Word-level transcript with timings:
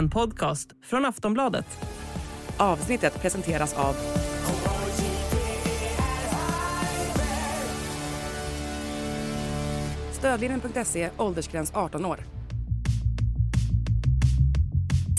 En 0.00 0.10
podcast 0.10 0.68
från 0.82 1.04
Aftonbladet. 1.04 1.66
Avsnittet 2.56 3.22
presenteras 3.22 3.74
av 3.74 3.94
Stödlinjen.se, 10.12 11.10
åldersgräns 11.16 11.72
18 11.74 12.04
år. 12.04 12.20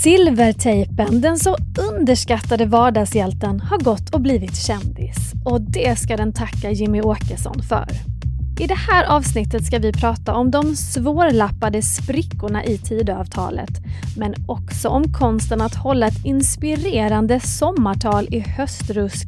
Silvertejpen, 0.04 1.22
den 1.22 1.40
så 1.40 1.58
underskattade 1.92 2.66
vardagshjälten, 2.66 3.60
har 3.60 3.78
gått 3.78 4.16
och 4.16 4.22
blivit 4.22 4.56
kändis. 4.56 5.34
Och 5.46 5.62
det 5.62 6.00
ska 6.00 6.18
den 6.18 6.34
tacka 6.34 6.72
Jimmy 6.72 7.02
Åkesson 7.02 7.64
för. 7.70 8.21
I 8.62 8.68
det 8.68 8.76
här 8.76 9.04
avsnittet 9.04 9.66
ska 9.66 9.80
vi 9.80 9.94
prata 9.94 10.34
om 10.34 10.52
de 10.52 10.76
svårlappade 10.76 11.82
sprickorna 11.82 12.66
i 12.66 12.78
Tidöavtalet, 12.78 13.70
men 14.18 14.36
också 14.48 14.90
om 14.90 15.14
konsten 15.14 15.62
att 15.62 15.76
hålla 15.76 16.08
ett 16.08 16.26
inspirerande 16.26 17.40
sommartal 17.40 18.28
i 18.32 18.40
höstrusk 18.40 19.28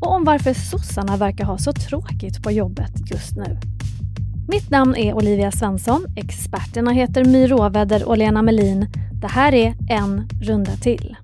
och 0.00 0.12
om 0.12 0.24
varför 0.24 0.54
sossarna 0.54 1.16
verkar 1.16 1.44
ha 1.44 1.58
så 1.58 1.72
tråkigt 1.72 2.42
på 2.42 2.50
jobbet 2.50 3.10
just 3.10 3.36
nu. 3.36 3.58
Mitt 4.48 4.70
namn 4.70 4.96
är 4.96 5.14
Olivia 5.14 5.52
Svensson, 5.52 6.06
experterna 6.16 6.90
heter 6.90 7.24
My 7.24 7.46
Råväder 7.46 8.08
och 8.08 8.18
Lena 8.18 8.42
Melin. 8.42 8.86
Det 9.20 9.28
här 9.28 9.54
är 9.54 9.74
En 9.88 10.28
runda 10.42 10.72
till. 10.72 11.16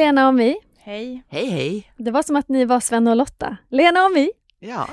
Lena 0.00 0.28
och 0.28 0.34
My. 0.34 0.56
Hej. 0.78 1.22
Hej, 1.28 1.46
hej. 1.46 1.92
Det 1.96 2.10
var 2.10 2.22
som 2.22 2.36
att 2.36 2.48
ni 2.48 2.64
var 2.64 2.80
Sven 2.80 3.08
och 3.08 3.16
Lotta. 3.16 3.56
Lena 3.68 4.04
och 4.04 4.12
My. 4.12 4.30
Ja, 4.58 4.88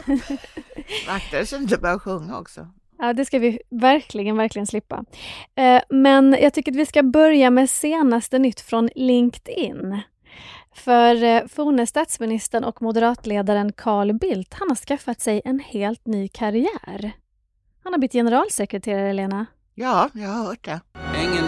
akta 1.08 1.46
så 1.46 1.56
inte 1.56 1.78
börja 1.78 2.00
sjunga 2.00 2.38
också. 2.40 2.68
Ja, 2.98 3.14
det 3.14 3.26
ska 3.26 3.40
vi 3.40 3.60
verkligen, 3.70 4.38
verkligen 4.38 4.68
slippa. 4.68 5.06
Eh, 5.56 5.82
Men 5.90 6.38
jag 6.42 6.54
tycker 6.54 6.72
att 6.72 6.78
vi 6.78 6.86
ska 6.86 7.04
börja 7.04 7.50
med 7.50 7.70
senaste 7.70 8.40
nytt 8.40 8.62
från 8.62 8.90
LinkedIn. 8.96 10.02
För 10.76 11.24
eh, 11.24 11.46
forne 11.48 11.88
statsministern 11.88 12.64
och 12.64 12.82
moderatledaren 12.82 13.74
Carl 13.74 14.14
Bildt, 14.14 14.54
han 14.54 14.70
har 14.70 14.76
skaffat 14.76 15.22
sig 15.22 15.42
en 15.46 15.60
helt 15.60 16.08
ny 16.08 16.28
karriär. 16.28 17.12
Han 17.84 17.94
har 17.94 17.98
blivit 17.98 18.14
generalsekreterare, 18.14 19.14
Lena. 19.14 19.46
Ja, 19.76 20.10
jag 20.14 20.30
har 20.30 20.46
hört 20.46 20.66
det. 20.66 20.80
Ängen 21.16 21.46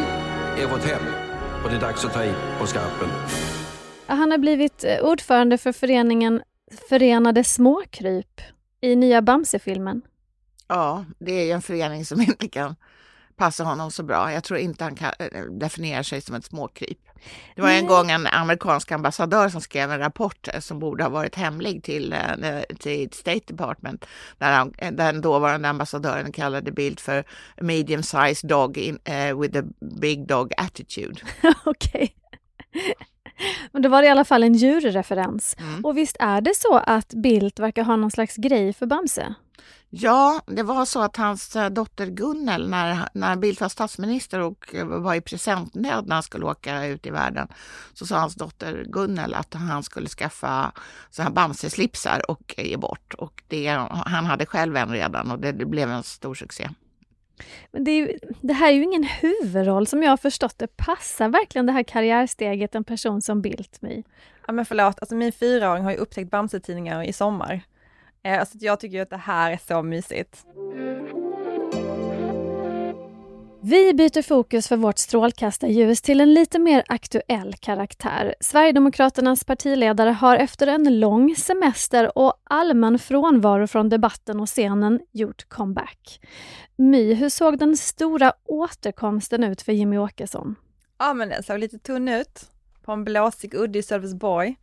är 0.57 0.67
vårt 0.67 0.83
hem 0.83 1.28
och 1.63 1.69
det 1.69 1.75
är 1.75 1.81
dags 1.81 2.05
att 2.05 2.13
ta 2.13 2.23
i 2.23 2.33
på 2.59 2.67
skarpen. 2.67 3.09
Han 4.05 4.31
har 4.31 4.37
blivit 4.37 4.83
eh, 4.83 4.99
ordförande 4.99 5.57
för 5.57 5.71
föreningen 5.71 6.41
Förenade 6.89 7.43
Småkryp 7.43 8.41
i 8.81 8.95
nya 8.95 9.21
Bamse-filmen. 9.21 10.01
Ja, 10.67 11.05
det 11.19 11.31
är 11.31 11.45
ju 11.45 11.51
en 11.51 11.61
förening 11.61 12.05
som 12.05 12.21
inte 12.21 12.47
kan 12.47 12.75
passa 13.35 13.63
honom 13.63 13.91
så 13.91 14.03
bra. 14.03 14.33
Jag 14.33 14.43
tror 14.43 14.59
inte 14.59 14.83
han 14.83 14.95
kan 14.95 15.11
eh, 15.19 15.43
definiera 15.43 16.03
sig 16.03 16.21
som 16.21 16.35
ett 16.35 16.45
småkryp. 16.45 17.08
Det 17.55 17.61
var 17.61 17.69
en 17.69 17.75
Nej. 17.75 17.87
gång 17.87 18.11
en 18.11 18.27
amerikansk 18.27 18.91
ambassadör 18.91 19.49
som 19.49 19.61
skrev 19.61 19.91
en 19.91 19.99
rapport 19.99 20.47
eh, 20.53 20.59
som 20.59 20.79
borde 20.79 21.03
ha 21.03 21.09
varit 21.09 21.35
hemlig 21.35 21.83
till, 21.83 22.13
eh, 22.13 22.61
till 22.79 23.09
State 23.11 23.41
Department 23.47 24.05
där 24.37 24.51
han, 24.51 24.73
eh, 24.77 24.91
den 24.91 25.21
dåvarande 25.21 25.69
ambassadören 25.69 26.31
kallade 26.31 26.71
Bildt 26.71 27.01
för 27.01 27.23
medium 27.61 28.03
sized 28.03 28.49
dog 28.49 28.77
in, 28.77 28.99
eh, 29.03 29.39
with 29.39 29.59
a 29.59 29.63
big 30.01 30.27
dog 30.27 30.53
attitude. 30.57 31.21
Okej. 31.65 32.15
Men 33.71 33.81
då 33.81 33.89
var 33.89 34.01
det 34.01 34.07
i 34.07 34.11
alla 34.11 34.25
fall 34.25 34.43
en 34.43 34.53
djurreferens. 34.53 35.55
Mm. 35.59 35.85
Och 35.85 35.97
visst 35.97 36.17
är 36.19 36.41
det 36.41 36.55
så 36.55 36.81
att 36.85 37.13
Bildt 37.13 37.59
verkar 37.59 37.83
ha 37.83 37.95
någon 37.95 38.11
slags 38.11 38.35
grej 38.35 38.73
för 38.73 38.85
Bamse? 38.85 39.35
Ja, 39.91 40.41
det 40.45 40.63
var 40.63 40.85
så 40.85 41.01
att 41.01 41.17
hans 41.17 41.55
eh, 41.55 41.69
dotter 41.69 42.05
Gunnel, 42.05 42.69
när, 42.69 43.09
när 43.13 43.35
Bildt 43.35 43.61
var 43.61 43.69
statsminister 43.69 44.39
och 44.39 44.75
eh, 44.75 44.85
var 44.85 45.15
i 45.15 45.21
presentnöd 45.21 46.07
när 46.07 46.15
han 46.15 46.23
skulle 46.23 46.45
åka 46.45 46.85
ut 46.85 47.05
i 47.05 47.09
världen, 47.09 47.47
så 47.93 48.05
sa 48.05 48.19
hans 48.19 48.35
dotter 48.35 48.85
Gunnel 48.87 49.33
att 49.33 49.53
han 49.53 49.83
skulle 49.83 50.07
skaffa 50.07 50.71
så 51.09 51.23
här 51.23 51.29
Bamse-slipsar 51.29 52.31
och 52.31 52.55
ge 52.57 52.77
bort. 52.77 53.13
Och 53.13 53.43
det, 53.47 53.67
han 54.05 54.25
hade 54.25 54.45
själv 54.45 54.75
en 54.75 54.89
redan 54.89 55.31
och 55.31 55.39
det, 55.39 55.51
det 55.51 55.65
blev 55.65 55.89
en 55.91 56.03
stor 56.03 56.35
succé. 56.35 56.69
Men 57.71 57.83
det, 57.83 57.91
är 57.91 57.95
ju, 57.95 58.19
det 58.41 58.53
här 58.53 58.67
är 58.67 58.73
ju 58.73 58.83
ingen 58.83 59.03
huvudroll 59.03 59.87
som 59.87 60.03
jag 60.03 60.09
har 60.09 60.17
förstått 60.17 60.57
det. 60.57 60.77
Passar 60.77 61.29
verkligen 61.29 61.65
det 61.65 61.71
här 61.71 61.83
karriärsteget 61.83 62.75
en 62.75 62.83
person 62.83 63.21
som 63.21 63.41
Bildt 63.41 63.81
med? 63.81 64.03
Ja 64.47 64.53
men 64.53 64.65
förlåt, 64.65 64.99
alltså 64.99 65.15
min 65.15 65.31
fyraåring 65.31 65.83
har 65.83 65.91
ju 65.91 65.97
upptäckt 65.97 66.31
Bamse-tidningar 66.31 67.03
i 67.03 67.13
sommar. 67.13 67.61
Eh, 68.23 68.43
jag 68.53 68.79
tycker 68.79 68.97
ju 68.97 69.01
att 69.01 69.09
det 69.09 69.17
här 69.17 69.51
är 69.51 69.59
så 69.67 69.83
mysigt. 69.83 70.45
Vi 73.61 73.93
byter 73.93 74.21
fokus 74.21 74.67
för 74.67 74.77
vårt 74.77 74.97
strålkastarljus 74.97 76.01
till 76.01 76.21
en 76.21 76.33
lite 76.33 76.59
mer 76.59 76.83
aktuell 76.87 77.53
karaktär. 77.59 78.35
Sverigedemokraternas 78.39 79.43
partiledare 79.43 80.09
har 80.09 80.35
efter 80.35 80.67
en 80.67 80.99
lång 80.99 81.35
semester 81.35 82.17
och 82.17 82.33
allmän 82.43 82.99
frånvaro 82.99 83.67
från 83.67 83.89
debatten 83.89 84.39
och 84.39 84.47
scenen 84.47 84.99
gjort 85.11 85.49
comeback. 85.49 86.19
My, 86.75 87.13
hur 87.13 87.29
såg 87.29 87.57
den 87.57 87.77
stora 87.77 88.33
återkomsten 88.45 89.43
ut 89.43 89.61
för 89.61 89.71
Jimmy 89.71 89.97
Åkesson? 89.97 90.55
Ja 90.97 91.13
men 91.13 91.29
den 91.29 91.43
såg 91.43 91.59
lite 91.59 91.79
tunn 91.79 92.07
ut 92.07 92.41
på 92.85 92.91
en 92.91 93.03
blåsig 93.03 93.53
udde 93.53 93.79
i 93.79 93.83
Sölvesborg. 93.83 94.55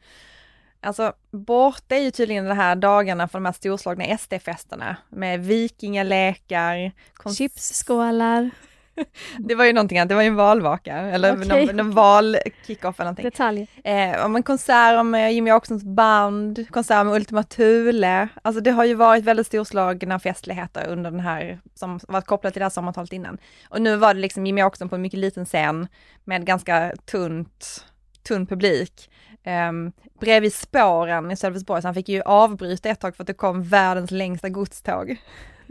Alltså 0.87 1.13
borta 1.31 1.97
är 1.97 2.01
ju 2.01 2.11
tydligen 2.11 2.45
de 2.45 2.55
här 2.55 2.77
dagarna 2.77 3.29
för 3.29 3.39
de 3.39 3.45
här 3.45 3.53
storslagna 3.53 4.05
SD-festerna 4.05 4.97
med 5.09 5.45
vikingalekar, 5.45 6.93
kons- 7.15 7.37
Chipsskålar, 7.37 8.51
det 9.39 9.55
var 9.55 9.65
ju 9.65 9.73
någonting 9.73 9.99
annat, 9.99 10.09
det 10.09 10.15
var 10.15 10.23
ju 10.23 10.29
en 10.29 10.35
valvaka 10.37 10.97
eller 10.97 11.37
Okej. 11.37 11.67
någon, 11.67 11.77
någon 11.77 11.91
val-kickoff 11.91 13.01
eller 13.01 13.05
någonting. 13.05 13.25
detaljer. 13.25 13.67
Eh, 13.85 14.29
men 14.29 14.43
konserter 14.43 15.03
med 15.03 15.35
Jimmy 15.35 15.53
Åkessons 15.53 15.85
band, 15.85 16.67
konserter 16.71 17.05
med 17.05 17.15
Ultima 17.15 17.43
Thule. 17.43 18.29
Alltså 18.43 18.61
det 18.61 18.71
har 18.71 18.85
ju 18.85 18.95
varit 18.95 19.25
väldigt 19.25 19.47
storslagna 19.47 20.19
festligheter 20.19 20.87
under 20.89 21.11
den 21.11 21.21
här, 21.21 21.61
som 21.75 22.01
varit 22.09 22.27
kopplat 22.27 22.53
till 22.53 22.61
det 22.61 22.65
här 22.65 22.71
sommartalet 22.71 23.13
innan. 23.13 23.39
Och 23.69 23.83
nu 23.83 23.97
var 23.97 24.15
det 24.15 24.21
liksom 24.21 24.47
Jimmy 24.47 24.63
Åkesson 24.63 24.89
på 24.89 24.95
en 24.95 25.03
mycket 25.03 25.21
liten 25.21 25.45
scen 25.45 25.89
med 26.25 26.47
ganska 26.47 26.93
tunt, 27.05 27.85
tunn 28.29 28.47
publik 28.47 29.11
eh, 29.47 29.73
bredvid 30.21 30.55
spåren 30.55 31.31
i 31.31 31.37
Sölvesborg, 31.37 31.83
så 31.83 31.89
han 31.89 31.95
fick 31.95 32.09
ju 32.09 32.23
avbryta 32.23 32.89
ett 32.89 33.01
tag 33.01 33.17
för 33.17 33.23
att 33.23 33.27
det 33.27 33.35
kom 33.35 33.63
världens 33.63 34.11
längsta 34.11 34.49
godståg. 34.49 35.17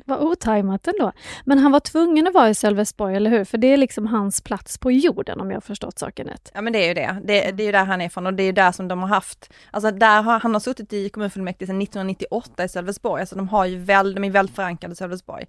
Vad 0.06 0.20
otajmat 0.20 0.88
ändå. 0.88 1.12
Men 1.46 1.60
han 1.60 1.72
var 1.72 1.80
tvungen 1.80 2.28
att 2.28 2.34
vara 2.34 2.50
i 2.50 2.56
Sölvesborg, 2.56 3.16
eller 3.16 3.30
hur? 3.30 3.46
För 3.46 3.58
det 3.58 3.68
är 3.68 3.78
liksom 3.78 4.08
hans 4.08 4.42
plats 4.42 4.78
på 4.78 4.92
jorden 4.92 5.42
om 5.42 5.52
jag 5.52 5.56
har 5.56 5.62
förstått 5.62 6.00
saken 6.00 6.28
rätt. 6.28 6.52
Ja 6.54 6.62
men 6.62 6.74
det 6.74 6.80
är 6.80 6.88
ju 6.88 6.94
det. 6.94 7.22
det. 7.24 7.52
Det 7.52 7.64
är 7.64 7.66
ju 7.66 7.72
där 7.72 7.86
han 7.86 8.02
är 8.02 8.06
ifrån 8.06 8.28
och 8.28 8.34
det 8.34 8.44
är 8.44 8.46
ju 8.46 8.52
där 8.52 8.72
som 8.72 8.88
de 8.88 9.00
har 9.00 9.08
haft, 9.08 9.54
alltså 9.72 9.92
där 9.92 10.22
har, 10.22 10.40
han 10.40 10.54
har 10.54 10.60
suttit 10.60 10.94
i 10.94 11.10
kommunfullmäktige 11.10 11.68
sedan 11.68 11.82
1998 11.82 12.64
i 12.64 12.70
Sölvesborg, 12.70 13.22
alltså 13.22 13.36
de 13.36 13.48
har 13.50 13.66
ju 13.66 13.78
väl, 13.78 14.16
de 14.16 14.24
är 14.24 14.30
väldigt 14.30 14.56
förankrade 14.56 14.94
i 14.94 14.96
Sölvesborg. 14.96 15.46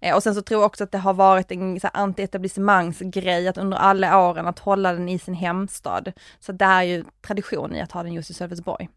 Eh, 0.00 0.16
och 0.16 0.22
sen 0.22 0.34
så 0.34 0.42
tror 0.42 0.60
jag 0.60 0.66
också 0.66 0.84
att 0.84 0.92
det 0.92 0.98
har 0.98 1.14
varit 1.14 1.52
en 1.52 1.80
här, 1.82 1.90
anti-etablissemangsgrej 1.94 3.48
att 3.48 3.58
under 3.58 3.78
alla 3.78 4.28
åren 4.28 4.46
att 4.46 4.58
hålla 4.58 4.92
den 4.92 5.08
i 5.08 5.18
sin 5.18 5.34
hemstad. 5.34 6.12
Så 6.40 6.52
det 6.52 6.64
är 6.64 6.82
ju 6.82 7.04
tradition 7.26 7.76
i 7.76 7.80
att 7.80 7.92
ha 7.92 8.02
den 8.02 8.12
just 8.12 8.30
i 8.30 8.34
Sölvesborg. 8.34 8.88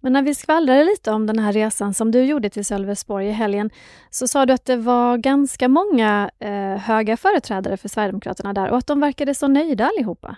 Men 0.00 0.12
när 0.12 0.22
vi 0.22 0.34
skvallrade 0.34 0.84
lite 0.84 1.12
om 1.12 1.26
den 1.26 1.38
här 1.38 1.52
resan 1.52 1.94
som 1.94 2.10
du 2.10 2.22
gjorde 2.24 2.50
till 2.50 2.64
Sölvesborg 2.64 3.28
i 3.28 3.32
helgen, 3.32 3.70
så 4.10 4.28
sa 4.28 4.46
du 4.46 4.52
att 4.52 4.64
det 4.64 4.76
var 4.76 5.16
ganska 5.16 5.68
många 5.68 6.30
eh, 6.38 6.76
höga 6.76 7.16
företrädare 7.16 7.76
för 7.76 7.88
Sverigedemokraterna 7.88 8.52
där 8.52 8.70
och 8.70 8.78
att 8.78 8.86
de 8.86 9.00
verkade 9.00 9.34
så 9.34 9.48
nöjda 9.48 9.86
allihopa. 9.86 10.36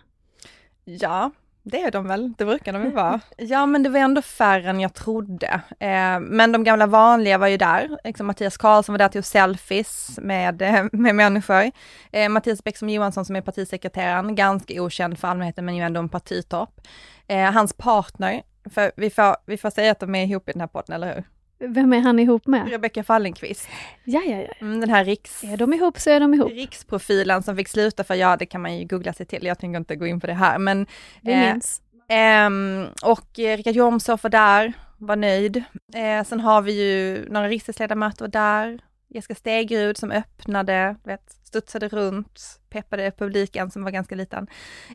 Ja, 0.84 1.30
det 1.70 1.82
är 1.82 1.90
de 1.90 2.08
väl, 2.08 2.32
det 2.38 2.44
brukar 2.44 2.72
de 2.72 2.84
ju 2.84 2.90
vara. 2.90 3.20
Ja 3.36 3.66
men 3.66 3.82
det 3.82 3.88
var 3.88 4.00
ändå 4.00 4.22
färre 4.22 4.70
än 4.70 4.80
jag 4.80 4.94
trodde. 4.94 5.60
Eh, 5.78 6.20
men 6.20 6.52
de 6.52 6.64
gamla 6.64 6.86
vanliga 6.86 7.38
var 7.38 7.46
ju 7.46 7.56
där, 7.56 7.98
liksom 8.04 8.26
Mattias 8.26 8.56
Karlsson 8.56 8.92
var 8.92 8.98
där 8.98 9.08
till 9.08 9.22
selfies 9.22 10.18
med, 10.22 10.62
eh, 10.62 10.84
med 10.92 11.14
människor. 11.14 11.70
Eh, 12.12 12.28
Mattias 12.28 12.64
Bäckström 12.64 12.88
Johansson 12.88 13.24
som 13.24 13.36
är 13.36 13.40
partisekreteraren, 13.40 14.34
ganska 14.34 14.82
okänd 14.82 15.18
för 15.18 15.28
allmänheten 15.28 15.64
men 15.64 15.76
ju 15.76 15.82
ändå 15.82 16.00
en 16.00 16.08
partitopp. 16.08 16.80
Eh, 17.26 17.52
hans 17.52 17.72
partner, 17.72 18.42
för 18.70 18.92
vi 18.96 19.10
får, 19.10 19.36
vi 19.46 19.56
får 19.56 19.70
säga 19.70 19.92
att 19.92 20.00
de 20.00 20.14
är 20.14 20.24
ihop 20.24 20.48
i 20.48 20.52
den 20.52 20.60
här 20.60 20.68
podden, 20.68 20.94
eller 20.94 21.14
hur? 21.14 21.24
Vem 21.68 21.92
är 21.92 22.00
han 22.00 22.18
ihop 22.18 22.46
med? 22.46 22.70
Rebecka 22.70 23.04
Fallenkvist, 23.04 23.68
Ja, 24.04 24.22
ja, 24.26 24.36
ja. 24.36 24.48
mm, 24.60 24.80
den 24.80 24.90
här 24.90 25.04
riks... 25.04 25.44
Är 25.44 25.56
de 25.56 25.74
ihop 25.74 25.98
så 25.98 26.10
är 26.10 26.20
de 26.20 26.34
ihop. 26.34 26.50
Riksprofilen 26.50 27.42
som 27.42 27.56
fick 27.56 27.68
sluta 27.68 28.04
för, 28.04 28.14
ja 28.14 28.36
det 28.36 28.46
kan 28.46 28.60
man 28.62 28.78
ju 28.78 28.84
googla 28.84 29.12
sig 29.12 29.26
till, 29.26 29.46
jag 29.46 29.58
tänker 29.58 29.78
inte 29.78 29.96
gå 29.96 30.06
in 30.06 30.20
på 30.20 30.26
det 30.26 30.34
här 30.34 30.58
men 30.58 30.86
Vi 31.22 31.32
eh, 31.32 31.52
minns. 31.52 31.82
Ehm, 32.08 32.86
och 33.04 33.38
eh, 33.38 33.56
Richard 33.56 33.74
Jomshof 33.74 34.22
var 34.22 34.30
där, 34.30 34.72
var 34.98 35.16
nöjd. 35.16 35.56
Eh, 35.94 36.24
sen 36.24 36.40
har 36.40 36.62
vi 36.62 36.72
ju 36.72 37.26
några 37.28 37.48
riksdagsledamöter 37.48 38.28
där. 38.28 38.80
Jessica 39.10 39.34
Stegrud 39.34 39.96
som 39.96 40.10
öppnade, 40.10 40.96
vet, 41.04 41.30
studsade 41.44 41.88
runt, 41.88 42.60
peppade 42.70 43.10
publiken 43.10 43.70
som 43.70 43.84
var 43.84 43.90
ganska 43.90 44.14
liten. 44.14 44.46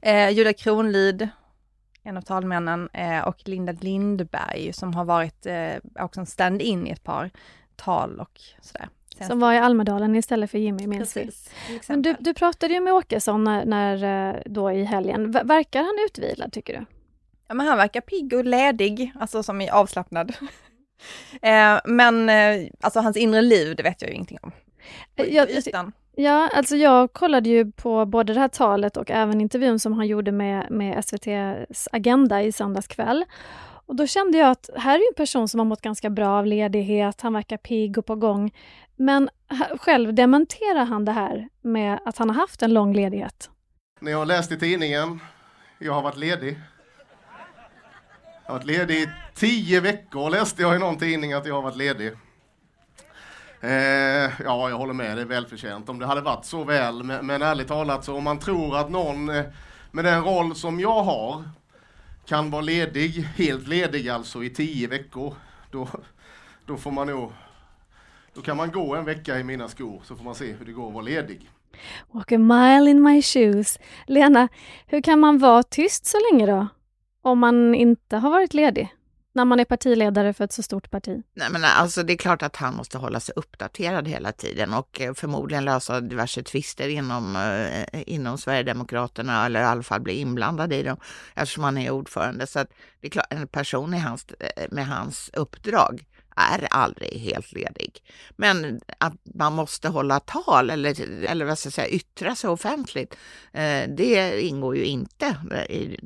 Eh, 0.02 0.30
Julia 0.30 0.54
Kronlid 0.54 1.30
en 2.04 2.18
av 2.18 2.22
talmännen, 2.22 2.90
eh, 2.94 3.28
och 3.28 3.42
Linda 3.46 3.72
Lindberg 3.72 4.74
som 4.74 4.94
har 4.94 5.06
varit 5.06 5.46
eh, 5.46 5.74
också 6.00 6.20
en 6.20 6.26
stand-in 6.26 6.88
i 6.88 6.90
ett 6.90 7.04
par 7.04 7.30
tal 7.76 8.20
och 8.20 8.42
sådär. 8.62 8.90
Som 9.28 9.40
var 9.40 9.54
i 9.54 9.58
Almedalen 9.58 10.16
istället 10.16 10.52
för 10.52 10.58
Jimmy, 10.58 10.88
minns 10.88 11.18
vi. 11.18 11.30
Men 11.88 12.02
du, 12.02 12.16
du 12.20 12.34
pratade 12.34 12.74
ju 12.74 12.80
med 12.80 12.94
Åkesson 12.94 13.44
när, 13.44 13.66
när, 13.66 14.44
då 14.46 14.72
i 14.72 14.84
helgen. 14.84 15.32
Verkar 15.32 15.84
han 15.84 16.06
utvilad 16.06 16.54
tycker 16.54 16.80
du? 16.80 16.86
Ja 17.48 17.54
men 17.54 17.68
han 17.68 17.78
verkar 17.78 18.02
pigg 18.02 18.34
och 18.34 18.46
ledig, 18.46 19.12
alltså 19.20 19.44
som 19.44 19.62
i 19.62 19.70
avslappnad. 19.70 20.34
eh, 21.42 21.80
men 21.86 22.30
eh, 22.30 22.70
alltså 22.82 23.00
hans 23.00 23.18
inre 23.18 23.42
liv, 23.42 23.76
det 23.76 23.84
vet 23.84 24.02
jag 24.02 24.10
ju 24.10 24.16
ingenting 24.16 24.40
om. 24.42 24.52
Jag, 25.16 25.50
Ja, 26.15 26.50
alltså 26.54 26.75
jag 26.75 27.13
kollade 27.13 27.50
ju 27.50 27.71
på 27.71 28.06
både 28.06 28.33
det 28.33 28.39
här 28.39 28.48
talet 28.48 28.98
och 28.98 29.12
även 29.12 29.42
intervjun 29.42 29.80
som 29.80 29.94
han 29.94 30.07
gjorde 30.07 30.31
med, 30.31 30.71
med 30.71 31.00
SVTs 31.00 31.88
Agenda 31.92 32.42
i 32.42 32.51
söndags 32.51 32.88
kväll. 32.88 33.25
Och 33.86 33.95
då 33.95 34.07
kände 34.07 34.38
jag 34.38 34.51
att 34.51 34.69
här 34.75 34.95
är 34.95 35.07
en 35.10 35.15
person 35.15 35.48
som 35.48 35.60
har 35.60 35.65
mått 35.65 35.81
ganska 35.81 36.10
bra 36.10 36.30
av 36.30 36.45
ledighet, 36.45 37.21
han 37.21 37.33
verkar 37.33 37.57
pigg 37.57 37.98
och 37.98 38.06
på 38.06 38.15
gång. 38.15 38.54
Men 38.95 39.30
själv 39.80 40.13
dementerar 40.13 40.86
han 40.86 41.06
det 41.06 41.12
här 41.12 41.50
med 41.62 42.00
att 42.06 42.18
han 42.18 42.30
har 42.30 42.36
haft 42.36 42.62
en 42.62 42.74
lång 42.74 42.94
ledighet. 42.94 43.50
När 44.00 44.12
jag 44.12 44.27
läste 44.27 44.54
i 44.54 44.57
tidningen, 44.57 45.19
jag 45.80 45.94
har 45.94 46.01
varit 46.01 46.18
ledig. 46.18 46.60
Jag 48.45 48.51
har 48.51 48.60
varit 48.60 48.65
ledig 48.65 48.95
i 48.95 49.10
tio 49.36 49.80
veckor 49.80 50.30
läste 50.30 50.62
jag 50.62 50.75
i 50.75 50.80
någon 50.80 50.98
tidning 50.98 51.33
att 51.33 51.45
jag 51.45 51.56
har 51.56 51.62
varit 51.62 51.77
ledig. 51.77 52.12
Eh, 53.63 54.31
ja, 54.44 54.69
jag 54.69 54.77
håller 54.77 54.94
med, 54.94 55.18
det 55.18 55.21
är 55.21 55.25
välförtjänt 55.25 55.89
om 55.89 56.00
det 56.00 56.06
hade 56.06 56.21
varit 56.21 56.45
så 56.45 56.63
väl. 56.63 57.04
Men, 57.04 57.25
men 57.25 57.42
ärligt 57.42 57.68
talat, 57.68 58.06
så 58.06 58.15
om 58.15 58.24
man 58.24 58.39
tror 58.39 58.77
att 58.77 58.89
någon 58.89 59.30
eh, 59.30 59.44
med 59.92 60.06
den 60.06 60.24
roll 60.24 60.56
som 60.56 60.80
jag 60.80 61.04
har 61.04 61.44
kan 62.25 62.51
vara 62.51 62.62
ledig, 62.62 63.10
helt 63.36 63.68
ledig 63.68 64.10
alltså 64.10 64.44
i 64.44 64.50
tio 64.50 64.88
veckor, 64.88 65.33
då, 65.71 65.88
då 66.65 66.77
får 66.77 66.92
man 66.92 67.07
nog 67.07 67.31
då 68.33 68.42
kan 68.42 68.57
man 68.57 68.71
gå 68.71 68.95
en 68.95 69.06
vecka 69.06 69.39
i 69.39 69.44
mina 69.44 69.68
skor 69.68 70.01
så 70.04 70.15
får 70.15 70.24
man 70.24 70.36
se 70.36 70.51
hur 70.51 70.65
det 70.65 70.71
går 70.71 70.88
att 70.88 70.94
vara 70.94 71.04
ledig. 71.04 71.50
Walk 72.12 72.31
a 72.31 72.38
mile 72.38 72.89
in 72.89 73.04
my 73.04 73.21
shoes. 73.21 73.80
Lena, 74.07 74.48
hur 74.88 75.01
kan 75.01 75.19
man 75.19 75.38
vara 75.38 75.63
tyst 75.63 76.06
så 76.06 76.18
länge 76.31 76.45
då? 76.45 76.68
Om 77.21 77.39
man 77.39 77.75
inte 77.75 78.18
har 78.18 78.30
varit 78.30 78.54
ledig? 78.54 78.94
När 79.34 79.46
man 79.46 79.60
är 79.60 79.66
partiledare 79.66 80.34
för 80.34 80.44
ett 80.44 80.54
så 80.54 80.64
stort 80.64 80.92
parti? 80.92 81.24
Nej, 81.34 81.48
men 81.52 81.64
alltså, 81.64 82.04
det 82.04 82.14
är 82.14 82.18
klart 82.18 82.42
att 82.42 82.56
han 82.56 82.76
måste 82.76 82.98
hålla 82.98 83.20
sig 83.20 83.34
uppdaterad 83.36 84.08
hela 84.08 84.32
tiden 84.32 84.74
och 84.74 85.02
eh, 85.02 85.14
förmodligen 85.14 85.66
lösa 85.66 86.02
diverse 86.02 86.44
tvister 86.44 86.90
inom, 86.90 87.36
eh, 87.36 88.04
inom 88.08 88.38
Sverigedemokraterna 88.38 89.46
eller 89.46 89.62
i 89.62 89.64
alla 89.64 89.84
fall 89.84 90.02
bli 90.02 90.14
inblandad 90.14 90.74
i 90.74 90.84
dem 90.84 90.98
eftersom 91.36 91.64
han 91.64 91.78
är 91.78 91.92
ordförande. 91.92 92.48
Så 92.48 92.60
att 92.60 92.70
det 93.02 93.08
är 93.08 93.12
klart, 93.12 93.28
en 93.30 93.48
person 93.48 93.94
i 93.94 94.00
hans, 94.00 94.26
eh, 94.40 94.66
med 94.72 94.88
hans 94.88 95.30
uppdrag 95.34 96.06
är 96.36 96.68
aldrig 96.72 97.20
helt 97.20 97.52
ledig. 97.52 98.04
Men 98.36 98.82
att 98.98 99.14
man 99.24 99.54
måste 99.54 99.90
hålla 99.90 100.20
tal 100.20 100.70
eller, 100.70 101.24
eller 101.26 101.46
vad 101.46 101.60
ska 101.60 101.68
jag 101.68 101.74
säga, 101.74 101.88
yttra 101.88 102.36
sig 102.36 102.50
offentligt, 102.50 103.16
eh, 103.52 103.90
det 103.90 104.42
ingår 104.42 104.78
ju 104.78 104.86
inte. 104.86 105.38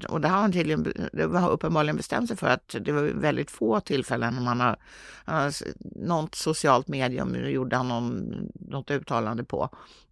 Och 0.10 0.22
det 0.22 0.28
har 0.28 0.42
han 0.42 0.52
tydligen, 0.52 1.10
har 1.34 1.50
uppenbarligen 1.50 1.98
bestämt 1.98 2.28
sig 2.28 2.38
för 2.38 2.48
att 2.48 2.76
det 2.82 2.92
var 2.92 3.02
väldigt 3.02 3.52
få 3.52 3.80
tillfällen 3.80 4.34
när 4.34 4.42
man 4.42 4.60
har, 4.60 4.78
har 5.26 5.54
något 5.96 6.36
socialt 6.36 6.88
medium 6.88 7.36
gjorde 7.50 7.76
han 7.76 7.88
någon, 7.88 8.34
något 8.54 8.92
uttalande 8.92 9.44
på. 9.44 9.70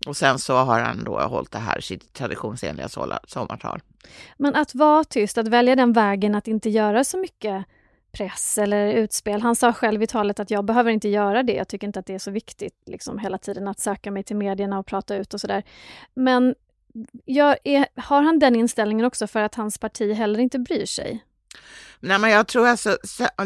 Och 0.07 0.17
sen 0.17 0.39
så 0.39 0.55
har 0.55 0.79
han 0.79 1.03
då 1.03 1.19
hållit 1.19 1.51
det 1.51 1.59
här 1.59 1.81
sitt 1.81 2.13
traditionsenliga 2.13 2.89
sommartal. 3.27 3.81
Men 4.37 4.55
att 4.55 4.75
vara 4.75 5.03
tyst, 5.03 5.37
att 5.37 5.47
välja 5.47 5.75
den 5.75 5.93
vägen 5.93 6.35
att 6.35 6.47
inte 6.47 6.69
göra 6.69 7.03
så 7.03 7.17
mycket 7.17 7.65
press 8.15 8.57
eller 8.57 8.87
utspel. 8.87 9.41
Han 9.41 9.55
sa 9.55 9.73
själv 9.73 10.03
i 10.03 10.07
talet 10.07 10.39
att 10.39 10.51
jag 10.51 10.65
behöver 10.65 10.91
inte 10.91 11.09
göra 11.09 11.43
det. 11.43 11.53
Jag 11.53 11.67
tycker 11.67 11.87
inte 11.87 11.99
att 11.99 12.05
det 12.05 12.13
är 12.13 12.19
så 12.19 12.31
viktigt 12.31 12.81
liksom, 12.85 13.19
hela 13.19 13.37
tiden 13.37 13.67
att 13.67 13.79
söka 13.79 14.11
mig 14.11 14.23
till 14.23 14.35
medierna 14.35 14.79
och 14.79 14.85
prata 14.85 15.15
ut 15.15 15.33
och 15.33 15.41
sådär. 15.41 15.63
Men 16.13 16.55
är, 17.25 17.99
har 18.01 18.21
han 18.21 18.39
den 18.39 18.55
inställningen 18.55 19.05
också 19.05 19.27
för 19.27 19.41
att 19.41 19.55
hans 19.55 19.77
parti 19.77 20.13
heller 20.13 20.39
inte 20.39 20.59
bryr 20.59 20.85
sig? 20.85 21.25
Nej, 21.99 22.19
men 22.19 22.29
jag 22.29 22.47
tror 22.47 22.67
alltså, 22.67 22.97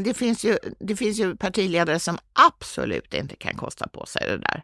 det 0.03 0.13
finns, 0.13 0.45
ju, 0.45 0.57
det 0.79 0.95
finns 0.95 1.19
ju 1.19 1.35
partiledare 1.35 1.99
som 1.99 2.17
absolut 2.33 3.13
inte 3.13 3.35
kan 3.35 3.55
kosta 3.55 3.87
på 3.87 4.05
sig 4.05 4.27
det 4.27 4.37
där. 4.37 4.63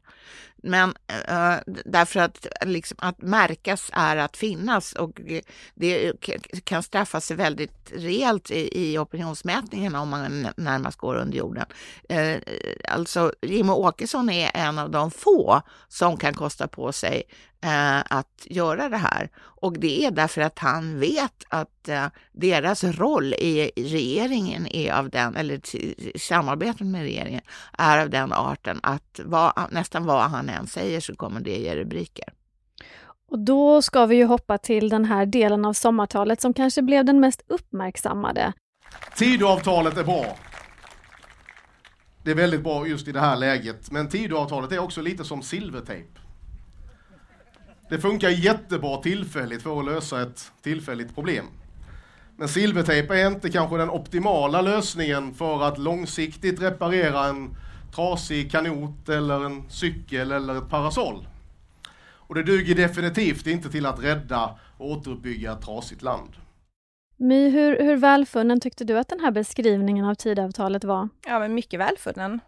Men 0.63 0.89
uh, 0.89 1.73
därför 1.85 2.19
att, 2.19 2.47
liksom, 2.61 2.97
att 3.01 3.21
märkas 3.21 3.89
är 3.93 4.17
att 4.17 4.37
finnas 4.37 4.93
och 4.93 5.21
det 5.73 6.13
kan 6.63 6.83
straffa 6.83 7.21
sig 7.21 7.37
väldigt 7.37 7.91
rejält 7.93 8.51
i, 8.51 8.91
i 8.91 8.97
opinionsmätningarna 8.97 10.01
om 10.01 10.09
man 10.09 10.47
närmast 10.57 10.97
går 10.97 11.15
under 11.15 11.37
jorden. 11.37 11.65
Uh, 12.13 12.37
alltså 12.89 13.33
Jimmie 13.41 13.71
Åkesson 13.71 14.29
är 14.29 14.51
en 14.53 14.79
av 14.79 14.91
de 14.91 15.11
få 15.11 15.61
som 15.87 16.17
kan 16.17 16.33
kosta 16.33 16.67
på 16.67 16.91
sig 16.91 17.23
uh, 17.65 17.99
att 18.09 18.45
göra 18.45 18.89
det 18.89 18.97
här. 18.97 19.29
Och 19.37 19.79
det 19.79 20.05
är 20.05 20.11
därför 20.11 20.41
att 20.41 20.59
han 20.59 20.99
vet 20.99 21.43
att 21.49 21.89
deras 22.31 22.83
roll 22.83 23.33
i 23.33 23.71
regeringen 23.75 24.67
är 24.67 24.93
av 24.93 25.09
den, 25.09 25.35
eller 25.35 25.61
samarbetet 26.17 26.87
med 26.87 27.01
regeringen 27.01 27.41
är 27.77 27.97
av 27.97 28.09
den 28.09 28.33
arten 28.33 28.79
att 28.83 29.19
vad, 29.25 29.53
nästan 29.71 30.05
vad 30.05 30.23
han 30.23 30.44
än 30.53 30.67
säger 30.67 30.99
så 30.99 31.15
kommer 31.15 31.41
det 31.41 31.57
ge 31.57 31.75
rubriker. 31.75 32.33
Och 33.31 33.39
då 33.39 33.81
ska 33.81 34.05
vi 34.05 34.15
ju 34.15 34.25
hoppa 34.25 34.57
till 34.57 34.89
den 34.89 35.05
här 35.05 35.25
delen 35.25 35.65
av 35.65 35.73
sommartalet 35.73 36.41
som 36.41 36.53
kanske 36.53 36.81
blev 36.81 37.05
den 37.05 37.19
mest 37.19 37.41
uppmärksammade. 37.47 38.53
Tidöavtalet 39.15 39.97
är 39.97 40.03
bra. 40.03 40.37
Det 42.23 42.31
är 42.31 42.35
väldigt 42.35 42.63
bra 42.63 42.87
just 42.87 43.07
i 43.07 43.11
det 43.11 43.19
här 43.19 43.35
läget, 43.35 43.91
men 43.91 44.09
Tidöavtalet 44.09 44.71
är 44.71 44.79
också 44.79 45.01
lite 45.01 45.23
som 45.23 45.41
silvertejp. 45.41 46.09
Det 47.89 47.99
funkar 47.99 48.29
jättebra 48.29 48.97
tillfälligt 48.97 49.63
för 49.63 49.79
att 49.79 49.85
lösa 49.85 50.21
ett 50.21 50.51
tillfälligt 50.61 51.15
problem. 51.15 51.45
Men 52.37 52.47
silvertejp 52.47 53.13
är 53.13 53.27
inte 53.27 53.49
kanske 53.49 53.77
den 53.77 53.89
optimala 53.89 54.61
lösningen 54.61 55.33
för 55.33 55.63
att 55.63 55.77
långsiktigt 55.77 56.61
reparera 56.61 57.25
en 57.25 57.57
trasig 57.95 58.51
kanot 58.51 59.09
eller 59.09 59.45
en 59.45 59.63
cykel 59.69 60.31
eller 60.31 60.57
ett 60.57 60.69
parasoll. 60.69 61.27
Och 62.27 62.35
det 62.35 62.43
duger 62.43 62.75
definitivt 62.75 63.47
inte 63.47 63.69
till 63.69 63.85
att 63.85 64.03
rädda 64.03 64.59
och 64.77 64.91
återuppbygga 64.91 65.51
ett 65.51 65.61
trasigt 65.61 66.01
land. 66.01 66.29
My, 67.17 67.49
hur, 67.49 67.79
hur 67.79 67.95
välfunnen 67.95 68.59
tyckte 68.59 68.83
du 68.83 68.97
att 68.97 69.09
den 69.09 69.19
här 69.19 69.31
beskrivningen 69.31 70.05
av 70.05 70.15
tidavtalet 70.15 70.83
var? 70.83 71.09
Ja, 71.25 71.39
men 71.39 71.53
mycket 71.53 71.79
välfunnen. 71.79 72.39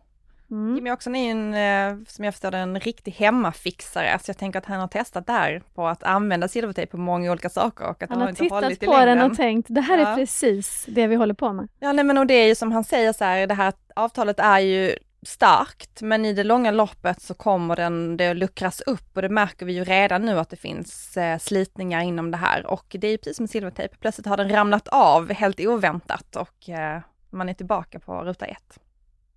Mm. 0.51 0.75
Jimmy 0.75 0.92
Åkesson 0.92 1.16
är 1.16 1.25
ju 1.25 1.32
en, 1.32 1.54
eh, 1.54 2.04
som 2.08 2.25
jag 2.25 2.34
förstår 2.34 2.56
en 2.56 2.80
riktig 2.80 3.12
hemmafixare, 3.12 4.20
så 4.24 4.30
jag 4.30 4.38
tänker 4.38 4.60
att 4.60 4.66
han 4.66 4.80
har 4.80 4.88
testat 4.88 5.27
där 5.27 5.62
på 5.74 5.88
att 5.88 6.04
använda 6.04 6.48
silvertejp 6.48 6.92
på 6.92 6.98
många 6.98 7.32
olika 7.32 7.50
saker 7.50 7.86
och 7.89 8.04
att 8.04 8.10
han 8.10 8.22
har 8.22 8.30
inte 8.30 8.42
tittat 8.42 8.80
på 8.80 9.06
den 9.06 9.22
och 9.22 9.38
tänkt, 9.38 9.68
det 9.70 9.82
här 9.82 9.98
ja. 9.98 10.08
är 10.08 10.16
precis 10.16 10.86
det 10.88 11.08
vi 11.08 11.16
håller 11.16 11.34
på 11.34 11.54
med. 11.54 11.68
Ja, 11.80 11.94
nej 11.94 12.06
men 12.06 12.18
och 12.18 12.27
det 12.27 12.34
är 12.34 12.48
ju 12.48 12.56
som 12.56 12.72
han 12.72 12.84
säger 12.84 13.13
så 13.13 13.24
här, 13.24 13.48
det 13.48 13.54
här 13.54 13.74
avtalet 13.96 14.39
är 14.39 14.60
ju 14.60 14.96
starkt, 15.22 16.02
men 16.02 16.26
i 16.26 16.34
det 16.34 16.44
långa 16.44 16.72
loppet 16.72 17.22
så 17.22 17.34
kommer 17.34 17.76
den 17.76 18.18
det 18.18 18.34
luckras 18.34 18.82
upp 18.82 19.16
och 19.16 19.22
det 19.22 19.30
märker 19.30 19.66
vi 19.66 19.74
ju 19.74 19.84
redan 19.84 20.22
nu 20.22 20.40
att 20.40 20.50
det 20.50 20.56
finns 20.56 21.18
eh, 21.18 21.38
slitningar 21.38 22.02
inom 22.02 22.32
det 22.32 22.38
här 22.38 22.66
och 22.66 22.96
det 23.00 23.08
är 23.08 23.12
ju 23.12 23.18
precis 23.18 23.38
som 23.38 23.48
silvertejp, 23.48 23.96
plötsligt 24.00 24.28
har 24.28 24.38
den 24.38 24.50
ramlat 24.50 24.88
av 24.88 25.32
helt 25.32 25.60
oväntat 25.60 26.36
och 26.36 26.70
eh, 26.70 27.02
man 27.30 27.50
är 27.50 27.54
tillbaka 27.54 28.00
på 28.00 28.24
ruta 28.24 28.46
ett. 28.46 28.80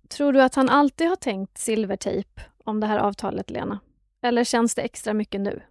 Tror 0.09 0.33
du 0.33 0.41
att 0.41 0.55
han 0.55 0.69
alltid 0.69 1.09
har 1.09 1.15
tänkt 1.15 1.57
silvertejp 1.57 2.41
om 2.63 2.79
det 2.79 2.87
här 2.87 2.99
avtalet, 2.99 3.49
Lena? 3.49 3.79
Eller 4.21 4.43
känns 4.43 4.75
det 4.75 4.81
extra 4.81 5.13
mycket 5.13 5.41
nu? 5.41 5.61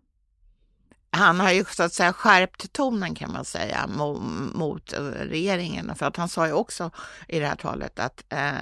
Han 1.13 1.41
har 1.41 1.53
ju 1.53 1.65
så 1.65 1.83
att 1.83 1.93
säga 1.93 2.13
skärpt 2.13 2.73
tonen 2.73 3.15
kan 3.15 3.33
man 3.33 3.45
säga 3.45 3.87
mot, 3.87 4.23
mot 4.55 4.93
regeringen. 5.21 5.95
För 5.95 6.07
att 6.07 6.17
han 6.17 6.29
sa 6.29 6.47
ju 6.47 6.53
också 6.53 6.91
i 7.29 7.39
det 7.39 7.47
här 7.47 7.57
talet 7.57 7.99
att 7.99 8.25
eh, 8.29 8.55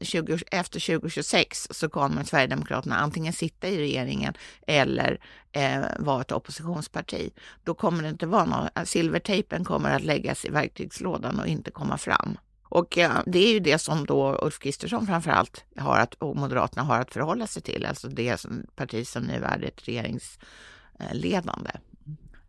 20, 0.00 0.38
efter 0.50 0.98
2026 0.98 1.68
så 1.70 1.88
kommer 1.88 2.24
Sverigedemokraterna 2.24 2.96
antingen 2.96 3.32
sitta 3.32 3.68
i 3.68 3.78
regeringen 3.78 4.34
eller 4.66 5.20
eh, 5.52 5.80
vara 5.98 6.20
ett 6.20 6.32
oppositionsparti. 6.32 7.30
Då 7.64 7.74
kommer 7.74 8.02
det 8.02 8.08
inte 8.08 8.26
vara 8.26 8.44
någon, 8.44 8.68
silvertejpen 8.86 9.64
kommer 9.64 9.96
att 9.96 10.02
läggas 10.02 10.44
i 10.44 10.48
verktygslådan 10.48 11.40
och 11.40 11.46
inte 11.46 11.70
komma 11.70 11.98
fram. 11.98 12.38
Och 12.62 12.98
det 13.26 13.38
är 13.38 13.52
ju 13.52 13.60
det 13.60 13.78
som 13.78 14.06
då 14.06 14.38
Ulf 14.42 14.58
Kristersson 14.58 15.06
framförallt 15.06 15.64
har 15.76 15.98
att, 15.98 16.14
och 16.14 16.36
Moderaterna 16.36 16.82
har 16.82 17.00
att 17.00 17.12
förhålla 17.12 17.46
sig 17.46 17.62
till, 17.62 17.86
alltså 17.86 18.08
det 18.08 18.46
parti 18.76 19.06
som 19.06 19.22
nu 19.22 19.44
är 19.44 19.64
ett 19.64 19.88
regeringsledande. 19.88 21.70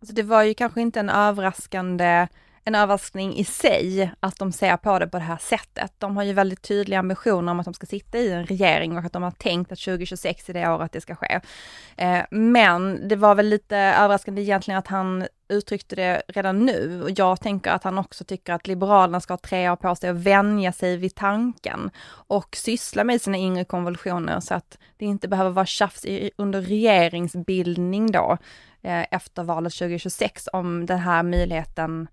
Alltså 0.01 0.15
det 0.15 0.23
var 0.23 0.43
ju 0.43 0.53
kanske 0.53 0.81
inte 0.81 0.99
en 0.99 1.09
överraskande 1.09 2.27
en 2.63 2.75
överraskning 2.75 3.35
i 3.35 3.43
sig 3.43 4.11
att 4.19 4.37
de 4.37 4.51
ser 4.51 4.77
på 4.77 4.99
det 4.99 5.07
på 5.07 5.17
det 5.17 5.23
här 5.23 5.37
sättet. 5.37 5.93
De 5.97 6.17
har 6.17 6.23
ju 6.23 6.33
väldigt 6.33 6.61
tydliga 6.61 6.99
ambitioner 6.99 7.51
om 7.51 7.59
att 7.59 7.65
de 7.65 7.73
ska 7.73 7.85
sitta 7.85 8.17
i 8.17 8.31
en 8.31 8.45
regering 8.45 8.97
och 8.97 9.05
att 9.05 9.13
de 9.13 9.23
har 9.23 9.31
tänkt 9.31 9.71
att 9.71 9.79
2026 9.79 10.49
är 10.49 10.53
det 10.53 10.69
året 10.69 10.91
det 10.91 11.01
ska 11.01 11.15
ske. 11.15 11.39
Eh, 11.97 12.19
men 12.31 13.07
det 13.07 13.15
var 13.15 13.35
väl 13.35 13.47
lite 13.47 13.77
överraskande 13.77 14.41
egentligen 14.41 14.77
att 14.77 14.87
han 14.87 15.27
uttryckte 15.49 15.95
det 15.95 16.21
redan 16.27 16.65
nu 16.65 17.03
och 17.03 17.09
jag 17.15 17.41
tänker 17.41 17.71
att 17.71 17.83
han 17.83 17.97
också 17.97 18.23
tycker 18.23 18.53
att 18.53 18.67
Liberalerna 18.67 19.19
ska 19.19 19.33
ha 19.33 19.37
tre 19.37 19.69
år 19.69 19.75
på 19.75 19.95
sig 19.95 20.09
att 20.09 20.15
vänja 20.15 20.71
sig 20.71 20.97
vid 20.97 21.15
tanken 21.15 21.91
och 22.09 22.55
syssla 22.55 23.03
med 23.03 23.21
sina 23.21 23.37
inre 23.37 23.65
konvulsioner 23.65 24.39
så 24.39 24.53
att 24.53 24.77
det 24.97 25.05
inte 25.05 25.27
behöver 25.27 25.51
vara 25.51 25.65
tjafs 25.65 26.05
i, 26.05 26.31
under 26.37 26.61
regeringsbildning 26.61 28.11
då 28.11 28.37
eh, 28.81 29.05
efter 29.11 29.43
valet 29.43 29.73
2026 29.73 30.49
om 30.53 30.85
den 30.85 30.99
här 30.99 31.23
möjligheten, 31.23 32.07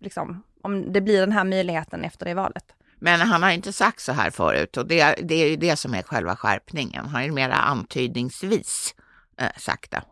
liksom, 0.00 0.42
om 0.62 0.92
det 0.92 1.00
blir 1.00 1.20
den 1.20 1.32
här 1.32 1.44
möjligheten 1.44 2.04
efter 2.04 2.26
det 2.26 2.34
valet. 2.34 2.64
Men 2.98 3.20
han 3.20 3.42
har 3.42 3.50
inte 3.50 3.72
sagt 3.72 4.00
så 4.00 4.12
här 4.12 4.30
förut 4.30 4.76
och 4.76 4.86
det, 4.86 5.14
det 5.22 5.34
är 5.34 5.48
ju 5.48 5.56
det 5.56 5.76
som 5.76 5.94
är 5.94 6.02
själva 6.02 6.36
skärpningen. 6.36 7.06
Han 7.06 7.24
ju 7.24 7.32
mera 7.32 7.54
antydningsvis 7.54 8.94
eh, 9.40 9.48
sagt 9.56 9.90
det. 9.90 10.02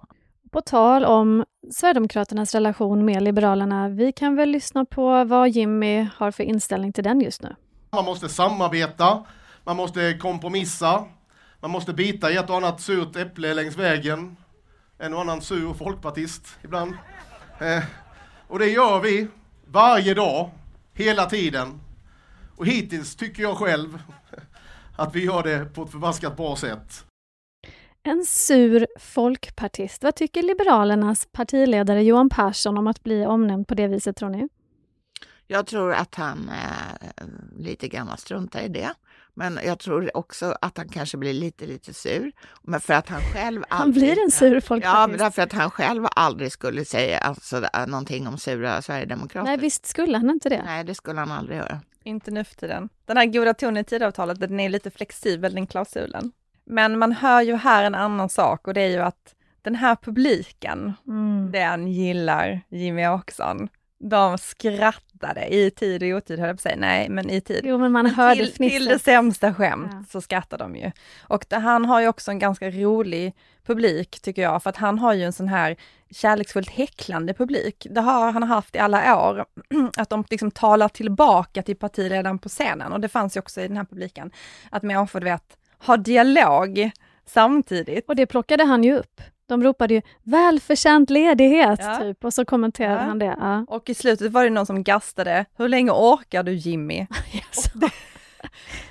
På 0.50 0.61
tal 0.61 1.05
om 1.05 1.45
Sverigedemokraternas 1.71 2.55
relation 2.55 3.05
med 3.05 3.23
Liberalerna, 3.23 3.88
vi 3.88 4.12
kan 4.12 4.37
väl 4.37 4.50
lyssna 4.50 4.85
på 4.85 5.25
vad 5.25 5.49
Jimmy 5.49 6.09
har 6.17 6.31
för 6.31 6.45
inställning 6.45 6.93
till 6.93 7.05
den 7.05 7.21
just 7.21 7.43
nu. 7.43 7.57
Man 7.91 8.05
måste 8.05 8.29
samarbeta, 8.29 9.25
man 9.65 9.77
måste 9.77 10.15
kompromissa, 10.15 11.05
man 11.61 11.71
måste 11.71 11.93
bita 11.93 12.31
i 12.31 12.37
ett 12.37 12.50
och 12.50 12.57
annat 12.57 12.81
surt 12.81 13.17
äpple 13.17 13.55
längs 13.55 13.77
vägen. 13.77 14.37
En 14.99 15.15
och 15.15 15.21
annan 15.21 15.41
sur 15.41 15.75
folkpartist 15.75 16.59
ibland. 16.65 16.95
Eh, 17.61 17.85
och 18.49 18.59
det 18.59 18.67
gör 18.67 19.00
vi 19.00 19.28
varje 19.67 20.14
dag, 20.14 20.50
hela 20.95 21.26
tiden. 21.26 21.81
Och 22.57 22.67
hittills 22.67 23.17
tycker 23.17 23.43
jag 23.43 23.57
själv 23.57 24.02
att 24.97 25.14
vi 25.14 25.25
gör 25.25 25.43
det 25.43 25.75
på 25.75 25.83
ett 25.83 25.90
förbaskat 25.90 26.37
bra 26.37 26.57
sätt. 26.57 27.05
En 28.02 28.25
sur 28.26 28.87
folkpartist. 28.99 30.02
Vad 30.02 30.14
tycker 30.14 30.43
Liberalernas 30.43 31.28
partiledare 31.33 32.02
Johan 32.02 32.28
Persson 32.28 32.78
om 32.78 32.87
att 32.87 33.02
bli 33.02 33.26
omnämnd 33.26 33.69
på 33.69 33.75
det 33.75 33.88
viset 33.88 34.17
tror 34.17 34.31
ni? 34.31 34.49
Jag 35.47 35.67
tror 35.67 35.93
att 35.93 36.14
han 36.14 36.49
eh, 36.49 37.25
lite 37.59 37.88
grann 37.88 38.19
struntar 38.19 38.61
i 38.61 38.69
det. 38.69 38.95
Men 39.38 39.59
jag 39.64 39.78
tror 39.78 40.16
också 40.16 40.54
att 40.61 40.78
han 40.78 40.88
kanske 40.88 41.16
blir 41.16 41.33
lite, 41.33 41.66
lite 41.66 41.95
sur. 41.95 42.33
Men 42.62 42.80
för 42.80 42.95
att 42.95 43.09
han 43.09 43.21
själv 43.21 43.64
Han 43.68 43.83
aldrig, 43.83 44.04
blir 44.14 44.25
en 44.25 44.30
sur 44.30 44.61
folkpartist. 44.61 44.95
Ja, 44.99 45.07
men 45.07 45.18
därför 45.18 45.42
att 45.42 45.52
han 45.52 45.71
själv 45.71 46.07
aldrig 46.16 46.52
skulle 46.52 46.85
säga 46.85 47.18
alltså, 47.18 47.64
någonting 47.87 48.28
om 48.28 48.38
sura 48.38 48.83
sverigedemokrater. 48.83 49.45
Nej, 49.45 49.57
visst 49.57 49.87
skulle 49.87 50.16
han 50.18 50.30
inte 50.30 50.49
det? 50.49 50.62
Nej, 50.64 50.85
det 50.85 50.95
skulle 50.95 51.21
han 51.21 51.30
aldrig 51.33 51.59
göra. 51.59 51.80
Inte 52.04 52.30
nu 52.30 52.45
för 52.45 52.54
tiden. 52.54 52.88
Den 53.07 53.16
här 53.16 53.26
goda 53.26 53.54
tonen 53.54 53.76
i 53.76 53.85
tidavtalet, 53.85 54.40
den 54.40 54.61
är 54.61 54.68
lite 54.68 54.90
flexibel, 54.90 55.54
den 55.54 55.66
klausulen. 55.66 56.33
Men 56.64 56.99
man 56.99 57.12
hör 57.12 57.42
ju 57.42 57.57
här 57.57 57.85
en 57.85 57.95
annan 57.95 58.28
sak 58.28 58.66
och 58.68 58.75
det 58.75 58.80
är 58.80 58.88
ju 58.90 58.99
att 58.99 59.35
den 59.62 59.75
här 59.75 59.97
publiken, 59.97 60.92
Mm. 61.07 61.50
den 61.52 61.88
gillar 61.88 62.61
Jimmy 62.68 63.07
Åkesson. 63.07 63.68
De 64.00 64.38
skrattade 64.38 65.55
i 65.55 65.71
tid 65.71 66.02
och 66.02 66.09
otid, 66.19 66.38
höll 66.38 66.49
jag 66.49 66.57
på 66.57 66.59
att 66.59 66.62
säga. 66.62 66.76
Nej, 66.76 67.09
men 67.09 67.31
i 67.31 67.40
tid. 67.40 67.61
Jo, 67.64 67.78
men 67.78 67.93
man 67.93 68.07
hörde 68.07 68.45
till, 68.45 68.52
fnisset. 68.52 68.78
till 68.78 68.85
det 68.88 68.99
sämsta 68.99 69.55
skämt 69.55 69.90
Ja. 69.93 70.05
så 70.11 70.21
skrattar 70.21 70.59
de 70.59 70.76
ju. 70.76 70.90
Och 71.21 71.45
det, 71.49 71.57
han 71.57 71.85
har 71.85 72.00
ju 72.00 72.09
också 72.09 72.31
en 72.31 72.38
ganska 72.38 72.71
rolig 72.71 73.35
publik 73.67 74.21
tycker 74.21 74.43
jag, 74.43 74.62
för 74.62 74.71
att 74.71 74.76
han 74.76 74.99
har 74.99 75.12
ju 75.14 75.23
en 75.23 75.33
sån 75.33 75.49
här 75.49 75.76
kärleksfullt 76.11 76.71
häcklande 76.71 77.35
publik. 77.35 77.87
Det 77.90 78.00
har 78.00 78.33
han 78.33 78.43
haft 78.43 78.75
i 78.75 78.78
alla 78.78 79.28
år, 79.28 79.45
att 79.97 80.11
de 80.11 80.25
liksom 80.31 80.50
talar 80.50 80.88
tillbaka 80.88 81.62
till 81.62 81.76
partiledaren 81.76 82.38
på 82.38 82.49
scenen 82.49 82.93
och 82.93 83.00
det 83.00 83.09
fanns 83.09 83.37
ju 83.37 83.40
också 83.40 83.61
i 83.61 83.69
den 83.69 83.76
här 83.76 83.85
publiken, 83.85 84.31
att 84.71 84.83
människor, 84.83 85.21
du 85.21 85.25
vet, 85.25 85.57
har 85.78 85.97
dialog 85.97 86.90
samtidigt. 87.29 88.09
Och 88.09 88.17
det 88.17 88.27
plockade 88.27 88.65
han 88.65 88.85
ju 88.85 88.97
upp. 88.99 89.21
De 89.47 89.63
ropade 89.63 89.95
ju 89.95 90.03
välförtjänt 90.23 91.11
ledighet, 91.11 91.81
Ja. 91.83 91.97
typ, 91.97 92.25
och 92.25 92.35
så 92.35 92.45
kommenterade 92.45 92.95
Ja. 93.01 93.07
han 93.07 93.19
det. 93.19 93.37
Ja. 93.41 93.65
Och 93.69 93.91
i 93.91 93.95
slutet 93.95 94.33
var 94.33 94.45
det 94.45 94.51
någon 94.51 94.67
som 94.67 94.83
gastade, 94.83 95.45
hur 95.57 95.69
länge 95.69 95.91
orkar 95.91 96.43
du 96.43 96.53
Jimmy? 96.53 97.07
Yes. 97.35 97.71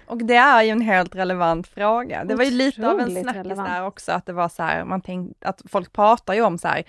Och 0.05 0.17
det 0.25 0.35
är 0.35 0.63
ju 0.63 0.69
en 0.69 0.81
helt 0.81 1.15
relevant 1.15 1.67
fråga. 1.67 2.23
Det 2.23 2.35
var 2.35 2.43
ju 2.43 2.51
lite 2.51 2.87
av 2.89 2.99
en 2.99 3.05
Otroligt 3.05 3.21
snackis 3.23 3.43
relevant. 3.43 3.69
där 3.69 3.85
också, 3.85 4.11
att 4.11 4.25
det 4.25 4.33
var 4.33 4.49
så 4.49 4.63
här, 4.63 4.83
man 4.85 5.01
tänkte, 5.01 5.47
att 5.47 5.61
folk 5.71 5.93
pratar 5.93 6.33
ju 6.33 6.41
om 6.41 6.57
så 6.57 6.67
här, 6.67 6.83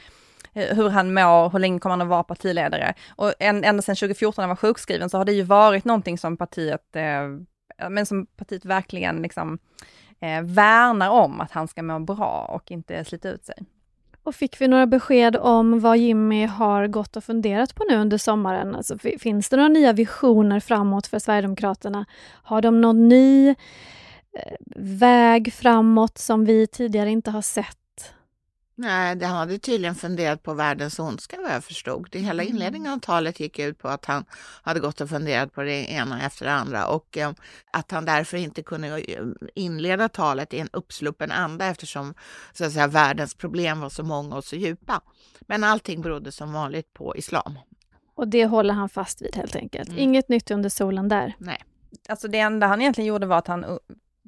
eh, 0.53 0.77
hur 0.77 0.89
han 0.89 1.15
mår, 1.15 1.51
hur 1.51 1.59
länge 1.59 1.79
kommer 1.81 1.93
han 1.93 2.03
att 2.03 2.09
vara 2.09 2.23
partiledare? 2.23 2.95
Och 3.17 3.33
en, 3.39 3.65
ända 3.65 3.83
sedan 3.83 3.97
2014 3.97 4.43
när 4.43 4.43
han 4.43 4.49
var 4.49 4.57
sjukskriven 4.57 5.11
så 5.11 5.19
har 5.19 5.25
det 5.25 5.33
ju 5.33 5.43
varit 5.43 5.85
någonting 5.85 6.19
som 6.19 6.37
partiet, 6.37 6.97
eh, 6.97 7.89
men 7.91 8.07
som 8.07 8.27
partiet 8.27 8.65
verkligen 8.65 9.23
liksom 9.23 9.59
eh, 10.21 10.43
värnar 10.43 11.11
om, 11.11 11.41
att 11.41 11.53
han 11.53 11.69
ska 11.69 11.83
må 11.83 11.99
bra 11.99 12.51
och 12.55 12.71
inte 12.71 13.05
slita 13.05 13.29
ut 13.29 13.45
sig. 13.45 13.57
Och 14.23 14.35
fick 14.35 14.61
vi 14.61 14.69
några 14.69 14.87
besked 14.87 15.37
om 15.37 15.81
vad 15.81 15.99
Jimmy 15.99 16.47
har 16.47 16.87
gått 16.87 17.17
och 17.17 17.25
funderat 17.25 17.75
på 17.75 17.85
nu 17.91 17.97
under 17.97 18.19
sommaren? 18.19 18.75
Alltså, 18.75 18.99
finns 19.19 19.49
det 19.49 19.57
några 19.57 19.69
nya 19.69 19.93
visioner 19.93 20.61
framåt 20.61 21.07
för 21.07 21.19
Sverigedemokraterna? 21.19 22.07
Har 22.43 22.63
de 22.63 22.81
någon 22.81 23.09
ny 23.09 23.49
eh, 23.49 23.55
väg 24.77 25.53
framåt 25.53 26.19
som 26.19 26.45
vi 26.45 26.67
tidigare 26.67 27.11
inte 27.11 27.31
har 27.31 27.43
sett? 27.43 27.79
Nej, 28.81 29.17
det 29.17 29.27
han 29.27 29.37
hade 29.37 29.59
tydligen 29.59 29.95
funderat 29.95 30.43
på 30.43 30.55
världens 30.55 30.99
ondska 30.99 31.37
vad 31.43 31.51
jag 31.53 31.65
förstod. 31.65 32.09
Det 32.13 32.19
hela 32.19 32.43
inledningen 32.43 32.93
av 32.93 32.99
talet 32.99 33.41
gick 33.41 33.59
ut 33.59 33.79
på 33.79 33.89
att 33.89 34.05
han 34.05 34.25
hade 34.63 34.81
gått 34.81 35.01
och 35.01 35.09
funderat 35.09 35.53
på 35.53 35.63
det 35.63 35.91
ena 35.91 36.27
efter 36.27 36.45
det 36.45 36.53
andra 36.53 36.87
och 36.87 37.17
eh, 37.19 37.33
att 37.73 37.91
han 37.91 38.05
därför 38.05 38.37
inte 38.37 38.63
kunde 38.63 38.89
eh, 39.01 39.23
inleda 39.55 40.09
talet 40.09 40.55
i 40.55 40.59
en 40.59 40.69
uppsluppen 40.73 41.31
anda 41.33 41.67
eftersom 41.67 42.15
så 42.53 42.65
att 42.65 42.73
säga, 42.73 42.87
världens 42.87 43.35
problem 43.35 43.81
var 43.81 43.89
så 43.89 44.03
många 44.03 44.37
och 44.37 44.45
så 44.45 44.57
djupa. 44.57 45.01
Men 45.41 45.65
allting 45.65 46.01
berodde 46.03 46.33
som 46.33 46.53
vanligt 46.53 46.93
på 46.95 47.17
islam. 47.17 47.59
Och 48.15 48.29
det 48.29 48.47
håller 48.47 48.75
han 48.75 48.89
fast 48.89 49.23
vid 49.23 49.37
helt 49.37 49.57
enkelt. 49.57 49.89
Mm. 49.89 50.01
Inget 50.01 50.29
nytt 50.29 50.51
under 50.51 50.69
solen 50.69 51.09
där. 51.09 51.35
Nej. 51.39 51.63
Alltså 52.09 52.29
det 52.29 52.39
enda 52.39 52.67
han 52.67 52.81
egentligen 52.81 53.09
gjorde 53.09 53.27
var 53.27 53.39
att 53.39 53.47
han 53.47 53.65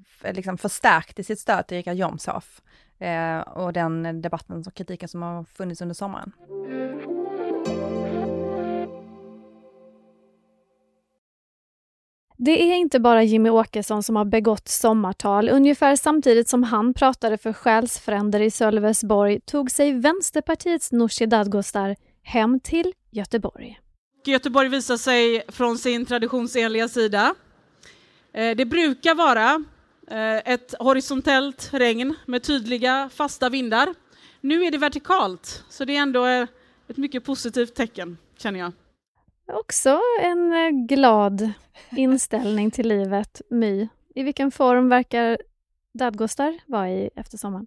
f- 0.00 0.32
liksom 0.34 0.58
förstärkte 0.58 1.24
sitt 1.24 1.38
stöd 1.40 1.66
till 1.66 1.76
Richard 1.76 1.96
Jomshof 1.96 2.60
eh, 3.00 3.40
och 3.40 3.72
den 3.72 4.22
debatten 4.22 4.64
och 4.66 4.74
kritiken 4.74 5.08
som 5.08 5.22
har 5.22 5.44
funnits 5.44 5.82
under 5.82 5.94
sommaren. 5.94 6.32
Det 12.42 12.62
är 12.62 12.76
inte 12.76 13.00
bara 13.00 13.22
Jimmy 13.22 13.50
Åkesson 13.50 14.02
som 14.02 14.16
har 14.16 14.24
begått 14.24 14.68
sommartal. 14.68 15.48
Ungefär 15.48 15.96
samtidigt 15.96 16.48
som 16.48 16.62
han 16.62 16.94
pratade 16.94 17.38
för 17.38 17.52
själsfränder 17.52 18.40
i 18.40 18.50
Sölvesborg 18.50 19.40
tog 19.40 19.70
sig 19.70 19.92
Vänsterpartiets 19.92 20.92
Nooshi 20.92 21.26
Dadgostar 21.26 21.96
hem 22.22 22.60
till 22.60 22.92
Göteborg. 23.10 23.80
Göteborg 24.26 24.68
visar 24.68 24.96
sig 24.96 25.42
från 25.48 25.78
sin 25.78 26.06
traditionsenliga 26.06 26.88
sida. 26.88 27.34
Eh, 28.32 28.56
Det 28.56 28.64
brukar 28.64 29.14
vara 29.14 29.64
ett 30.44 30.74
horisontellt 30.78 31.70
regn 31.72 32.14
med 32.26 32.42
tydliga 32.42 33.10
fasta 33.12 33.48
vindar. 33.48 33.94
Nu 34.40 34.64
är 34.64 34.70
det 34.70 34.78
vertikalt, 34.78 35.64
så 35.68 35.84
det 35.84 35.96
är 35.96 36.02
ändå 36.02 36.26
eh, 36.26 36.46
ett 36.88 36.96
mycket 36.96 37.24
positivt 37.24 37.74
tecken, 37.74 38.18
känner 38.38 38.60
jag. 38.60 38.72
Också 39.52 40.00
en 40.22 40.52
eh, 40.52 40.70
glad 40.70 41.52
inställning 41.90 42.70
till 42.70 42.88
livet, 42.88 43.40
My. 43.50 43.88
I 44.14 44.22
vilken 44.22 44.50
form 44.50 44.88
verkar 44.88 45.38
Dadgostar 45.92 46.58
vara 46.66 46.90
i 46.90 47.10
efter 47.16 47.38
sommaren? 47.38 47.66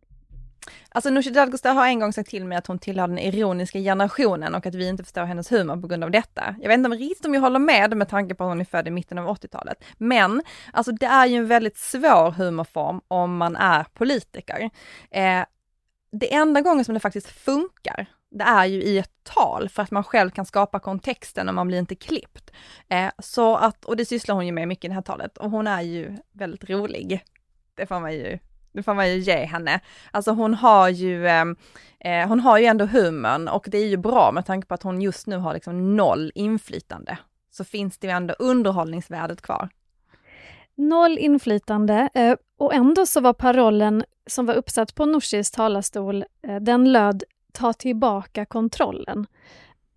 Alltså 0.90 1.10
Nooshi 1.10 1.30
Dadgostar 1.30 1.74
har 1.74 1.88
en 1.88 2.00
gång 2.00 2.14
sagt 2.14 2.30
till 2.30 2.46
mig 2.46 2.58
att 2.58 2.68
hon 2.68 2.80
tillhör 2.80 3.08
den 3.08 3.20
ironiska 3.20 3.80
generationen 3.80 4.56
och 4.56 4.66
att 4.66 4.76
vi 4.76 4.88
inte 4.88 5.04
förstår 5.04 5.26
hennes 5.26 5.52
humor 5.52 5.82
på 5.82 5.88
grund 5.88 6.04
av 6.04 6.12
detta. 6.12 6.56
Jag 6.62 6.68
vet 6.68 6.78
inte 6.78 6.90
om 6.90 6.98
riktigt 6.98 7.26
om 7.26 7.34
jag 7.34 7.42
håller 7.42 7.60
med 7.60 7.98
med 7.98 8.10
tanke 8.10 8.36
på 8.36 8.44
att 8.44 8.50
hon 8.50 8.62
är 8.62 8.66
född 8.66 8.88
i 8.88 8.92
mitten 8.92 9.18
av 9.18 9.38
80-talet. 9.38 9.84
Men 9.98 10.44
alltså 10.74 10.92
det 10.92 11.06
är 11.06 11.26
ju 11.26 11.36
en 11.36 11.48
väldigt 11.48 11.78
svår 11.78 12.32
humorform 12.32 13.02
om 13.08 13.38
man 13.38 13.56
är 13.56 13.86
politiker. 13.94 14.70
Eh, 15.12 15.46
det 16.12 16.34
enda 16.34 16.62
gången 16.62 16.86
som 16.86 16.94
det 16.94 17.00
faktiskt 17.00 17.28
funkar, 17.28 18.06
det 18.32 18.44
är 18.44 18.66
ju 18.66 18.84
i 18.84 18.98
ett 18.98 19.24
tal 19.24 19.70
för 19.70 19.84
att 19.84 19.92
man 19.92 20.04
själv 20.04 20.30
kan 20.30 20.46
skapa 20.46 20.80
kontexten 20.80 21.50
och 21.50 21.56
man 21.56 21.68
blir 21.68 21.80
inte 21.80 21.96
klippt. 21.96 22.52
Eh, 22.90 23.12
så 23.20 23.56
att, 23.56 23.86
och 23.86 23.98
det 23.98 24.06
sysslar 24.06 24.36
hon 24.36 24.46
ju 24.46 24.52
med 24.52 24.68
mycket 24.68 24.86
i 24.86 24.88
det 24.88 24.94
här 24.94 25.02
talet 25.02 25.38
och 25.38 25.52
hon 25.52 25.68
är 25.68 25.82
ju 25.82 26.18
väldigt 26.32 26.70
rolig. 26.70 27.24
Det 27.76 27.86
får 27.86 28.00
man 28.00 28.14
ju 28.14 28.40
det 28.74 28.84
får 28.84 28.94
man 28.94 29.10
ju 29.10 29.18
ge 29.18 29.46
henne. 29.46 29.80
Alltså 30.12 30.32
hon 30.32 30.54
har 30.54 30.90
ju, 30.90 31.28
ehm, 31.28 31.56
eh, 32.00 32.28
hon 32.28 32.40
har 32.40 32.58
ju 32.58 32.66
ändå 32.66 32.86
humorn 32.86 33.48
och 33.48 33.68
det 33.68 33.78
är 33.78 33.88
ju 33.88 33.98
bra 33.98 34.32
med 34.32 34.46
tanke 34.46 34.68
på 34.68 34.74
att 34.74 34.84
hon 34.84 35.02
just 35.02 35.28
nu 35.28 35.38
har 35.38 35.54
liksom 35.54 35.96
noll 35.96 36.32
inflytande. 36.36 37.18
Så 37.52 37.64
finns 37.64 37.98
det 37.98 38.08
ju 38.08 38.14
ändå 38.14 38.34
underhållningsvärdet 38.40 39.42
kvar. 39.42 39.70
Noll 40.76 41.18
inflytande 41.18 42.10
eh, 42.14 42.36
och 42.58 42.74
ändå 42.74 43.06
så 43.06 43.22
var 43.22 43.34
parollen 43.34 44.04
som 44.28 44.46
var 44.46 44.54
uppsatt 44.54 44.96
på 44.96 45.06
Nooshis 45.06 45.52
talarstol, 45.52 46.26
eh, 46.48 46.56
den 46.56 46.92
löd 46.92 47.24
ta 47.52 47.74
tillbaka 47.74 48.46
kontrollen. 48.46 49.28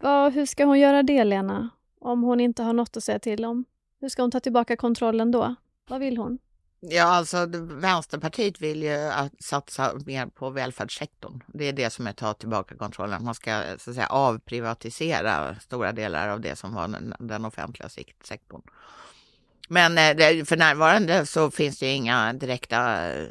Va, 0.01 0.29
hur 0.29 0.47
ska 0.47 0.65
hon 0.65 0.79
göra 0.79 1.03
det 1.03 1.25
Lena? 1.25 1.71
Om 2.01 2.23
hon 2.23 2.41
inte 2.41 2.63
har 2.63 2.73
något 2.73 2.97
att 2.97 3.05
säga 3.05 3.19
till 3.19 3.45
om? 3.45 3.65
Hur 4.01 4.09
ska 4.09 4.23
hon 4.23 4.31
ta 4.31 4.41
tillbaka 4.41 4.77
kontrollen 4.77 5.31
då? 5.31 5.55
Vad 5.89 6.01
vill 6.01 6.17
hon? 6.17 6.39
Ja, 6.89 7.05
alltså 7.05 7.47
Vänsterpartiet 7.57 8.61
vill 8.61 8.83
ju 8.83 8.95
att 8.95 9.43
satsa 9.43 9.93
mer 10.07 10.27
på 10.27 10.51
välfärdssektorn. 10.51 11.43
Det 11.47 11.65
är 11.65 11.73
det 11.73 11.91
som 11.91 12.07
är 12.07 12.13
ta 12.13 12.35
tillbaka 12.35 12.77
kontrollen. 12.77 13.25
Man 13.25 13.35
ska 13.35 13.63
så 13.79 13.91
att 13.91 13.97
säga 13.97 14.07
avprivatisera 14.07 15.57
stora 15.61 15.93
delar 15.93 16.29
av 16.29 16.41
det 16.41 16.57
som 16.57 16.75
var 16.75 16.89
den, 16.89 17.15
den 17.19 17.45
offentliga 17.45 17.89
sektorn. 18.23 18.63
Men 19.69 19.99
eh, 19.99 20.45
för 20.45 20.57
närvarande 20.57 21.27
så 21.27 21.51
finns 21.51 21.79
det 21.79 21.93
inga 21.93 22.33
direkta, 22.33 23.11
eh, 23.13 23.29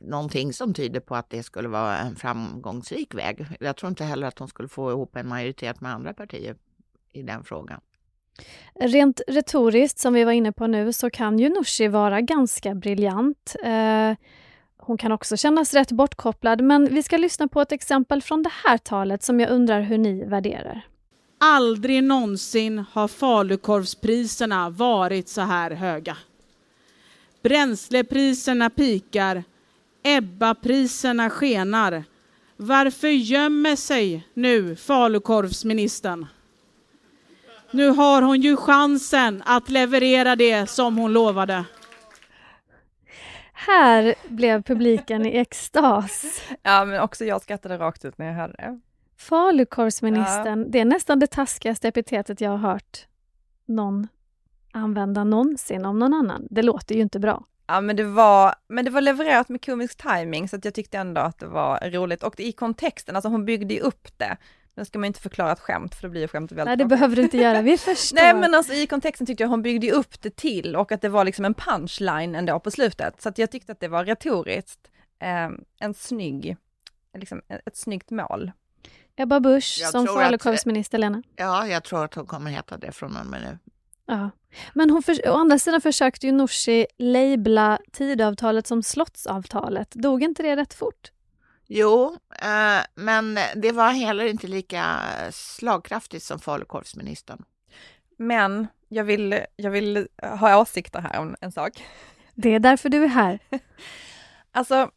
någonting 0.00 0.52
som 0.52 0.74
tyder 0.74 1.00
på 1.00 1.16
att 1.16 1.30
det 1.30 1.42
skulle 1.42 1.68
vara 1.68 1.98
en 1.98 2.16
framgångsrik 2.16 3.14
väg. 3.14 3.46
Jag 3.60 3.76
tror 3.76 3.88
inte 3.88 4.04
heller 4.04 4.26
att 4.26 4.36
de 4.36 4.48
skulle 4.48 4.68
få 4.68 4.90
ihop 4.90 5.16
en 5.16 5.28
majoritet 5.28 5.80
med 5.80 5.92
andra 5.92 6.14
partier 6.14 6.56
i 7.12 7.22
den 7.22 7.44
frågan. 7.44 7.80
Rent 8.80 9.20
retoriskt, 9.26 9.98
som 9.98 10.14
vi 10.14 10.24
var 10.24 10.32
inne 10.32 10.52
på 10.52 10.66
nu, 10.66 10.92
så 10.92 11.10
kan 11.10 11.38
ju 11.38 11.48
Nooshi 11.48 11.88
vara 11.88 12.20
ganska 12.20 12.74
briljant. 12.74 13.56
Eh, 13.64 14.12
hon 14.76 14.98
kan 14.98 15.12
också 15.12 15.36
kännas 15.36 15.74
rätt 15.74 15.92
bortkopplad, 15.92 16.60
men 16.60 16.94
vi 16.94 17.02
ska 17.02 17.16
lyssna 17.16 17.48
på 17.48 17.60
ett 17.60 17.72
exempel 17.72 18.22
från 18.22 18.42
det 18.42 18.52
här 18.64 18.78
talet 18.78 19.22
som 19.22 19.40
jag 19.40 19.50
undrar 19.50 19.80
hur 19.80 19.98
ni 19.98 20.24
värderar. 20.24 20.86
Aldrig 21.40 22.04
någonsin 22.04 22.84
har 22.92 23.08
falukorvspriserna 23.08 24.70
varit 24.70 25.28
så 25.28 25.40
här 25.40 25.70
höga. 25.70 26.16
Bränslepriserna 27.42 28.70
pikar, 28.70 29.44
Ebba-priserna 30.02 31.30
skenar. 31.30 32.04
Varför 32.56 33.08
gömmer 33.08 33.76
sig 33.76 34.26
nu 34.34 34.76
falukorvsministern? 34.76 36.26
Nu 37.70 37.88
har 37.88 38.22
hon 38.22 38.40
ju 38.40 38.56
chansen 38.56 39.42
att 39.46 39.68
leverera 39.68 40.36
det 40.36 40.70
som 40.70 40.96
hon 40.96 41.12
lovade. 41.12 41.64
Här 43.52 44.14
blev 44.28 44.62
publiken 44.62 45.26
i 45.26 45.38
extas. 45.38 46.42
Ja, 46.62 46.84
men 46.84 47.00
också 47.00 47.24
jag 47.24 47.42
skrattade 47.42 47.78
rakt 47.78 48.04
ut 48.04 48.18
när 48.18 48.26
jag 48.26 48.34
hörde 48.34 48.54
det. 48.58 48.80
Falukorvsministern, 49.18 50.70
det 50.70 50.80
är 50.80 50.84
nästan 50.84 51.18
det 51.18 51.26
taskigaste 51.26 51.88
epitetet 51.88 52.40
jag 52.40 52.50
har 52.50 52.58
hört 52.58 53.06
någon 53.66 54.08
använda 54.72 55.24
någonsin 55.24 55.84
om 55.84 55.98
någon 55.98 56.14
annan. 56.14 56.46
Det 56.50 56.62
låter 56.62 56.94
ju 56.94 57.00
inte 57.00 57.18
bra. 57.20 57.44
Ja 57.66 57.80
men 57.80 57.96
det 57.96 58.04
var, 58.04 58.54
men 58.68 58.84
det 58.84 58.90
var 58.90 59.00
levererat 59.00 59.48
med 59.48 59.64
komisk 59.64 60.02
timing 60.02 60.48
så 60.48 60.56
att 60.56 60.64
jag 60.64 60.74
tyckte 60.74 60.98
ändå 60.98 61.20
att 61.20 61.38
det 61.38 61.46
var 61.46 61.90
roligt 61.90 62.22
och 62.22 62.40
i 62.40 62.52
kontexten, 62.52 63.16
alltså 63.16 63.28
hon 63.28 63.44
byggde 63.44 63.74
ju 63.74 63.80
upp 63.80 64.18
det. 64.18 64.36
Nu 64.78 64.84
ska 64.84 64.98
man 64.98 65.06
inte 65.06 65.20
förklara 65.20 65.52
ett 65.52 65.60
skämt 65.60 65.94
för 65.94 66.02
då 66.02 66.08
blir 66.08 66.20
ju 66.20 66.28
skämtet 66.28 66.58
väldigt 66.58 66.68
Nej, 66.68 66.76
det 66.76 66.84
behöver 66.84 67.16
du 67.16 67.22
inte 67.22 67.36
göra. 67.36 67.62
Vi 67.62 67.78
förstår. 67.78 68.16
Nej 68.16 68.34
men 68.34 68.54
alltså 68.54 68.72
i 68.72 68.86
kontexten 68.86 69.26
tyckte 69.26 69.42
jag 69.42 69.48
hon 69.48 69.62
byggde 69.62 69.86
ju 69.86 69.92
upp 69.92 70.22
det 70.22 70.36
till 70.36 70.76
och 70.76 70.92
att 70.92 71.02
det 71.02 71.08
var 71.08 71.24
liksom 71.24 71.44
en 71.44 71.54
punchline 71.54 72.34
ändå 72.34 72.60
på 72.60 72.70
slutet. 72.70 73.22
Så 73.22 73.28
att 73.28 73.38
jag 73.38 73.50
tyckte 73.50 73.72
att 73.72 73.80
det 73.80 73.88
var 73.88 74.04
retoriskt 74.04 74.90
eh, 75.22 75.50
en 75.80 75.94
snygg, 75.94 76.56
liksom 77.18 77.42
ett 77.66 77.76
snyggt 77.76 78.10
mål. 78.10 78.52
Ebba 79.16 79.40
Busch 79.40 79.80
som 79.90 80.06
falukorvsminister, 80.06 80.98
Lena. 80.98 81.22
Ja, 81.36 81.66
jag 81.66 81.84
tror 81.84 82.04
att 82.04 82.14
hon 82.14 82.26
kommer 82.26 82.50
heta 82.50 82.76
det 82.76 82.92
från 82.92 83.16
och 83.16 83.26
med 83.26 83.40
nu. 83.40 83.58
Ja. 84.06 84.30
Men 84.74 84.90
hon 84.90 85.02
för, 85.02 85.28
å 85.28 85.34
andra 85.34 85.58
sidan 85.58 85.80
försökte 85.80 86.26
ju 86.26 86.32
Nooshi 86.32 86.86
labla 86.98 87.78
Tidöavtalet 87.92 88.66
som 88.66 88.82
slottsavtalet. 88.82 89.90
Dog 89.90 90.22
inte 90.22 90.42
det 90.42 90.56
rätt 90.56 90.74
fort? 90.74 91.10
Jo, 91.70 92.16
eh, 92.42 92.84
men 92.94 93.38
det 93.56 93.72
var 93.72 93.90
heller 93.90 94.24
inte 94.24 94.46
lika 94.46 95.00
slagkraftigt 95.30 96.24
som 96.24 96.38
falukorvsministern. 96.38 97.44
Men 98.16 98.66
jag 98.88 99.04
vill, 99.04 99.40
jag 99.56 99.70
vill 99.70 100.08
ha 100.22 100.60
åsikter 100.60 101.00
här 101.00 101.20
om 101.20 101.36
en 101.40 101.52
sak. 101.52 101.84
Det 102.34 102.54
är 102.54 102.60
därför 102.60 102.88
du 102.88 103.04
är 103.04 103.08
här. 103.08 103.38
Alltså, 104.52 104.90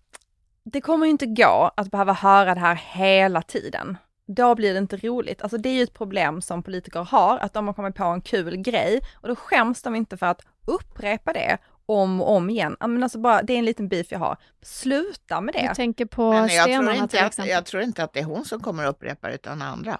det 0.63 0.81
kommer 0.81 1.05
ju 1.05 1.11
inte 1.11 1.25
gå 1.25 1.71
att 1.77 1.91
behöva 1.91 2.13
höra 2.13 2.53
det 2.53 2.59
här 2.59 2.75
hela 2.75 3.41
tiden. 3.41 3.97
Då 4.25 4.55
blir 4.55 4.73
det 4.73 4.79
inte 4.79 4.97
roligt. 4.97 5.41
Alltså 5.41 5.57
det 5.57 5.69
är 5.69 5.73
ju 5.73 5.83
ett 5.83 5.93
problem 5.93 6.41
som 6.41 6.63
politiker 6.63 6.99
har, 6.99 7.37
att 7.37 7.53
de 7.53 7.67
har 7.67 7.73
kommit 7.73 7.95
på 7.95 8.03
en 8.03 8.21
kul 8.21 8.57
grej 8.57 9.01
och 9.13 9.27
då 9.27 9.35
skäms 9.35 9.81
de 9.81 9.95
inte 9.95 10.17
för 10.17 10.25
att 10.25 10.41
upprepa 10.67 11.33
det 11.33 11.57
om 11.95 12.21
och 12.21 12.35
om 12.35 12.49
igen. 12.49 12.77
Ja, 12.79 12.87
Men 12.87 13.03
alltså 13.03 13.19
bara, 13.19 13.41
det 13.41 13.53
är 13.53 13.57
en 13.57 13.65
liten 13.65 13.87
beef 13.87 14.07
jag 14.11 14.19
har. 14.19 14.37
Sluta 14.61 15.41
med 15.41 15.53
Du 15.53 15.59
det. 15.59 15.75
tänker 15.75 16.05
på 16.05 16.31
Men 16.31 16.39
jag 16.47 16.49
tror, 16.49 16.63
stenarna 16.63 16.91
till 16.93 17.19
inte 17.19 17.25
att, 17.43 17.47
jag 17.49 17.65
tror 17.65 17.83
inte 17.83 18.03
att 18.03 18.13
det 18.13 18.19
är 18.19 18.23
hon 18.23 18.45
som 18.45 18.59
kommer 18.61 18.83
att 18.83 18.89
upprepa 18.89 19.27
det 19.27 19.35
utan 19.35 19.61
andra. 19.61 19.97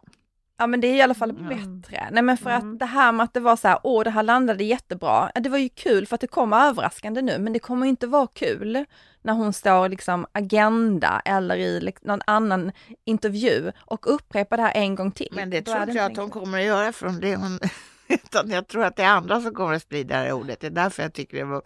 Ja 0.58 0.68
men 0.68 0.82
det 0.82 0.88
är 0.88 0.96
i 0.96 1.02
alla 1.02 1.14
fall 1.14 1.30
Mm. 1.30 1.48
bättre. 1.48 2.08
Nej 2.12 2.24
men 2.24 2.38
för 2.38 2.50
Mm. 2.50 2.74
att 2.74 2.80
det 2.80 2.86
här 2.86 3.12
med 3.12 3.24
att 3.24 3.34
det 3.34 3.40
var 3.40 3.56
så 3.56 3.68
här, 3.68 3.80
åh 3.84 4.04
det 4.04 4.10
här 4.10 4.24
landade 4.24 4.64
jättebra. 4.64 5.32
Det 5.36 5.50
var 5.50 5.58
ju 5.58 5.70
kul 5.70 6.08
för 6.08 6.16
att 6.16 6.22
det 6.22 6.28
kom 6.28 6.54
överraskande 6.54 7.22
nu, 7.22 7.40
men 7.40 7.54
det 7.54 7.60
kommer 7.60 7.86
inte 7.88 8.08
vara 8.08 8.28
kul 8.28 8.86
när 9.22 9.34
hon 9.34 9.54
står 9.54 9.90
liksom 9.90 10.26
Agenda 10.32 11.22
eller 11.26 11.56
i 11.56 11.94
någon 12.02 12.22
annan 12.28 12.72
intervju 13.06 13.72
och 13.86 14.14
upprepar 14.14 14.58
det 14.58 14.64
här 14.64 14.72
en 14.76 14.96
gång 14.96 15.12
till. 15.12 15.30
Men 15.32 15.50
det 15.50 15.62
tror 15.62 15.82
inte 15.82 15.92
jag 15.98 16.12
att 16.12 16.18
hon 16.18 16.30
kommer 16.30 16.60
att 16.60 16.66
göra 16.66 16.92
från 16.94 17.20
det 17.20 17.36
hon... 17.36 17.60
Utan 18.12 18.50
jag 18.50 18.68
tror 18.68 18.84
att 18.84 18.96
det 18.96 19.04
är 19.04 19.10
andra 19.10 19.42
som 19.42 19.54
kommer 19.54 19.74
att 19.74 19.82
sprida 19.82 20.16
det 20.18 20.22
här 20.22 20.32
ordet. 20.32 20.60
Det 20.60 20.68
är 20.68 20.72
därför 20.72 21.04
jag 21.04 21.14
tycker 21.14 21.38
det 21.38 21.44
var, 21.44 21.62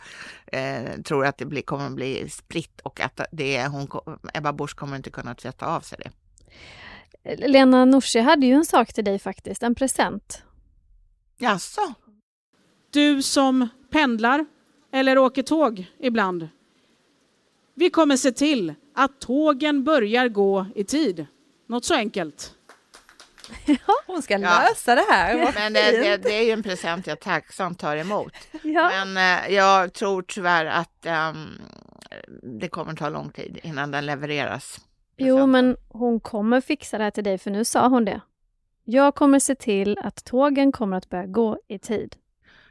eh, 0.45 1.01
tror 1.01 1.25
att 1.25 1.38
det 1.38 1.45
blir, 1.45 1.62
kommer 1.62 1.86
att 1.86 1.95
bli 1.95 2.29
spritt 2.29 2.81
och 2.81 2.99
att 2.99 3.21
det 3.31 3.58
är 3.58 3.67
hon, 3.67 3.88
Ebba 4.34 4.53
Busch 4.53 4.75
kommer 4.75 4.95
inte 4.95 5.10
kunna 5.10 5.36
tvätta 5.36 5.65
av 5.65 5.81
sig 5.81 5.97
det. 6.03 6.12
Lena 7.47 7.86
Nooshi 7.86 8.19
hade 8.19 8.45
ju 8.45 8.53
en 8.53 8.65
sak 8.65 8.93
till 8.93 9.05
dig 9.05 9.19
faktiskt, 9.19 9.63
en 9.63 9.75
present. 9.75 10.43
Jaså? 11.38 11.93
Du 12.89 13.21
som 13.21 13.67
pendlar 13.91 14.45
eller 14.91 15.17
åker 15.17 15.43
tåg 15.43 15.86
ibland. 15.99 16.49
Vi 17.73 17.89
kommer 17.89 18.17
se 18.17 18.31
till 18.31 18.73
att 18.95 19.21
tågen 19.21 19.84
börjar 19.84 20.27
gå 20.27 20.65
i 20.75 20.84
tid. 20.84 21.25
Något 21.67 21.86
så 21.86 21.93
enkelt. 21.93 22.55
Hon 24.08 24.21
ska 24.21 24.34
Ja. 24.38 24.62
lösa 24.69 24.95
det 24.95 25.05
här. 25.10 25.45
Vad 25.45 25.53
Men 25.55 25.73
det, 25.73 25.91
det, 25.91 26.17
det 26.17 26.34
är 26.34 26.43
ju 26.43 26.51
en 26.51 26.63
present 26.63 27.08
jag 27.08 27.19
tacksamt 27.19 27.79
tar 27.79 27.97
emot. 27.97 28.34
Ja. 28.63 28.91
Men 29.05 29.17
eh, 29.17 29.53
jag 29.55 29.93
tror 29.93 30.21
tyvärr 30.21 30.65
att 30.65 31.05
ehm, 31.05 31.62
det 32.60 32.67
kommer 32.67 32.93
ta 32.93 33.10
lång 33.10 33.29
tid 33.29 33.60
innan 33.63 33.91
den 33.91 34.05
levereras. 34.05 34.79
Jo, 35.17 35.25
presenten. 35.38 35.51
men 35.51 35.77
hon 35.89 36.19
kommer 36.19 36.62
fixa 36.62 36.97
det 36.97 37.03
här 37.03 37.12
till 37.12 37.23
dig, 37.23 37.38
för 37.38 37.51
nu 37.51 37.65
sa 37.65 37.88
hon 37.88 38.05
det. 38.05 38.21
Jag 38.84 39.15
kommer 39.15 39.39
se 39.39 39.55
till 39.55 39.97
att 40.03 40.23
tågen 40.25 40.71
kommer 40.71 40.97
att 40.97 41.10
börja 41.10 41.25
gå 41.25 41.60
i 41.67 41.79
tid. 41.79 42.15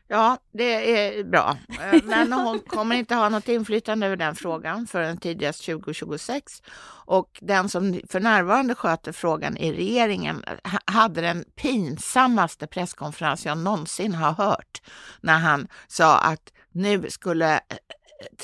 Ja, 0.08 0.38
det 0.52 0.98
är 0.98 1.24
bra. 1.24 1.56
Eh, 1.68 2.02
men 2.04 2.32
hon 2.32 2.60
kommer 2.60 2.96
inte 2.96 3.14
ha 3.14 3.28
något 3.28 3.48
inflytande 3.48 4.06
över 4.06 4.16
den 4.16 4.34
frågan 4.34 4.86
förrän 4.86 5.16
tidigast 5.16 5.64
2026. 5.66 6.62
Och 7.06 7.38
den 7.40 7.68
som 7.68 8.00
för 8.10 8.20
närvarande 8.20 8.74
sköter 8.74 9.12
frågan 9.12 9.56
i 9.56 9.72
regeringen 9.72 10.44
eh, 10.46 10.78
hade 10.84 11.20
den 11.20 11.44
pinsammaste 11.54 12.66
presskonferens 12.66 13.46
jag 13.46 13.58
någonsin 13.58 14.14
har 14.14 14.32
hört 14.32 14.82
när 15.20 15.38
han 15.38 15.68
sa 15.88 16.18
att 16.18 16.52
nu 16.72 17.10
skulle 17.10 17.54
eh, 17.54 17.76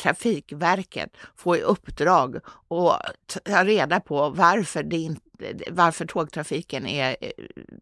Trafikverket 0.02 1.16
få 1.36 1.56
i 1.56 1.60
uppdrag 1.60 2.36
att 2.68 3.38
ta 3.44 3.64
reda 3.64 4.00
på 4.00 4.30
varför, 4.30 4.82
det 4.82 4.96
inte, 4.96 5.22
varför 5.70 6.06
tågtrafiken 6.06 6.86
är 6.86 7.16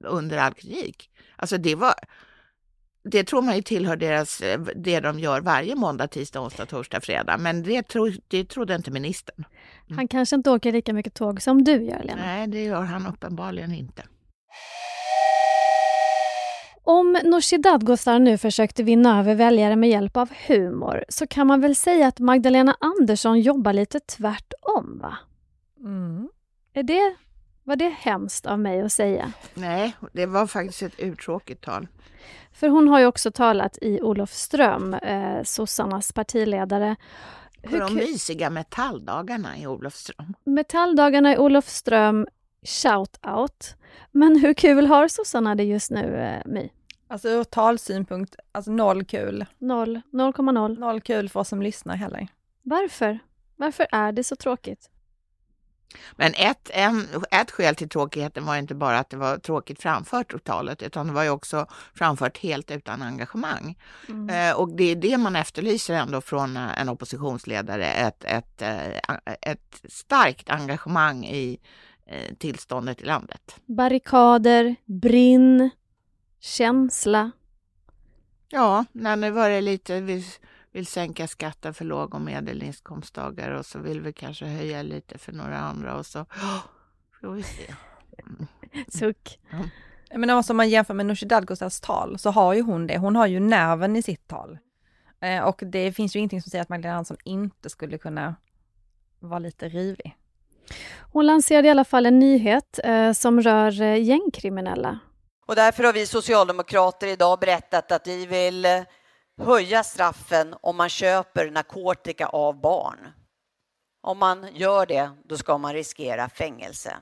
under 0.00 0.38
all 0.38 0.54
kritik. 0.54 1.10
Alltså 1.36 1.58
det 1.58 1.74
var 1.74 1.94
det 3.10 3.24
tror 3.24 3.42
man 3.42 3.56
ju 3.56 3.62
tillhör 3.62 3.96
deras, 3.96 4.40
eh, 4.40 4.60
det 4.60 5.00
de 5.00 5.18
gör 5.18 5.40
varje 5.40 5.74
måndag, 5.74 6.08
tisdag, 6.08 6.40
onsdag, 6.40 6.66
torsdag, 6.66 7.00
fredag. 7.00 7.36
Men 7.38 7.62
det, 7.62 7.82
tro, 7.82 8.10
det 8.28 8.44
trodde 8.44 8.74
inte 8.74 8.90
ministern. 8.90 9.44
Han 9.96 10.08
kanske 10.08 10.36
inte 10.36 10.50
åker 10.50 10.72
lika 10.72 10.92
mycket 10.92 11.14
tåg 11.14 11.42
som 11.42 11.64
du 11.64 11.72
gör, 11.72 12.02
Lena. 12.02 12.22
Nej, 12.26 12.46
det 12.46 12.64
gör 12.64 12.82
han 12.82 13.06
uppenbarligen 13.06 13.72
inte. 13.72 14.02
Om 16.82 17.18
Nooshi 17.24 17.56
Dadgostar 17.56 18.18
nu 18.18 18.38
försökte 18.38 18.82
vinna 18.82 19.20
över 19.20 19.34
väljare 19.34 19.76
med 19.76 19.90
hjälp 19.90 20.16
av 20.16 20.28
humor 20.46 21.04
så 21.08 21.26
kan 21.26 21.46
man 21.46 21.60
väl 21.60 21.76
säga 21.76 22.06
att 22.06 22.18
Magdalena 22.18 22.76
Andersson 22.80 23.40
jobbar 23.40 23.72
lite 23.72 24.00
tvärtom, 24.00 24.98
va? 25.02 25.18
Mm. 25.80 26.28
Är 26.72 26.82
det, 26.82 27.14
var 27.64 27.76
det 27.76 27.88
hemskt 27.88 28.46
av 28.46 28.58
mig 28.58 28.80
att 28.80 28.92
säga? 28.92 29.32
Nej, 29.54 29.96
det 30.12 30.26
var 30.26 30.46
faktiskt 30.46 30.82
ett 30.82 31.00
uttråkigt 31.00 31.64
tal. 31.64 31.88
För 32.58 32.68
hon 32.68 32.88
har 32.88 33.00
ju 33.00 33.06
också 33.06 33.30
talat 33.30 33.78
i 33.82 34.00
Olofström, 34.00 34.94
eh, 34.94 35.42
sossarnas 35.42 36.12
partiledare. 36.12 36.96
På 37.62 37.70
Hur 37.70 37.80
de 37.80 37.94
mysiga 37.94 38.50
metalldagarna 38.50 39.58
i 39.58 39.66
Olofström. 39.66 40.34
Metalldagarna 40.44 41.34
i 41.34 41.38
Olofström, 41.38 42.26
shout 42.62 43.26
out. 43.26 43.74
Men 44.10 44.36
hur 44.36 44.54
kul 44.54 44.86
har 44.86 45.08
sossarna 45.08 45.54
det 45.54 45.64
just 45.64 45.90
nu, 45.90 46.16
eh, 46.16 46.42
My? 46.52 46.70
Alltså 47.08 47.28
ur 47.28 47.44
talsynpunkt, 47.44 48.36
alltså 48.52 48.70
noll 48.70 49.04
kul. 49.04 49.46
Noll, 49.58 50.00
0,0. 50.12 50.78
Noll 50.78 51.00
kul 51.00 51.28
för 51.28 51.40
oss 51.40 51.48
som 51.48 51.62
lyssnar 51.62 51.96
heller. 51.96 52.28
Varför? 52.62 53.18
Varför 53.56 53.86
är 53.92 54.12
det 54.12 54.24
så 54.24 54.36
tråkigt? 54.36 54.90
Men 56.16 56.34
ett, 56.34 56.70
en, 56.74 57.06
ett 57.30 57.50
skäl 57.50 57.74
till 57.74 57.88
tråkigheten 57.88 58.46
var 58.46 58.56
inte 58.56 58.74
bara 58.74 58.98
att 58.98 59.10
det 59.10 59.16
var 59.16 59.38
tråkigt 59.38 59.82
framfört 59.82 60.44
talet, 60.44 60.82
utan 60.82 61.06
det 61.06 61.12
var 61.12 61.22
ju 61.22 61.30
också 61.30 61.66
framfört 61.94 62.38
helt 62.38 62.70
utan 62.70 63.02
engagemang. 63.02 63.78
Mm. 64.08 64.50
Eh, 64.50 64.56
och 64.56 64.76
det 64.76 64.84
är 64.84 64.96
det 64.96 65.18
man 65.18 65.36
efterlyser 65.36 65.94
ändå 65.94 66.20
från 66.20 66.56
eh, 66.56 66.80
en 66.80 66.88
oppositionsledare, 66.88 67.86
ett, 67.86 68.24
ett, 68.24 68.62
eh, 68.62 68.96
ett 69.40 69.82
starkt 69.88 70.50
engagemang 70.50 71.24
i 71.24 71.58
eh, 72.06 72.34
tillståndet 72.38 73.00
i 73.00 73.04
landet. 73.04 73.56
Barrikader, 73.66 74.76
brinn, 74.84 75.70
känsla. 76.40 77.30
Ja, 78.48 78.84
när 78.92 79.16
nu 79.16 79.30
var 79.30 79.50
det 79.50 79.60
lite, 79.60 80.00
vi 80.00 80.24
vill 80.78 80.86
sänka 80.86 81.26
skatten 81.26 81.74
för 81.74 81.84
låg 81.84 82.14
och 82.14 82.20
medelinkomsttagare 82.20 83.58
och 83.58 83.66
så 83.66 83.78
vill 83.78 84.00
vi 84.00 84.12
kanske 84.12 84.46
höja 84.46 84.82
lite 84.82 85.18
för 85.18 85.32
några 85.32 85.58
andra 85.58 85.94
och 85.94 86.06
så 86.06 86.20
oh, 86.20 86.60
får 87.20 87.32
vi 87.32 87.42
se. 87.42 87.74
Mm. 88.24 88.46
Suck. 88.88 89.38
Men 90.14 90.30
också 90.30 90.52
om 90.52 90.56
man 90.56 90.68
jämför 90.68 90.94
med 90.94 91.06
Nooshi 91.06 91.26
Dadgostars 91.26 91.80
tal 91.80 92.18
så 92.18 92.30
har 92.30 92.54
ju 92.54 92.62
hon 92.62 92.86
det, 92.86 92.98
hon 92.98 93.16
har 93.16 93.26
ju 93.26 93.40
nerven 93.40 93.96
i 93.96 94.02
sitt 94.02 94.28
tal. 94.28 94.58
Eh, 95.20 95.42
och 95.42 95.62
det 95.66 95.92
finns 95.92 96.16
ju 96.16 96.18
ingenting 96.18 96.42
som 96.42 96.50
säger 96.50 96.62
att 96.62 96.68
Magdalena 96.68 96.96
Andersson 96.96 97.16
inte 97.24 97.70
skulle 97.70 97.98
kunna 97.98 98.34
vara 99.20 99.38
lite 99.38 99.68
rivig. 99.68 100.16
Hon 101.12 101.26
lanserade 101.26 101.68
i 101.68 101.70
alla 101.70 101.84
fall 101.84 102.06
en 102.06 102.18
nyhet 102.18 102.78
eh, 102.84 103.12
som 103.12 103.42
rör 103.42 103.82
eh, 103.82 104.02
gängkriminella. 104.02 104.98
Och 105.46 105.56
därför 105.56 105.84
har 105.84 105.92
vi 105.92 106.06
socialdemokrater 106.06 107.06
idag 107.06 107.38
berättat 107.38 107.92
att 107.92 108.06
vi 108.06 108.26
vill 108.26 108.64
eh, 108.64 108.82
höja 109.38 109.84
straffen 109.84 110.54
om 110.60 110.76
man 110.76 110.88
köper 110.88 111.50
narkotika 111.50 112.26
av 112.26 112.60
barn. 112.60 112.98
Om 114.00 114.18
man 114.18 114.46
gör 114.54 114.86
det, 114.86 115.10
då 115.24 115.36
ska 115.36 115.58
man 115.58 115.72
riskera 115.72 116.28
fängelse. 116.28 116.96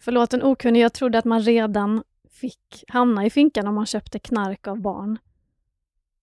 Förlåt 0.00 0.34
en 0.34 0.42
okunnig, 0.42 0.80
jag 0.80 0.92
trodde 0.92 1.18
att 1.18 1.24
man 1.24 1.42
redan 1.42 2.02
fick 2.30 2.84
hamna 2.88 3.26
i 3.26 3.30
finkan 3.30 3.66
om 3.66 3.74
man 3.74 3.86
köpte 3.86 4.18
knark 4.18 4.66
av 4.66 4.80
barn. 4.80 5.18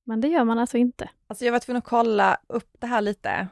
Men 0.03 0.21
det 0.21 0.27
gör 0.27 0.43
man 0.43 0.59
alltså 0.59 0.77
inte. 0.77 1.09
Alltså 1.27 1.45
jag 1.45 1.51
var 1.51 1.59
tvungen 1.59 1.77
att 1.77 1.89
kolla 1.89 2.37
upp 2.47 2.75
det 2.79 2.87
här 2.87 3.01
lite, 3.01 3.47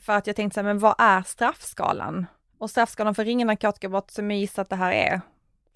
för 0.00 0.12
att 0.12 0.26
jag 0.26 0.36
tänkte 0.36 0.54
så 0.54 0.60
här, 0.60 0.64
men 0.64 0.78
vad 0.78 0.94
är 0.98 1.22
straffskalan? 1.22 2.26
Och 2.58 2.70
straffskalan 2.70 3.14
för 3.14 3.24
ringa 3.24 3.44
narkotikabrott 3.44 4.10
som 4.10 4.30
jag 4.30 4.40
gissar 4.40 4.62
att 4.62 4.70
det 4.70 4.76
här 4.76 4.92
är, 4.92 5.20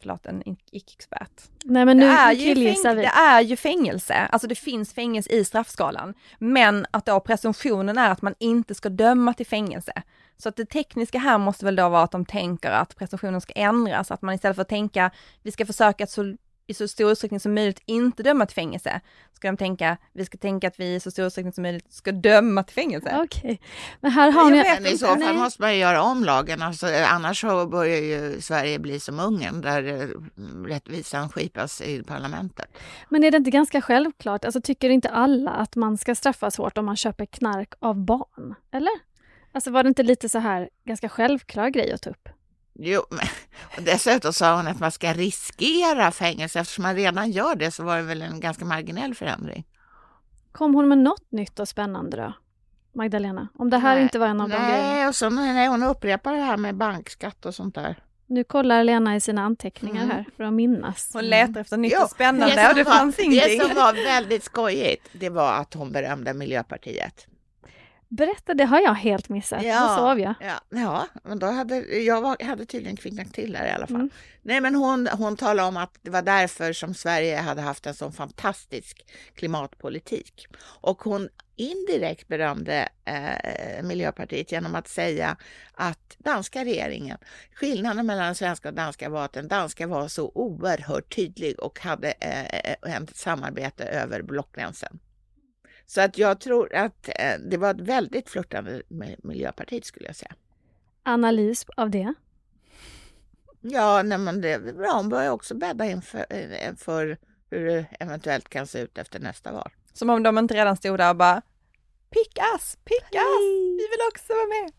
förlåt 0.04 0.26
en 0.26 0.42
icke-expert. 0.70 1.42
Nej 1.64 1.84
men 1.84 1.96
nu 1.96 2.06
det, 2.06 2.12
är 2.12 2.32
ju 2.32 2.54
fäng- 2.54 2.94
vi. 2.94 3.02
det 3.02 3.08
är 3.08 3.40
ju 3.40 3.56
fängelse, 3.56 4.14
alltså 4.14 4.48
det 4.48 4.54
finns 4.54 4.92
fängelse 4.92 5.30
i 5.30 5.44
straffskalan. 5.44 6.14
Men 6.38 6.86
att 6.90 7.06
då 7.06 7.20
presumtionen 7.20 7.98
är 7.98 8.10
att 8.10 8.22
man 8.22 8.34
inte 8.38 8.74
ska 8.74 8.88
döma 8.88 9.34
till 9.34 9.46
fängelse. 9.46 9.92
Så 10.36 10.48
att 10.48 10.56
det 10.56 10.66
tekniska 10.66 11.18
här 11.18 11.38
måste 11.38 11.64
väl 11.64 11.76
då 11.76 11.88
vara 11.88 12.02
att 12.02 12.10
de 12.10 12.24
tänker 12.24 12.70
att 12.70 12.96
presumtionen 12.96 13.40
ska 13.40 13.52
ändras, 13.52 14.10
att 14.10 14.22
man 14.22 14.34
istället 14.34 14.56
för 14.56 14.62
att 14.62 14.68
tänka 14.68 15.10
vi 15.42 15.50
ska 15.52 15.66
försöka 15.66 16.06
så, 16.06 16.36
i 16.66 16.74
så 16.74 16.88
stor 16.88 17.12
utsträckning 17.12 17.40
som 17.40 17.55
möjligt 17.55 17.83
inte 17.87 18.22
döma 18.22 18.46
till 18.46 18.55
fängelse, 18.55 19.00
ska 19.33 19.48
de 19.48 19.57
tänka 19.57 19.96
vi 20.12 20.24
ska 20.24 20.38
tänka 20.38 20.68
att 20.68 20.81
vi 20.81 20.94
i 20.94 21.00
så 21.00 21.11
stor 21.11 21.27
utsträckning 21.27 21.53
som 21.53 21.62
möjligt 21.62 21.92
ska 21.92 22.12
döma 22.12 22.62
till 22.62 22.74
fängelse. 22.74 23.20
Okej, 23.24 23.61
men 24.00 24.11
här 24.11 24.33
har 24.33 24.50
ni... 24.50 24.57
Men 24.57 24.87
i 24.87 24.98
så 24.98 25.07
fall 25.07 25.18
Nej. 25.18 25.35
måste 25.35 25.62
man 25.62 25.74
ju 25.74 25.81
göra 25.81 26.03
om 26.03 26.24
lagen, 26.24 26.62
alltså, 26.62 26.87
annars 27.07 27.40
så 27.40 27.66
börjar 27.66 28.00
ju 28.00 28.40
Sverige 28.40 28.79
bli 28.79 29.00
som 29.00 29.20
Ungern 29.20 29.61
där 29.61 29.85
eh, 29.85 30.09
rättvisan 30.66 31.29
skipas 31.29 31.81
i 31.81 32.03
parlamentet. 32.03 32.66
Men 33.09 33.24
är 33.24 33.31
det 33.31 33.37
inte 33.37 33.50
ganska 33.50 33.81
självklart? 33.81 34.44
Alltså 34.44 34.61
tycker 34.61 34.90
inte 34.90 35.09
alla 35.09 35.50
att 35.50 35.77
man 35.77 35.98
ska 35.98 36.14
straffas 36.14 36.57
hårt 36.57 36.79
om 36.79 36.87
man 36.87 36.96
köper 36.96 37.27
knark 37.27 37.74
av 37.79 38.05
barn? 38.05 38.55
Eller? 38.72 38.92
Alltså 39.53 39.70
var 39.70 39.83
det 39.83 39.88
inte 39.88 40.03
lite 40.03 40.29
så 40.29 40.38
här 40.38 40.68
ganska 40.85 41.09
självklar 41.09 41.68
grej 41.68 41.92
att 41.92 42.03
ta 42.03 42.11
upp? 42.11 42.29
Jo, 42.74 43.02
men, 43.10 43.26
och 43.76 43.82
dessutom 43.82 44.32
sa 44.32 44.56
hon 44.56 44.66
att 44.68 44.80
man 44.80 44.90
ska 44.92 45.12
riskera 45.12 46.10
fängelse. 46.10 46.60
Eftersom 46.60 46.82
man 46.82 46.96
redan 46.96 47.30
gör 47.30 47.54
det 47.54 47.70
så 47.70 47.82
var 47.84 47.96
det 47.96 48.02
väl 48.02 48.22
en 48.22 48.40
ganska 48.40 48.64
marginell 48.64 49.14
förändring. 49.14 49.64
Kom 50.52 50.74
hon 50.74 50.88
med 50.88 50.98
något 50.98 51.32
nytt 51.32 51.58
och 51.58 51.68
spännande 51.68 52.16
då? 52.16 52.32
Magdalena? 52.94 53.48
Om 53.58 53.70
det 53.70 53.78
här 53.78 53.94
Nej, 53.94 54.02
inte 54.02 54.18
var 54.18 54.26
en 54.26 54.40
av 54.40 54.48
de 54.48 54.56
grejerna. 54.56 54.92
Nej, 54.94 55.08
och 55.08 55.14
så 55.16 55.30
när 55.30 55.68
hon 55.68 55.82
upprepar 55.82 56.32
det 56.32 56.40
här 56.40 56.56
med 56.56 56.74
bankskatt 56.76 57.46
och 57.46 57.54
sånt 57.54 57.74
där. 57.74 58.02
Nu 58.26 58.44
kollar 58.44 58.84
Lena 58.84 59.16
i 59.16 59.20
sina 59.20 59.42
anteckningar 59.42 60.02
Mm. 60.04 60.16
här 60.16 60.24
för 60.37 60.44
att 60.44 60.52
minnas. 60.52 61.10
Hon 61.12 61.24
letar 61.24 61.60
efter 61.60 61.76
nytt 61.76 61.92
Jo, 61.96 62.02
och 62.04 62.10
spännande 62.10 62.54
som 62.54 62.68
och 62.68 62.74
det 62.74 62.82
var, 62.82 62.92
fanns 62.92 63.18
ingenting. 63.18 63.58
Det 63.58 63.64
som 63.64 63.74
var 63.74 63.92
väldigt 64.04 64.42
skojigt, 64.44 65.06
det 65.12 65.28
var 65.28 65.52
att 65.52 65.74
hon 65.74 65.92
berömde 65.92 66.34
Miljöpartiet. 66.34 67.26
Berätta, 68.08 68.54
det 68.54 68.64
har 68.64 68.80
jag 68.80 68.94
helt 68.94 69.28
missat. 69.28 69.62
Då 69.62 69.96
sov 69.96 70.20
jag. 70.20 70.34
Ja, 70.40 70.60
ja 70.68 71.06
men 71.24 71.38
då 71.38 71.46
hade 71.46 71.76
jag 71.98 72.20
var, 72.20 72.44
hade 72.44 72.66
tydligen 72.66 72.96
kvicknat 72.96 73.32
till 73.32 73.56
här 73.56 73.66
i 73.66 73.70
alla 73.70 73.86
fall. 73.86 73.96
Mm. 73.96 74.10
Nej, 74.42 74.60
men 74.60 74.74
hon, 74.74 75.06
hon 75.06 75.36
talade 75.36 75.68
om 75.68 75.76
att 75.76 75.98
det 76.02 76.10
var 76.10 76.22
därför 76.22 76.72
som 76.72 76.94
Sverige 76.94 77.36
hade 77.36 77.62
haft 77.62 77.86
en 77.86 77.94
sån 77.94 78.12
fantastisk 78.12 79.06
klimatpolitik. 79.34 80.46
Och 80.80 81.02
hon 81.02 81.28
indirekt 81.56 82.28
berömde 82.28 82.88
eh, 83.04 83.82
Miljöpartiet 83.82 84.52
genom 84.52 84.74
att 84.74 84.88
säga 84.88 85.36
att 85.74 86.16
danska 86.18 86.64
regeringen, 86.64 87.18
skillnaden 87.54 88.06
mellan 88.06 88.24
den 88.24 88.34
svenska 88.34 88.68
och 88.68 88.74
danska 88.74 89.08
var 89.08 89.24
att 89.24 89.32
den 89.32 89.48
danska 89.48 89.86
var 89.86 90.08
så 90.08 90.32
oerhört 90.34 91.14
tydlig 91.14 91.60
och 91.60 91.80
hade 91.80 92.10
eh, 92.20 92.94
ett 92.96 93.16
samarbete 93.16 93.84
över 93.84 94.22
blockgränsen. 94.22 94.98
Så 95.86 96.00
att 96.00 96.18
jag 96.18 96.40
tror 96.40 96.74
att 96.74 97.08
eh, 97.08 97.38
det 97.50 97.56
var 97.56 97.70
ett 97.70 97.80
väldigt 97.80 98.28
flörtande 98.30 98.82
med 98.88 99.16
Miljöpartiet 99.22 99.84
skulle 99.84 100.06
jag 100.06 100.16
säga. 100.16 100.34
Analys 101.02 101.66
av 101.76 101.90
det. 101.90 102.14
Ja, 103.60 104.02
nej, 104.02 104.18
men 104.18 104.40
det 104.40 104.52
är 104.52 104.72
bra. 104.72 104.92
Hon 104.92 105.08
börjar 105.08 105.30
också 105.30 105.54
bädda 105.54 105.86
inför 105.86 106.26
eh, 106.30 106.74
för 106.76 107.18
hur 107.50 107.66
det 107.66 107.86
eventuellt 108.00 108.48
kan 108.48 108.66
se 108.66 108.78
ut 108.78 108.98
efter 108.98 109.20
nästa 109.20 109.52
val. 109.52 109.70
Som 109.92 110.10
om 110.10 110.22
de 110.22 110.38
inte 110.38 110.54
redan 110.54 110.76
stod 110.76 110.98
där 110.98 111.10
och 111.10 111.16
bara 111.16 111.42
Pick 112.10 112.38
us, 112.54 112.76
pick 112.84 113.14
us, 113.14 113.44
vi 113.78 113.88
vill 113.90 114.00
också 114.08 114.32
vara 114.32 114.46
med. 114.46 114.72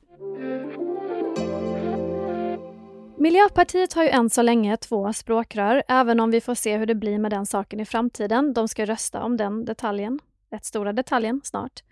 Miljöpartiet 3.17 3.93
har 3.93 4.03
ju 4.03 4.09
än 4.09 4.29
så 4.29 4.41
länge 4.41 4.77
två 4.77 5.13
språkrör, 5.13 5.83
även 5.87 6.19
om 6.19 6.31
vi 6.31 6.41
får 6.41 6.55
se 6.55 6.77
hur 6.77 6.85
det 6.85 6.95
blir 6.95 7.19
med 7.19 7.31
den 7.31 7.45
saken 7.45 7.79
i 7.79 7.85
framtiden. 7.85 8.53
De 8.53 8.67
ska 8.67 8.85
rösta 8.85 9.23
om 9.23 9.37
den 9.37 9.65
detaljen, 9.65 10.19
rätt 10.55 10.65
stora 10.65 10.93
detaljen, 10.93 11.41
snart. 11.43 11.83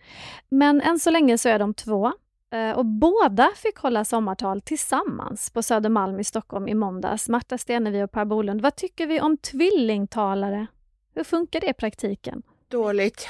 Men 0.49 0.81
än 0.81 0.99
så 0.99 1.09
länge 1.11 1.37
så 1.37 1.49
är 1.49 1.59
de 1.59 1.73
två. 1.73 2.13
Eh, 2.53 2.71
Och 2.71 2.85
båda 2.85 3.51
fick 3.55 3.77
hålla 3.77 4.05
sommartal 4.05 4.61
tillsammans 4.61 5.49
på 5.49 5.63
Södermalm 5.63 6.19
i 6.19 6.23
Stockholm 6.23 6.67
i 6.67 6.73
måndags. 6.73 7.29
Marta 7.29 7.57
Stenevi 7.57 8.03
och 8.03 8.11
Per 8.11 8.25
Bolund. 8.25 8.61
Vad 8.61 8.75
tycker 8.75 9.07
vi 9.07 9.21
om 9.21 9.37
tvillingtalare? 9.37 10.67
Hur 11.15 11.23
funkar 11.23 11.59
det 11.61 11.69
i 11.69 11.73
praktiken? 11.73 12.41
Dåligt. 12.67 13.27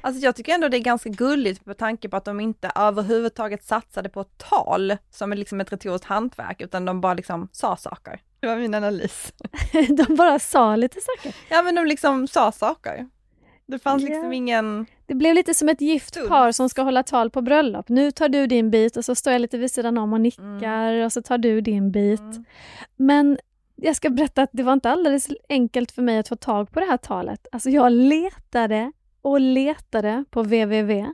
Alltså 0.00 0.24
jag 0.24 0.36
tycker 0.36 0.54
ändå 0.54 0.68
det 0.68 0.76
är 0.76 0.80
ganska 0.80 1.08
gulligt 1.08 1.64
på 1.64 1.74
tanke 1.74 2.08
på 2.08 2.16
att 2.16 2.24
de 2.24 2.40
inte 2.40 2.72
överhuvudtaget 2.74 3.64
satsade 3.64 4.08
på 4.08 4.20
ett 4.20 4.38
tal 4.38 4.96
som 5.10 5.32
är 5.32 5.36
liksom 5.36 5.60
ett 5.60 5.72
retoriskt 5.72 6.06
hantverk 6.06 6.60
utan 6.60 6.84
de 6.84 7.00
bara 7.00 7.14
liksom 7.14 7.48
sa 7.52 7.76
saker. 7.76 8.20
Det 8.40 8.46
var 8.46 8.56
min 8.56 8.74
analys. 8.74 9.32
De 9.88 10.16
bara 10.16 10.38
sa 10.38 10.76
lite 10.76 11.00
saker. 11.00 11.36
Ja 11.50 11.62
men 11.62 11.74
de 11.74 11.86
liksom 11.86 12.28
sa 12.28 12.52
saker. 12.52 13.08
Det 13.66 13.78
fanns 13.78 14.02
liksom 14.02 14.32
ingen... 14.32 14.86
Det 15.06 15.14
blev 15.14 15.34
lite 15.34 15.54
som 15.54 15.68
ett 15.68 15.80
gift 15.80 16.28
par 16.28 16.52
som 16.52 16.68
ska 16.68 16.82
hålla 16.82 17.02
tal 17.02 17.30
på 17.30 17.42
bröllop. 17.42 17.88
Nu 17.88 18.10
tar 18.10 18.28
du 18.28 18.46
din 18.46 18.70
bit 18.70 18.96
och 18.96 19.04
så 19.04 19.14
står 19.14 19.32
jag 19.32 19.40
lite 19.42 19.58
vid 19.58 19.70
sidan 19.70 19.98
om 19.98 20.12
och 20.12 20.20
nickar 20.20 20.92
och 21.04 21.12
så 21.12 21.22
tar 21.22 21.38
du 21.38 21.60
din 21.60 21.90
bit. 21.90 22.20
Mm. 22.20 22.44
Men 22.96 23.38
jag 23.76 23.96
ska 23.96 24.10
berätta 24.10 24.42
att 24.42 24.50
det 24.52 24.62
var 24.62 24.72
inte 24.72 24.90
alldeles 24.90 25.28
enkelt 25.48 25.92
för 25.92 26.02
mig 26.02 26.18
att 26.18 26.28
få 26.28 26.36
tag 26.36 26.72
på 26.72 26.80
det 26.80 26.86
här 26.86 26.96
talet. 26.96 27.46
Alltså 27.52 27.70
jag 27.70 27.92
letade 27.92 28.92
och 29.22 29.40
letade 29.40 30.24
på 30.30 30.42
www. 30.42 31.06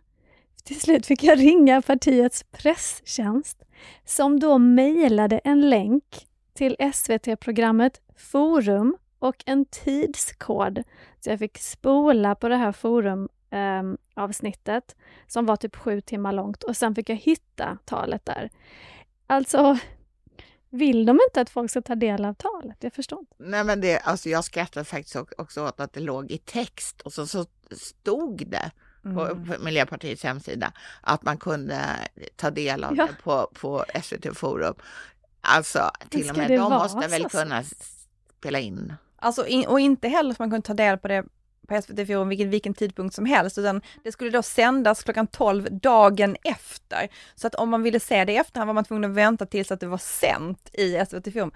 Till 0.64 0.80
slut 0.80 1.06
fick 1.06 1.24
jag 1.24 1.38
ringa 1.38 1.82
partiets 1.82 2.44
presstjänst 2.50 3.62
som 4.04 4.40
då 4.40 4.58
mejlade 4.58 5.38
en 5.38 5.70
länk 5.70 6.04
till 6.54 6.76
SVT-programmet 6.94 8.00
Forum 8.16 8.96
och 9.18 9.42
en 9.46 9.64
tidskod. 9.64 10.82
Så 11.20 11.30
jag 11.30 11.38
fick 11.38 11.58
spola 11.58 12.34
på 12.34 12.48
det 12.48 12.56
här 12.56 12.72
forum 12.72 13.28
ehm, 13.50 13.96
avsnittet 14.14 14.96
som 15.26 15.46
var 15.46 15.56
typ 15.56 15.76
sju 15.76 16.00
timmar 16.00 16.32
långt 16.32 16.62
och 16.62 16.76
sen 16.76 16.94
fick 16.94 17.08
jag 17.08 17.16
hitta 17.16 17.78
talet 17.84 18.24
där. 18.24 18.50
Alltså, 19.26 19.78
vill 20.70 21.06
de 21.06 21.18
inte 21.28 21.40
att 21.40 21.50
folk 21.50 21.70
ska 21.70 21.82
ta 21.82 21.94
del 21.94 22.24
av 22.24 22.34
talet? 22.34 22.76
Jag 22.80 22.92
förstår 22.92 23.18
inte. 23.18 23.34
Nej, 23.38 23.64
men 23.64 23.80
det, 23.80 23.98
alltså 23.98 24.28
jag 24.28 24.44
skrattade 24.44 24.84
faktiskt 24.84 25.16
ock- 25.16 25.32
också 25.38 25.64
åt 25.66 25.80
att 25.80 25.92
det 25.92 26.00
låg 26.00 26.30
i 26.30 26.38
text 26.38 27.00
och 27.00 27.12
så, 27.12 27.26
så 27.26 27.46
stod 27.70 28.46
det 28.48 28.70
på, 29.02 29.08
Mm. 29.08 29.46
på 29.46 29.54
Miljöpartiets 29.64 30.22
hemsida 30.24 30.72
att 31.00 31.22
man 31.22 31.36
kunde 31.38 31.80
ta 32.36 32.50
del 32.50 32.84
av 32.84 32.96
Ja. 32.96 33.06
det 33.06 33.22
på, 33.22 33.50
på 33.60 33.84
SVT 34.02 34.36
Forum. 34.38 34.74
Alltså, 35.40 35.90
till 36.08 36.30
och 36.30 36.36
med 36.36 36.50
de 36.50 36.72
måste 36.72 37.08
väl 37.08 37.22
så 37.22 37.28
kunna 37.28 37.62
spela 38.38 38.58
in. 38.58 38.92
Alltså, 39.18 39.46
in, 39.46 39.66
och 39.66 39.80
inte 39.80 40.08
heller 40.08 40.34
så 40.34 40.42
man 40.42 40.50
kunde 40.50 40.66
ta 40.66 40.74
del 40.74 40.98
på 40.98 41.08
det 41.08 41.24
på 41.68 41.82
SVT 41.82 42.06
Forum 42.06 42.28
vilken, 42.28 42.50
vilken 42.50 42.74
tidpunkt 42.74 43.14
som 43.14 43.26
helst, 43.26 43.58
utan 43.58 43.82
det 44.04 44.12
skulle 44.12 44.30
då 44.30 44.42
sändas 44.42 45.02
klockan 45.02 45.26
12 45.26 45.68
dagen 45.70 46.36
efter. 46.44 47.08
Så 47.34 47.46
att 47.46 47.54
om 47.54 47.70
man 47.70 47.82
ville 47.82 48.00
se 48.00 48.24
det 48.24 48.32
i 48.32 48.36
efterhand 48.36 48.66
var 48.66 48.74
man 48.74 48.84
tvungen 48.84 49.10
att 49.10 49.16
vänta 49.16 49.46
tills 49.46 49.72
att 49.72 49.80
det 49.80 49.86
var 49.86 49.98
sänt 49.98 50.70
i 50.72 51.04
SVT 51.06 51.32
Forum. 51.32 51.52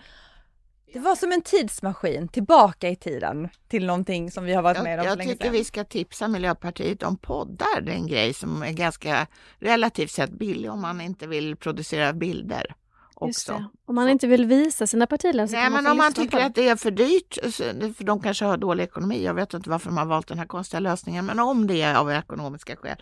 Det 0.93 0.99
var 0.99 1.17
som 1.17 1.33
en 1.33 1.43
tidsmaskin 1.43 2.29
tillbaka 2.29 2.89
i 2.89 2.97
tiden 2.97 3.49
till 3.69 3.87
någonting 3.87 4.31
som 4.31 4.45
vi 4.45 4.55
har 4.55 4.63
varit 4.63 4.83
med 4.83 5.01
om 5.01 5.07
Jag, 5.07 5.19
jag 5.19 5.27
tycker 5.27 5.45
sedan. 5.45 5.53
vi 5.53 5.65
ska 5.65 5.85
tipsa 5.85 6.29
Miljöpartiet 6.29 7.03
om 7.03 7.17
poddar. 7.17 7.81
Det 7.81 7.93
är 7.93 7.97
en 7.97 8.07
grej 8.07 8.35
som 8.35 8.63
är 8.63 8.73
ganska 8.73 9.27
relativt 9.59 10.11
sett 10.11 10.31
billig 10.31 10.71
om 10.71 10.81
man 10.81 11.01
inte 11.01 11.27
vill 11.27 11.57
producera 11.57 12.13
bilder 12.13 12.75
också. 13.23 13.65
Om 13.87 13.95
man 13.95 14.09
inte 14.09 14.27
vill 14.27 14.45
visa 14.47 14.87
sina 14.87 15.07
partiledare 15.07 15.49
så 15.49 15.55
Nej, 15.55 15.63
kan 15.65 15.73
man 15.73 15.83
men 15.85 15.93
om 15.93 15.99
man 15.99 16.13
tycker 16.13 16.39
att 16.47 16.55
det 16.55 16.69
är 16.69 16.77
för 16.77 16.91
dyrt, 16.91 17.39
så- 17.45 17.95
för 17.95 18.05
de 18.05 18.21
kanske 18.23 18.45
har 18.45 18.57
dålig 18.57 18.85
ekonomi, 18.85 19.25
jag 19.25 19.35
vet 19.35 19.55
inte 19.55 19.71
varför 19.71 19.87
de 19.91 19.97
har 19.97 20.07
valt 20.07 20.27
den 20.29 20.39
här 20.39 20.47
konstiga 20.47 20.81
lösningen, 20.81 21.27
men 21.27 21.39
om 21.39 21.67
det 21.67 21.83
är 21.83 21.95
av 21.95 22.11
ekonomiska 22.11 22.77
skäl 22.77 22.97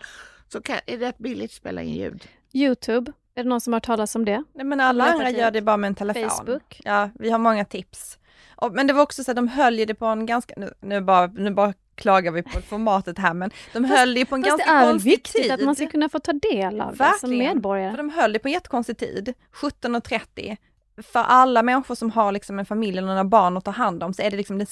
så 0.49 0.61
kan, 0.61 0.75
är 0.85 0.97
det 0.97 1.05
rätt 1.07 1.17
billigt 1.17 1.51
att 1.51 1.55
spela 1.55 1.81
in 1.81 1.93
ljud. 1.95 2.27
Youtube, 2.53 3.11
är 3.35 3.43
det 3.43 3.49
någon 3.49 3.61
som 3.61 3.73
har 3.73 3.75
hört 3.77 3.85
talas 3.85 4.15
om 4.15 4.25
det? 4.25 4.43
Nej, 4.53 4.65
men 4.65 4.79
alla 4.79 5.03
andra 5.05 5.29
gör 5.29 5.51
det 5.51 5.61
bara 5.61 5.77
med 5.77 5.87
en 5.87 5.95
telefon. 5.95 6.29
Facebook. 6.29 6.81
Ja, 6.83 7.09
vi 7.19 7.29
har 7.29 7.39
många 7.39 7.65
tips. 7.65 8.17
Och, 8.55 8.73
men 8.73 8.87
det 8.87 8.93
var 8.93 9.03
också 9.03 9.23
så 9.23 9.31
att 9.31 9.35
de 9.35 9.47
höll 9.47 9.79
ju 9.79 9.85
det 9.85 9.93
på 9.95 10.05
en 10.05 10.25
ganska, 10.25 10.53
nu, 10.57 10.73
nu, 10.81 11.01
bara, 11.01 11.27
nu 11.27 11.51
bara 11.51 11.73
klagar 11.95 12.31
vi 12.31 12.43
på 12.43 12.61
formatet 12.61 13.17
här, 13.19 13.33
men 13.33 13.51
de 13.73 13.83
Fast- 13.87 13.97
höll 13.99 14.13
det 14.13 14.25
på 14.25 14.35
en 14.35 14.43
Fast 14.43 14.57
det 14.57 14.63
ganska 14.63 14.71
är 14.71 14.85
väl 14.85 14.91
konstig 14.93 15.11
viktigt 15.11 15.41
tid. 15.43 15.51
att 15.51 15.59
man 15.61 15.75
ska 15.75 15.87
kunna 15.87 16.09
få 16.09 16.19
ta 16.19 16.33
del 16.33 16.81
av 16.81 16.91
det 16.91 16.97
som 16.97 17.29
Verkligen. 17.29 17.37
medborgare. 17.55 17.89
För 17.91 17.97
de 17.97 18.09
höll 18.09 18.33
det 18.33 18.39
på 18.39 18.47
en 18.47 18.51
jättekonstig 18.53 18.97
tid, 18.97 19.33
17.30. 19.53 20.57
För 21.03 21.19
alla 21.19 21.63
människor 21.63 21.95
som 21.95 22.11
har 22.11 22.31
liksom 22.31 22.59
en 22.59 22.65
familj 22.65 22.97
eller 22.97 23.07
några 23.07 23.23
barn 23.23 23.57
att 23.57 23.65
ta 23.65 23.71
hand 23.71 24.03
om 24.03 24.13
så 24.13 24.21
är 24.21 24.31
det 24.31 24.37
liksom 24.37 24.57
den 24.57 24.67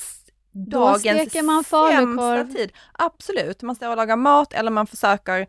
Då 0.52 0.80
dagens 0.80 1.36
man 1.44 1.64
sämsta 1.64 2.44
tid. 2.44 2.72
Absolut, 2.92 3.62
man 3.62 3.76
står 3.76 3.90
och 3.90 3.98
lagar 3.98 4.16
mat 4.16 4.54
eller 4.54 4.72
man 4.72 4.88
försöker 4.88 5.48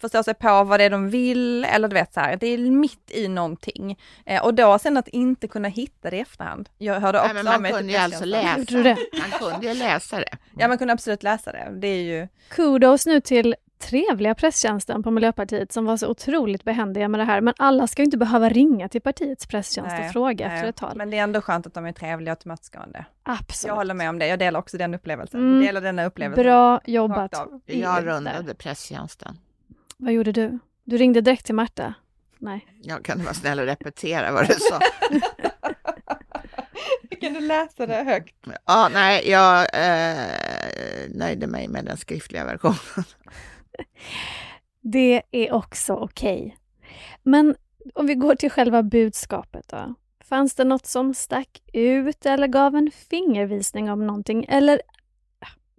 förstå 0.00 0.22
sig 0.22 0.34
på 0.34 0.64
vad 0.64 0.80
det 0.80 0.84
är 0.84 0.90
de 0.90 1.10
vill 1.10 1.64
eller 1.64 1.88
du 1.88 1.94
vet 1.94 2.14
så 2.14 2.20
här, 2.20 2.36
det 2.36 2.46
är 2.46 2.58
mitt 2.58 3.10
i 3.10 3.28
någonting. 3.28 3.98
Eh, 4.26 4.44
och 4.44 4.54
då 4.54 4.78
sen 4.78 4.96
att 4.96 5.08
inte 5.08 5.48
kunna 5.48 5.68
hitta 5.68 6.10
det 6.10 6.16
i 6.16 6.20
efterhand. 6.20 6.68
Jag 6.78 7.00
hörde 7.00 7.18
också 7.20 7.32
Nej, 7.32 7.44
men 7.44 7.62
man 7.62 7.72
kunde 7.72 7.92
ju 7.92 7.98
alltså 7.98 8.24
läsa. 8.24 8.82
Det? 8.82 8.96
Man 9.18 9.30
kunde 9.38 9.66
ju 9.66 9.74
läsa 9.74 10.16
det. 10.16 10.36
Ja 10.58 10.68
man 10.68 10.78
kunde 10.78 10.92
absolut 10.92 11.22
läsa 11.22 11.52
det. 11.52 11.68
Det 11.80 11.88
är 11.88 12.02
ju, 12.02 12.28
Kudos 12.48 13.06
nu 13.06 13.20
till 13.20 13.54
trevliga 13.80 14.34
presstjänsten 14.34 15.02
på 15.02 15.10
Miljöpartiet 15.10 15.72
som 15.72 15.84
var 15.84 15.96
så 15.96 16.08
otroligt 16.08 16.64
behändiga 16.64 17.08
med 17.08 17.20
det 17.20 17.24
här. 17.24 17.40
Men 17.40 17.54
alla 17.56 17.86
ska 17.86 18.02
ju 18.02 18.04
inte 18.04 18.16
behöva 18.18 18.48
ringa 18.48 18.88
till 18.88 19.00
partiets 19.00 19.46
presstjänst 19.46 19.90
Nej, 19.90 20.06
och 20.06 20.12
fråga 20.12 20.48
nej. 20.48 20.56
efter 20.56 20.68
ett 20.68 20.76
tal. 20.76 20.96
men 20.96 21.10
det 21.10 21.18
är 21.18 21.22
ändå 21.22 21.40
skönt 21.40 21.66
att 21.66 21.74
de 21.74 21.86
är 21.86 21.92
trevliga 21.92 22.32
och 22.32 22.38
tillmötesgående. 22.38 23.04
Absolut. 23.22 23.68
Jag 23.68 23.76
håller 23.76 23.94
med 23.94 24.08
om 24.08 24.18
det, 24.18 24.26
jag 24.26 24.38
delar 24.38 24.60
också 24.60 24.78
den 24.78 24.94
upplevelsen. 24.94 25.40
Mm. 25.40 25.54
Jag 25.54 25.68
delar 25.68 25.80
denna 25.80 26.04
upplevelsen. 26.04 26.44
Bra 26.44 26.80
jobbat. 26.84 27.34
Jag 27.66 28.06
rundade 28.06 28.54
presstjänsten. 28.54 29.38
Vad 30.00 30.12
gjorde 30.12 30.32
du? 30.32 30.58
Du 30.84 30.96
ringde 30.96 31.20
direkt 31.20 31.46
till 31.46 31.54
Märta? 31.54 31.94
Nej. 32.38 32.66
Jag 32.82 33.04
kan 33.04 33.18
du 33.18 33.24
vara 33.24 33.34
snäll 33.34 33.58
och 33.58 33.66
repetera 33.66 34.32
vad 34.32 34.48
du 34.48 34.54
sa? 34.54 34.80
Kan 37.20 37.34
du 37.34 37.40
läsa 37.40 37.86
det 37.86 38.02
högt? 38.02 38.34
Ja, 38.66 38.88
nej, 38.92 39.30
jag 39.30 39.60
eh, 39.60 40.26
nöjde 41.08 41.46
mig 41.46 41.68
med 41.68 41.84
den 41.84 41.96
skriftliga 41.96 42.44
versionen. 42.44 43.04
Det 44.80 45.22
är 45.30 45.52
också 45.52 45.94
okej. 45.94 46.56
Men 47.22 47.56
om 47.94 48.06
vi 48.06 48.14
går 48.14 48.34
till 48.34 48.50
själva 48.50 48.82
budskapet 48.82 49.68
då. 49.68 49.94
Fanns 50.24 50.54
det 50.54 50.64
något 50.64 50.86
som 50.86 51.14
stack 51.14 51.62
ut 51.72 52.26
eller 52.26 52.46
gav 52.46 52.76
en 52.76 52.90
fingervisning 52.90 53.90
om 53.90 54.06
någonting? 54.06 54.46
Eller 54.48 54.80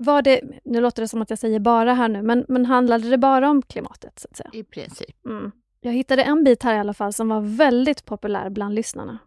var 0.02 0.22
det, 0.22 0.42
nu 0.64 0.82
låter 0.82 1.02
det 1.02 1.08
som 1.08 1.22
att 1.22 1.30
jag 1.30 1.40
säger 1.40 1.60
bara 1.60 1.94
här 1.94 2.08
nu, 2.08 2.22
men, 2.22 2.46
men 2.48 2.66
handlade 2.66 3.10
det 3.10 3.18
bara 3.18 3.50
om 3.50 3.62
klimatet 3.62 4.20
så 4.20 4.28
att 4.32 4.38
säga? 4.38 4.50
I 4.54 4.64
princip. 4.64 5.26
Mm. 5.26 5.52
Jag 5.82 5.92
hittade 5.94 6.24
en 6.24 6.44
bit 6.44 6.64
här 6.64 6.76
i 6.76 6.80
alla 6.80 6.94
fall 6.94 7.14
som 7.14 7.30
var 7.30 7.42
väldigt 7.42 8.06
populär 8.06 8.50
bland 8.50 8.76
lyssnarna. 8.76 9.20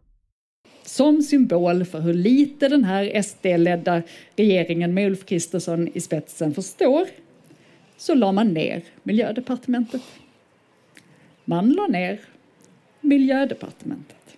Som 0.82 1.22
symbol 1.22 1.84
för 1.84 2.00
hur 2.00 2.14
lite 2.14 2.68
den 2.68 2.84
här 2.84 3.22
SD-ledda 3.22 4.02
regeringen 4.36 4.94
med 4.94 5.06
Ulf 5.06 5.24
Kristersson 5.24 5.88
i 5.88 6.00
spetsen 6.00 6.54
förstår 6.54 7.06
så 7.96 8.14
la 8.14 8.32
man 8.32 8.54
ner 8.54 8.82
miljödepartementet. 9.02 10.02
Man 11.44 11.70
la 11.72 11.86
ner 11.86 12.20
miljödepartementet. 13.00 14.36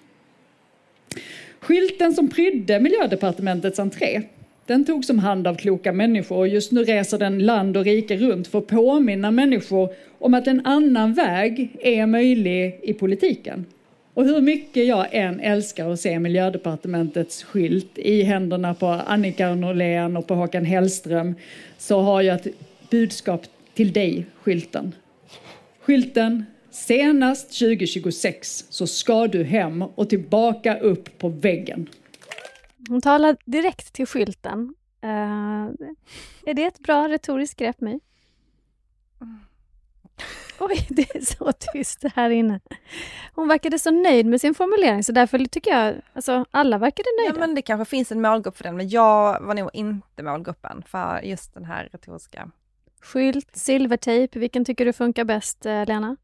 Skylten 1.60 2.14
som 2.14 2.28
prydde 2.28 2.80
miljödepartementets 2.80 3.78
entré 3.78 4.22
den 4.66 4.84
togs 4.84 5.10
om 5.10 5.18
hand 5.18 5.46
av 5.46 5.54
kloka 5.54 5.92
människor 5.92 6.36
och 6.36 6.48
just 6.48 6.72
nu 6.72 6.84
reser 6.84 7.18
den 7.18 7.38
land 7.38 7.76
och 7.76 7.84
rike 7.84 8.16
runt 8.16 8.48
för 8.48 8.58
att 8.58 8.66
påminna 8.66 9.30
människor 9.30 9.88
om 10.18 10.34
att 10.34 10.46
en 10.46 10.66
annan 10.66 11.14
väg 11.14 11.70
är 11.80 12.06
möjlig 12.06 12.80
i 12.82 12.92
politiken. 12.92 13.64
Och 14.14 14.24
hur 14.24 14.40
mycket 14.40 14.86
jag 14.86 15.06
än 15.10 15.40
älskar 15.40 15.90
att 15.90 16.00
se 16.00 16.18
miljödepartementets 16.18 17.42
skylt 17.42 17.98
i 17.98 18.22
händerna 18.22 18.74
på 18.74 18.86
Annika 18.86 19.54
Norlén 19.54 20.16
och 20.16 20.26
på 20.26 20.34
Håkan 20.34 20.64
Hellström 20.64 21.34
så 21.78 22.00
har 22.00 22.22
jag 22.22 22.34
ett 22.34 22.46
budskap 22.90 23.42
till 23.74 23.92
dig, 23.92 24.26
skylten. 24.42 24.94
Skylten, 25.80 26.44
senast 26.70 27.58
2026 27.58 28.64
så 28.68 28.86
ska 28.86 29.26
du 29.26 29.44
hem 29.44 29.82
och 29.82 30.08
tillbaka 30.08 30.78
upp 30.78 31.18
på 31.18 31.28
väggen. 31.28 31.88
Hon 32.88 33.00
talar 33.00 33.36
direkt 33.44 33.92
till 33.92 34.06
skylten. 34.06 34.74
Eh, 35.00 35.64
är 36.46 36.54
det 36.54 36.64
ett 36.64 36.78
bra 36.78 37.08
retoriskt 37.08 37.58
grepp, 37.58 37.80
My? 37.80 38.00
Oj, 40.58 40.86
det 40.88 41.14
är 41.16 41.20
så 41.20 41.52
tyst 41.52 42.04
här 42.14 42.30
inne. 42.30 42.60
Hon 43.34 43.48
verkade 43.48 43.78
så 43.78 43.90
nöjd 43.90 44.26
med 44.26 44.40
sin 44.40 44.54
formulering, 44.54 45.04
så 45.04 45.12
därför 45.12 45.38
tycker 45.38 45.70
jag, 45.70 45.94
alltså 46.12 46.44
alla 46.50 46.78
verkade 46.78 47.08
Ja 47.16 47.22
nöjda. 47.22 47.40
men 47.40 47.54
det 47.54 47.62
kanske 47.62 47.84
finns 47.84 48.12
en 48.12 48.20
målgrupp 48.20 48.56
för 48.56 48.64
den, 48.64 48.76
men 48.76 48.88
jag 48.88 49.40
var 49.40 49.54
nog 49.54 49.70
inte 49.72 50.22
målgruppen 50.22 50.82
för 50.86 51.20
just 51.20 51.54
den 51.54 51.64
här 51.64 51.88
retoriska. 51.92 52.50
Skylt, 53.00 53.56
silvertejp, 53.56 54.38
vilken 54.38 54.64
tycker 54.64 54.84
du 54.84 54.92
funkar 54.92 55.24
bäst, 55.24 55.66
eh, 55.66 55.86
Lena? 55.86 56.16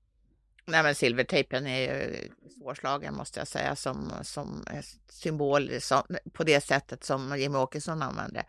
Nej, 0.65 0.83
men 0.83 0.95
silvertejpen 0.95 1.67
är 1.67 1.81
ju 1.81 2.29
svårslagen 2.59 3.15
måste 3.15 3.41
jag 3.41 3.49
säga 3.49 3.77
som, 3.77 4.13
som 4.23 4.65
symbol 5.09 5.81
som, 5.81 6.03
på 6.33 6.45
det 6.45 6.61
sättet 6.61 7.05
som 7.05 7.39
Jimmie 7.39 7.61
Åkesson 7.61 8.03
använde. 8.03 8.45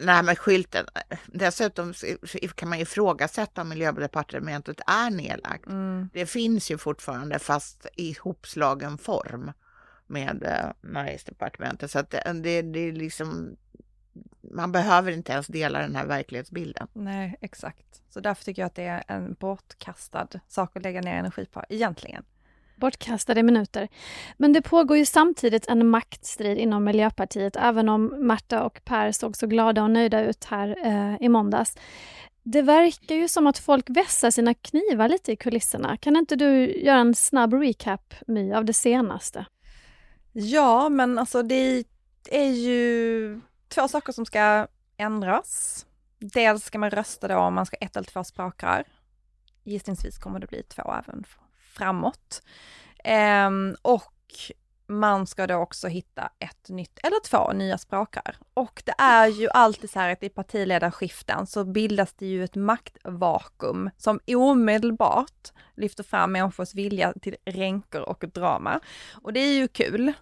Nej, 0.00 0.22
men 0.22 0.36
skylten. 0.36 0.86
Dessutom 1.26 1.94
kan 2.54 2.68
man 2.68 2.78
ju 2.78 2.82
ifrågasätta 2.82 3.60
om 3.60 3.68
miljödepartementet 3.68 4.80
är 4.86 5.10
nedlagt. 5.10 5.66
Mm. 5.66 6.08
Det 6.12 6.26
finns 6.26 6.70
ju 6.70 6.78
fortfarande 6.78 7.38
fast 7.38 7.86
i 7.96 8.16
hopslagen 8.20 8.98
form 8.98 9.52
med 10.06 10.42
eh, 10.42 10.90
näringsdepartementet. 10.90 11.90
Så 11.90 11.98
att 11.98 12.10
det, 12.10 12.32
det, 12.42 12.62
det 12.62 12.80
är 12.80 12.92
liksom, 12.92 13.56
man 14.50 14.72
behöver 14.72 15.12
inte 15.12 15.32
ens 15.32 15.46
dela 15.46 15.78
den 15.78 15.96
här 15.96 16.06
verklighetsbilden. 16.06 16.88
Nej, 16.92 17.36
exakt. 17.40 18.02
Så 18.10 18.20
därför 18.20 18.44
tycker 18.44 18.62
jag 18.62 18.66
att 18.66 18.74
det 18.74 18.84
är 18.84 19.02
en 19.06 19.36
bortkastad 19.40 20.28
sak 20.48 20.76
att 20.76 20.82
lägga 20.82 21.00
ner 21.00 21.14
energi 21.14 21.46
på, 21.46 21.62
egentligen. 21.68 22.24
Bortkastade 22.76 23.42
minuter. 23.42 23.88
Men 24.36 24.52
det 24.52 24.62
pågår 24.62 24.96
ju 24.96 25.06
samtidigt 25.06 25.68
en 25.68 25.86
maktstrid 25.86 26.58
inom 26.58 26.84
Miljöpartiet, 26.84 27.56
även 27.56 27.88
om 27.88 28.06
Märta 28.06 28.62
och 28.62 28.80
Per 28.84 29.12
såg 29.12 29.36
så 29.36 29.46
glada 29.46 29.82
och 29.82 29.90
nöjda 29.90 30.24
ut 30.24 30.44
här 30.44 30.76
eh, 30.84 31.16
i 31.20 31.28
måndags. 31.28 31.76
Det 32.42 32.62
verkar 32.62 33.14
ju 33.14 33.28
som 33.28 33.46
att 33.46 33.58
folk 33.58 33.90
vässar 33.90 34.30
sina 34.30 34.54
knivar 34.54 35.08
lite 35.08 35.32
i 35.32 35.36
kulisserna. 35.36 35.96
Kan 35.96 36.16
inte 36.16 36.36
du 36.36 36.80
göra 36.80 36.98
en 36.98 37.14
snabb 37.14 37.54
recap, 37.54 38.14
My, 38.26 38.52
av 38.52 38.64
det 38.64 38.72
senaste? 38.72 39.46
Ja, 40.32 40.88
men 40.88 41.18
alltså 41.18 41.42
det 41.42 41.84
är 42.30 42.50
ju 42.50 43.40
två 43.70 43.88
saker 43.88 44.12
som 44.12 44.26
ska 44.26 44.66
ändras. 44.96 45.86
Dels 46.18 46.64
ska 46.64 46.78
man 46.78 46.90
rösta 46.90 47.28
då 47.28 47.36
om 47.36 47.54
man 47.54 47.66
ska 47.66 47.76
ett 47.76 47.96
eller 47.96 48.06
två 48.06 48.24
språkrör. 48.24 48.84
Gissningsvis 49.64 50.18
kommer 50.18 50.40
det 50.40 50.46
bli 50.46 50.62
två 50.62 50.94
även 51.04 51.24
framåt. 51.58 52.42
Ehm, 53.04 53.76
och 53.82 54.14
man 54.90 55.26
ska 55.26 55.46
då 55.46 55.54
också 55.54 55.88
hitta 55.88 56.30
ett 56.38 56.68
nytt 56.68 56.98
eller 57.02 57.28
två 57.28 57.52
nya 57.52 57.78
språkrör. 57.78 58.36
Och 58.54 58.82
det 58.86 58.94
är 58.98 59.26
ju 59.26 59.48
alltid 59.48 59.90
så 59.90 59.98
här 59.98 60.12
att 60.12 60.22
i 60.22 60.28
partiledarskiften 60.28 61.46
så 61.46 61.64
bildas 61.64 62.12
det 62.12 62.26
ju 62.26 62.44
ett 62.44 62.54
maktvakuum 62.54 63.90
som 63.96 64.20
omedelbart 64.26 65.52
lyfter 65.76 66.02
fram 66.02 66.32
människors 66.32 66.74
vilja 66.74 67.12
till 67.22 67.36
ränker 67.44 68.08
och 68.08 68.24
drama. 68.34 68.80
Och 69.22 69.32
det 69.32 69.40
är 69.40 69.54
ju 69.54 69.68
kul. 69.68 70.12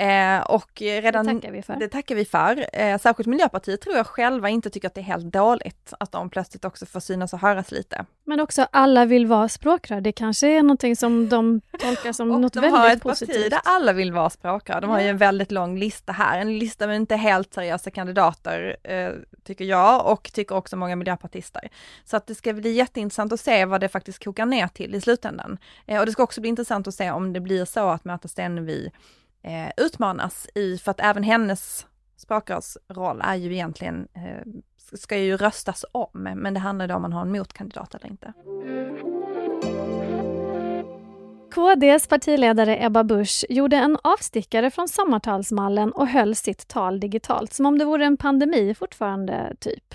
Eh, 0.00 0.40
och 0.40 0.70
redan, 0.80 1.26
Det 1.26 1.34
tackar 1.34 1.52
vi 1.52 1.62
för. 1.62 1.76
Det 1.76 1.88
tackar 1.88 2.14
vi 2.14 2.24
för. 2.24 2.66
Eh, 2.72 2.98
särskilt 2.98 3.26
Miljöpartiet 3.26 3.80
tror 3.80 3.96
jag 3.96 4.06
själva 4.06 4.48
inte 4.48 4.70
tycker 4.70 4.88
att 4.88 4.94
det 4.94 5.00
är 5.00 5.02
helt 5.02 5.32
dåligt 5.32 5.92
att 6.00 6.12
de 6.12 6.30
plötsligt 6.30 6.64
också 6.64 6.86
får 6.86 7.00
synas 7.00 7.32
och 7.32 7.38
höras 7.38 7.70
lite. 7.70 8.04
Men 8.24 8.40
också 8.40 8.66
alla 8.72 9.04
vill 9.04 9.26
vara 9.26 9.48
språkrör. 9.48 10.00
Det 10.00 10.12
kanske 10.12 10.48
är 10.48 10.62
någonting 10.62 10.96
som 10.96 11.28
de 11.28 11.60
tolkar 11.80 12.12
som 12.12 12.28
något 12.40 12.52
de 12.52 12.60
väldigt 12.60 12.80
har 12.80 12.90
ett 12.90 13.02
positivt. 13.02 13.36
parti 13.36 13.50
där 13.50 13.60
alla 13.64 13.92
vill 13.92 14.12
vara 14.12 14.30
språkrör. 14.30 14.80
De 14.80 14.90
har 14.90 15.00
ju 15.00 15.08
en 15.08 15.18
väldigt 15.18 15.52
lång 15.52 15.78
lista 15.78 16.12
här, 16.12 16.40
en 16.40 16.58
lista 16.58 16.86
med 16.86 16.96
inte 16.96 17.16
helt 17.16 17.54
seriösa 17.54 17.90
kandidater, 17.90 18.76
eh, 18.82 19.10
tycker 19.44 19.64
jag 19.64 20.06
och 20.12 20.32
tycker 20.32 20.54
också 20.54 20.76
många 20.76 20.96
miljöpartister. 20.96 21.68
Så 22.04 22.16
att 22.16 22.26
det 22.26 22.34
ska 22.34 22.52
bli 22.52 22.72
jätteintressant 22.72 23.32
att 23.32 23.40
se 23.40 23.64
vad 23.64 23.80
det 23.80 23.88
faktiskt 23.88 24.24
kokar 24.24 24.46
ner 24.46 24.68
till 24.68 24.94
i 24.94 25.00
slutändan. 25.00 25.58
Eh, 25.86 26.00
och 26.00 26.06
det 26.06 26.12
ska 26.12 26.22
också 26.22 26.40
bli 26.40 26.48
intressant 26.48 26.88
att 26.88 26.94
se 26.94 27.10
om 27.10 27.32
det 27.32 27.40
blir 27.40 27.64
så 27.64 27.88
att 27.88 28.04
Märta 28.04 28.28
Stenevi 28.28 28.90
eh, 29.42 29.70
utmanas 29.76 30.46
i, 30.54 30.78
för 30.78 30.90
att 30.90 31.00
även 31.00 31.22
hennes 31.22 31.86
språkrörsroll 32.16 33.20
är 33.24 33.34
ju 33.34 33.52
egentligen, 33.52 34.08
eh, 34.14 34.46
ska 34.94 35.18
ju 35.18 35.36
röstas 35.36 35.84
om, 35.92 36.10
men 36.36 36.54
det 36.54 36.60
handlar 36.60 36.88
då 36.88 36.94
om 36.94 37.02
man 37.02 37.12
har 37.12 37.22
en 37.22 37.32
motkandidat 37.32 37.94
eller 37.94 38.06
inte. 38.06 38.32
KDs 41.54 42.06
partiledare 42.06 42.84
Ebba 42.84 43.04
Busch 43.04 43.44
gjorde 43.48 43.76
en 43.76 43.98
avstickare 44.02 44.70
från 44.70 44.88
sommartalsmallen 44.88 45.92
och 45.92 46.08
höll 46.08 46.34
sitt 46.34 46.68
tal 46.68 47.00
digitalt, 47.00 47.52
som 47.52 47.66
om 47.66 47.78
det 47.78 47.84
vore 47.84 48.04
en 48.04 48.16
pandemi 48.16 48.74
fortfarande, 48.74 49.56
typ. 49.60 49.94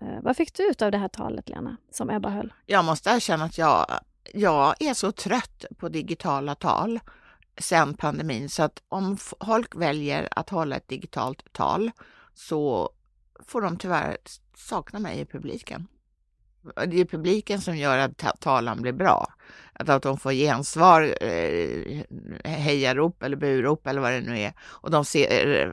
Eh, 0.00 0.22
vad 0.22 0.36
fick 0.36 0.54
du 0.54 0.70
ut 0.70 0.82
av 0.82 0.90
det 0.90 0.98
här 0.98 1.08
talet, 1.08 1.48
Lena, 1.48 1.76
som 1.90 2.10
Ebba 2.10 2.28
höll? 2.28 2.52
Jag 2.66 2.84
måste 2.84 3.10
erkänna 3.10 3.44
att 3.44 3.58
jag, 3.58 3.86
jag 4.34 4.82
är 4.82 4.94
så 4.94 5.12
trött 5.12 5.64
på 5.78 5.88
digitala 5.88 6.54
tal 6.54 7.00
sen 7.60 7.94
pandemin 7.94 8.48
så 8.48 8.62
att 8.62 8.82
om 8.88 9.16
folk 9.16 9.76
väljer 9.76 10.28
att 10.30 10.50
hålla 10.50 10.76
ett 10.76 10.88
digitalt 10.88 11.52
tal 11.52 11.90
så 12.34 12.90
får 13.46 13.62
de 13.62 13.76
tyvärr 13.76 14.16
sakna 14.56 14.98
mig 14.98 15.20
i 15.20 15.24
publiken. 15.24 15.86
Det 16.86 17.00
är 17.00 17.04
publiken 17.04 17.60
som 17.60 17.76
gör 17.76 17.98
att 17.98 18.40
talan 18.40 18.82
blir 18.82 18.92
bra. 18.92 19.32
Att, 19.72 19.88
att 19.88 20.02
de 20.02 20.18
får 20.18 20.32
gensvar, 20.32 21.14
eh, 21.20 22.02
hejarop 22.44 23.22
eller 23.22 23.36
burop 23.36 23.86
eller 23.86 24.00
vad 24.00 24.12
det 24.12 24.20
nu 24.20 24.38
är. 24.38 24.52
Och 24.60 24.90
de 24.90 25.04
ser 25.04 25.66
eh, 25.66 25.72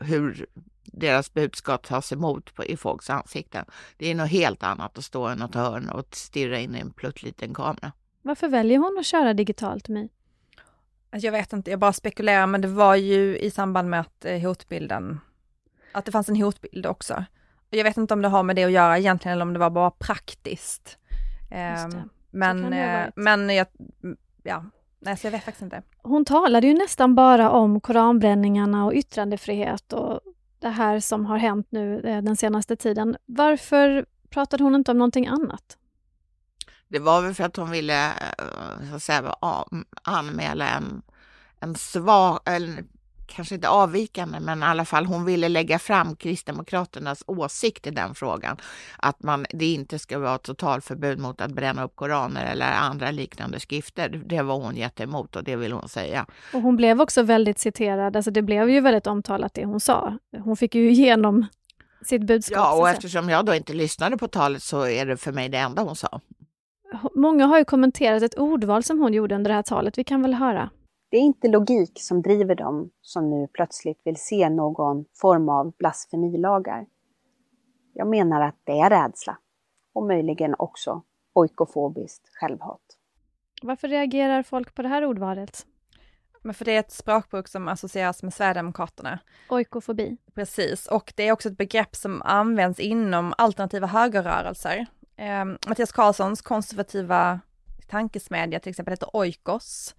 hur 0.00 0.46
deras 0.84 1.34
budskap 1.34 1.86
tas 1.86 2.12
emot 2.12 2.54
på, 2.54 2.64
i 2.64 2.76
folks 2.76 3.10
ansikten. 3.10 3.64
Det 3.96 4.10
är 4.10 4.14
något 4.14 4.30
helt 4.30 4.62
annat 4.62 4.98
att 4.98 5.04
stå 5.04 5.32
i 5.32 5.36
något 5.36 5.54
hörn 5.54 5.88
och 5.88 6.16
stirra 6.16 6.58
in 6.58 6.76
i 6.76 6.78
en 6.78 6.90
pluttliten 6.90 7.54
kamera. 7.54 7.92
Varför 8.22 8.48
väljer 8.48 8.78
hon 8.78 8.96
att 8.98 9.06
köra 9.06 9.34
digitalt, 9.34 9.88
My? 9.88 10.08
Alltså, 11.10 11.26
Jag 11.26 11.32
vet 11.32 11.52
inte, 11.52 11.70
jag 11.70 11.80
bara 11.80 11.92
spekulerar, 11.92 12.46
men 12.46 12.60
det 12.60 12.68
var 12.68 12.94
ju 12.94 13.38
i 13.38 13.50
samband 13.50 13.90
med 13.90 14.00
att 14.00 14.24
eh, 14.24 14.40
hotbilden, 14.40 15.20
att 15.92 16.04
det 16.04 16.12
fanns 16.12 16.28
en 16.28 16.36
hotbild 16.42 16.86
också. 16.86 17.24
Och 17.70 17.76
Jag 17.76 17.84
vet 17.84 17.96
inte 17.96 18.14
om 18.14 18.22
det 18.22 18.28
har 18.28 18.42
med 18.42 18.56
det 18.56 18.64
att 18.64 18.72
göra 18.72 18.98
egentligen 18.98 19.32
eller 19.32 19.42
om 19.44 19.52
det 19.52 19.58
var 19.58 19.70
bara 19.70 19.90
praktiskt. 19.90 20.98
Ehm, 21.50 21.90
Men, 22.30 22.72
eh, 22.72 23.06
men 23.16 23.50
jag, 23.54 23.66
ja, 24.42 24.64
nej 25.00 25.16
så 25.16 25.26
jag 25.26 25.32
vet 25.32 25.44
faktiskt 25.44 25.62
inte. 25.62 25.82
Hon 26.02 26.24
talade 26.24 26.66
ju 26.66 26.74
nästan 26.74 27.14
bara 27.14 27.50
om 27.50 27.80
koranbränningarna 27.80 28.84
och 28.84 28.92
yttrandefrihet 28.94 29.92
och 29.92 30.20
det 30.58 30.68
här 30.68 31.00
som 31.00 31.26
har 31.26 31.38
hänt 31.38 31.66
nu 31.70 32.00
eh, 32.00 32.22
den 32.22 32.36
senaste 32.36 32.76
tiden. 32.76 33.16
Varför 33.26 34.06
pratade 34.30 34.64
hon 34.64 34.74
inte 34.74 34.90
om 34.90 34.98
någonting 34.98 35.26
annat? 35.26 35.78
Det 36.88 36.98
var 36.98 37.22
väl 37.22 37.34
för 37.34 37.44
att 37.44 37.56
hon 37.56 37.70
ville 37.70 38.06
eh, 38.10 38.90
så 38.90 38.96
att 38.96 39.02
säga, 39.02 39.34
anmäla 40.02 40.68
en, 40.68 41.02
en 41.60 41.74
svag, 41.74 42.40
eller 42.44 42.84
kanske 43.28 43.54
inte 43.54 43.68
avvikande, 43.68 44.40
men 44.40 44.62
i 44.62 44.66
alla 44.66 44.84
fall 44.84 45.06
hon 45.06 45.24
ville 45.24 45.48
lägga 45.48 45.78
fram 45.78 46.16
Kristdemokraternas 46.16 47.22
åsikt 47.26 47.86
i 47.86 47.90
den 47.90 48.14
frågan. 48.14 48.56
Att 48.96 49.22
man, 49.22 49.46
det 49.50 49.66
inte 49.66 49.98
ska 49.98 50.18
vara 50.18 50.38
totalförbud 50.38 51.18
mot 51.18 51.40
att 51.40 51.52
bränna 51.52 51.84
upp 51.84 51.96
koraner 51.96 52.52
eller 52.52 52.72
andra 52.72 53.10
liknande 53.10 53.60
skrifter. 53.60 54.22
Det 54.26 54.42
var 54.42 54.58
hon 54.58 54.76
jätteemot 54.76 55.36
och 55.36 55.44
det 55.44 55.56
vill 55.56 55.72
hon 55.72 55.88
säga. 55.88 56.26
Och 56.54 56.62
hon 56.62 56.76
blev 56.76 57.00
också 57.00 57.22
väldigt 57.22 57.58
citerad, 57.58 58.16
alltså 58.16 58.30
det 58.30 58.42
blev 58.42 58.70
ju 58.70 58.80
väldigt 58.80 59.06
omtalat 59.06 59.54
det 59.54 59.64
hon 59.64 59.80
sa. 59.80 60.18
Hon 60.44 60.56
fick 60.56 60.74
ju 60.74 60.90
igenom 60.90 61.46
sitt 62.02 62.26
budskap. 62.26 62.56
Ja, 62.56 62.72
och 62.72 62.88
eftersom 62.88 63.28
jag 63.28 63.44
då 63.44 63.54
inte 63.54 63.72
lyssnade 63.72 64.16
på 64.16 64.28
talet 64.28 64.62
så 64.62 64.86
är 64.86 65.06
det 65.06 65.16
för 65.16 65.32
mig 65.32 65.48
det 65.48 65.58
enda 65.58 65.82
hon 65.82 65.96
sa. 65.96 66.20
Många 67.14 67.46
har 67.46 67.58
ju 67.58 67.64
kommenterat 67.64 68.22
ett 68.22 68.38
ordval 68.38 68.82
som 68.82 69.00
hon 69.00 69.12
gjorde 69.12 69.34
under 69.34 69.48
det 69.48 69.54
här 69.54 69.62
talet. 69.62 69.98
Vi 69.98 70.04
kan 70.04 70.22
väl 70.22 70.34
höra. 70.34 70.70
Det 71.10 71.16
är 71.16 71.20
inte 71.20 71.48
logik 71.48 71.92
som 71.94 72.22
driver 72.22 72.54
dem 72.54 72.90
som 73.00 73.30
nu 73.30 73.48
plötsligt 73.52 74.00
vill 74.04 74.16
se 74.16 74.48
någon 74.48 75.04
form 75.20 75.48
av 75.48 75.72
blasfemilagar. 75.78 76.86
Jag 77.92 78.08
menar 78.08 78.40
att 78.40 78.56
det 78.64 78.80
är 78.80 78.90
rädsla 78.90 79.38
och 79.94 80.06
möjligen 80.06 80.54
också 80.58 81.02
oikofobiskt 81.34 82.28
självhat. 82.40 82.80
Varför 83.62 83.88
reagerar 83.88 84.42
folk 84.42 84.74
på 84.74 84.82
det 84.82 84.88
här 84.88 85.04
ordvalet? 85.04 85.66
Men 86.42 86.54
för 86.54 86.64
det 86.64 86.72
är 86.72 86.80
ett 86.80 86.92
språkbruk 86.92 87.48
som 87.48 87.68
associeras 87.68 88.22
med 88.22 88.34
Sverigedemokraterna. 88.34 89.18
Oikofobi. 89.48 90.16
Precis, 90.34 90.86
och 90.86 91.12
det 91.16 91.28
är 91.28 91.32
också 91.32 91.48
ett 91.48 91.58
begrepp 91.58 91.96
som 91.96 92.22
används 92.22 92.80
inom 92.80 93.34
alternativa 93.38 93.86
högerrörelser. 93.86 94.86
Eh, 95.18 95.44
Mattias 95.44 95.92
Karlssons 95.92 96.42
konservativa 96.42 97.40
tankesmedja 97.88 98.60
till 98.60 98.70
exempel 98.70 98.92
heter 98.92 99.16
Oikos. 99.16 99.94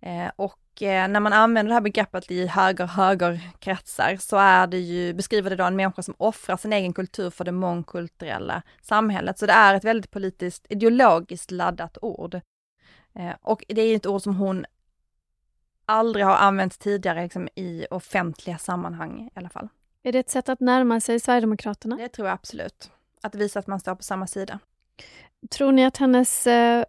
Eh, 0.00 0.30
och 0.36 0.82
eh, 0.82 1.08
när 1.08 1.20
man 1.20 1.32
använder 1.32 1.68
det 1.68 1.74
här 1.74 1.80
begreppet 1.80 2.30
i 2.30 2.46
höger-högerkretsar 2.46 4.16
så 4.16 4.36
är 4.36 4.66
det 4.66 4.78
ju, 4.78 5.14
beskriver 5.14 5.50
det 5.50 5.56
då 5.56 5.64
en 5.64 5.76
människa 5.76 6.02
som 6.02 6.14
offrar 6.18 6.56
sin 6.56 6.72
egen 6.72 6.92
kultur 6.92 7.30
för 7.30 7.44
det 7.44 7.52
mångkulturella 7.52 8.62
samhället. 8.82 9.38
Så 9.38 9.46
det 9.46 9.52
är 9.52 9.74
ett 9.74 9.84
väldigt 9.84 10.10
politiskt, 10.10 10.66
ideologiskt 10.68 11.50
laddat 11.50 11.98
ord. 12.02 12.34
Eh, 13.14 13.32
och 13.40 13.64
det 13.68 13.82
är 13.82 13.88
ju 13.88 13.96
ett 13.96 14.06
ord 14.06 14.22
som 14.22 14.36
hon 14.36 14.66
aldrig 15.86 16.24
har 16.24 16.36
använts 16.36 16.78
tidigare 16.78 17.22
liksom, 17.22 17.48
i 17.54 17.86
offentliga 17.90 18.58
sammanhang 18.58 19.30
i 19.34 19.38
alla 19.38 19.48
fall. 19.48 19.68
Är 20.02 20.12
det 20.12 20.18
ett 20.18 20.30
sätt 20.30 20.48
att 20.48 20.60
närma 20.60 21.00
sig 21.00 21.20
Sverigedemokraterna? 21.20 21.96
Det 21.96 22.08
tror 22.08 22.28
jag 22.28 22.34
absolut. 22.34 22.90
Att 23.24 23.34
visa 23.34 23.58
att 23.58 23.66
man 23.66 23.80
står 23.80 23.94
på 23.94 24.02
samma 24.02 24.26
sida. 24.26 24.58
Tror 25.50 25.72
ni 25.72 25.84
att 25.84 25.96
hennes 25.96 26.46
eh, 26.46 26.84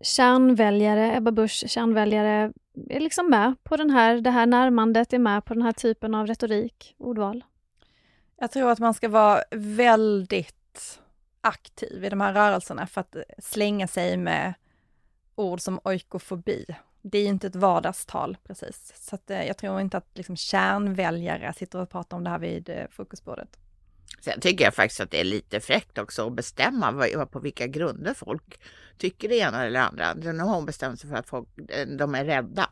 kärnväljare, 0.00 1.16
Ebba 1.16 1.30
Buschs 1.30 1.70
kärnväljare, 1.70 2.52
är 2.88 3.00
liksom 3.00 3.30
med 3.30 3.54
på 3.62 3.76
den 3.76 3.90
här, 3.90 4.20
det 4.20 4.30
här 4.30 4.46
närmandet, 4.46 5.12
är 5.12 5.18
med 5.18 5.44
på 5.44 5.54
den 5.54 5.62
här 5.62 5.72
typen 5.72 6.14
av 6.14 6.26
retorik, 6.26 6.94
ordval? 6.98 7.44
Jag 8.36 8.50
tror 8.50 8.70
att 8.70 8.78
man 8.78 8.94
ska 8.94 9.08
vara 9.08 9.42
väldigt 9.50 11.00
aktiv 11.40 12.04
i 12.04 12.08
de 12.08 12.20
här 12.20 12.32
rörelserna 12.32 12.86
för 12.86 13.00
att 13.00 13.16
slänga 13.38 13.86
sig 13.86 14.16
med 14.16 14.54
ord 15.34 15.60
som 15.60 15.80
oikofobi. 15.84 16.66
Det 17.02 17.18
är 17.18 17.22
ju 17.22 17.28
inte 17.28 17.46
ett 17.46 17.56
vardagstal 17.56 18.36
precis. 18.44 18.92
Så 18.96 19.14
att, 19.14 19.30
eh, 19.30 19.46
jag 19.46 19.56
tror 19.56 19.80
inte 19.80 19.96
att 19.96 20.10
liksom, 20.14 20.36
kärnväljare 20.36 21.52
sitter 21.52 21.78
och 21.78 21.90
pratar 21.90 22.16
om 22.16 22.24
det 22.24 22.30
här 22.30 22.38
vid 22.38 22.68
eh, 22.68 22.86
frukostbordet. 22.90 23.58
Sen 24.20 24.40
tycker 24.40 24.64
jag 24.64 24.74
faktiskt 24.74 25.00
att 25.00 25.10
det 25.10 25.20
är 25.20 25.24
lite 25.24 25.60
fräckt 25.60 25.98
också 25.98 26.26
att 26.26 26.32
bestämma 26.32 26.90
vad, 26.90 27.30
på 27.30 27.40
vilka 27.40 27.66
grunder 27.66 28.14
folk 28.14 28.60
tycker 28.98 29.28
det 29.28 29.36
ena 29.36 29.64
eller 29.64 29.80
det 29.80 29.84
andra. 29.86 30.14
Nu 30.32 30.38
har 30.42 30.54
hon 30.54 30.66
bestämt 30.66 31.00
sig 31.00 31.10
för 31.10 31.16
att 31.16 31.28
folk, 31.28 31.48
eh, 31.68 31.86
de 31.88 32.14
är 32.14 32.24
rädda. 32.24 32.68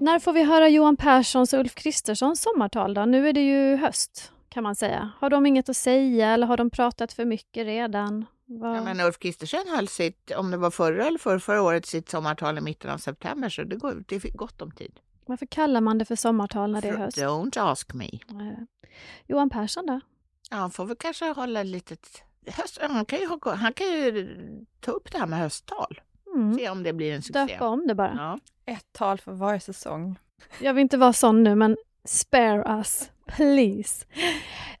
När 0.00 0.18
får 0.18 0.32
vi 0.32 0.42
höra 0.42 0.68
Johan 0.68 0.96
Perssons 0.96 1.52
och 1.52 1.60
Ulf 1.60 1.74
Kristerssons 1.74 2.40
sommartal 2.42 2.94
då? 2.94 3.04
Nu 3.04 3.28
är 3.28 3.32
det 3.32 3.40
ju 3.40 3.76
höst, 3.76 4.32
kan 4.48 4.62
man 4.62 4.76
säga. 4.76 5.10
Har 5.18 5.30
de 5.30 5.46
inget 5.46 5.68
att 5.68 5.76
säga 5.76 6.28
eller 6.30 6.46
har 6.46 6.56
de 6.56 6.70
pratat 6.70 7.12
för 7.12 7.24
mycket 7.24 7.66
redan? 7.66 8.24
Vad- 8.48 8.76
Ja, 8.76 8.82
men 8.82 9.00
Ulf 9.00 9.18
Kristersson 9.18 9.64
höll 9.76 9.88
sitt, 9.88 10.30
om 10.36 10.50
det 10.50 10.56
var 10.56 10.70
förra 10.70 11.06
eller 11.06 11.18
förra, 11.18 11.40
förra 11.40 11.62
året, 11.62 11.86
sitt 11.86 12.08
sommartal 12.08 12.58
i 12.58 12.60
mitten 12.60 12.90
av 12.90 12.98
september 12.98 13.48
så 13.48 13.62
det, 13.62 13.76
går, 13.76 14.04
det 14.08 14.14
är 14.24 14.30
gott 14.36 14.62
om 14.62 14.70
tid. 14.70 14.92
Varför 15.26 15.46
kallar 15.46 15.80
man 15.80 15.98
det 15.98 16.04
för 16.04 16.16
sommartal 16.16 16.72
när 16.72 16.82
det 16.82 16.88
är 16.88 16.96
höst? 16.96 17.18
Don't 17.18 17.60
ask 17.70 17.94
me. 17.94 18.04
Eh, 18.04 18.58
Johan 19.26 19.50
Persson 19.50 19.86
då? 19.86 20.00
Ja, 20.50 20.56
han 20.56 20.70
får 20.70 20.84
väl 20.84 20.96
kanske 20.96 21.24
hålla 21.32 21.60
ett 21.60 21.66
litet 21.66 22.22
höst, 22.46 22.78
han, 22.82 23.04
kan 23.04 23.18
ju, 23.18 23.26
ha- 23.26 23.54
han 23.54 23.72
kan 23.72 23.86
ju 23.86 24.36
ta 24.80 24.90
upp 24.92 25.12
det 25.12 25.18
här 25.18 25.26
med 25.26 25.38
hösttal. 25.38 26.00
Mm. 26.34 26.54
Se 26.58 26.70
om 26.70 26.82
det 26.82 26.92
blir 26.92 27.12
en 27.14 27.22
succé. 27.22 27.44
Döpa 27.46 27.68
om 27.68 27.86
det 27.86 27.94
bara. 27.94 28.14
Ja. 28.16 28.38
Ett 28.72 28.86
tal 28.92 29.18
för 29.18 29.32
varje 29.32 29.60
säsong. 29.60 30.18
Jag 30.60 30.74
vill 30.74 30.82
inte 30.82 30.96
vara 30.96 31.12
sån 31.12 31.42
nu, 31.42 31.54
men 31.54 31.76
spare 32.04 32.78
us, 32.78 33.10
please. 33.26 34.04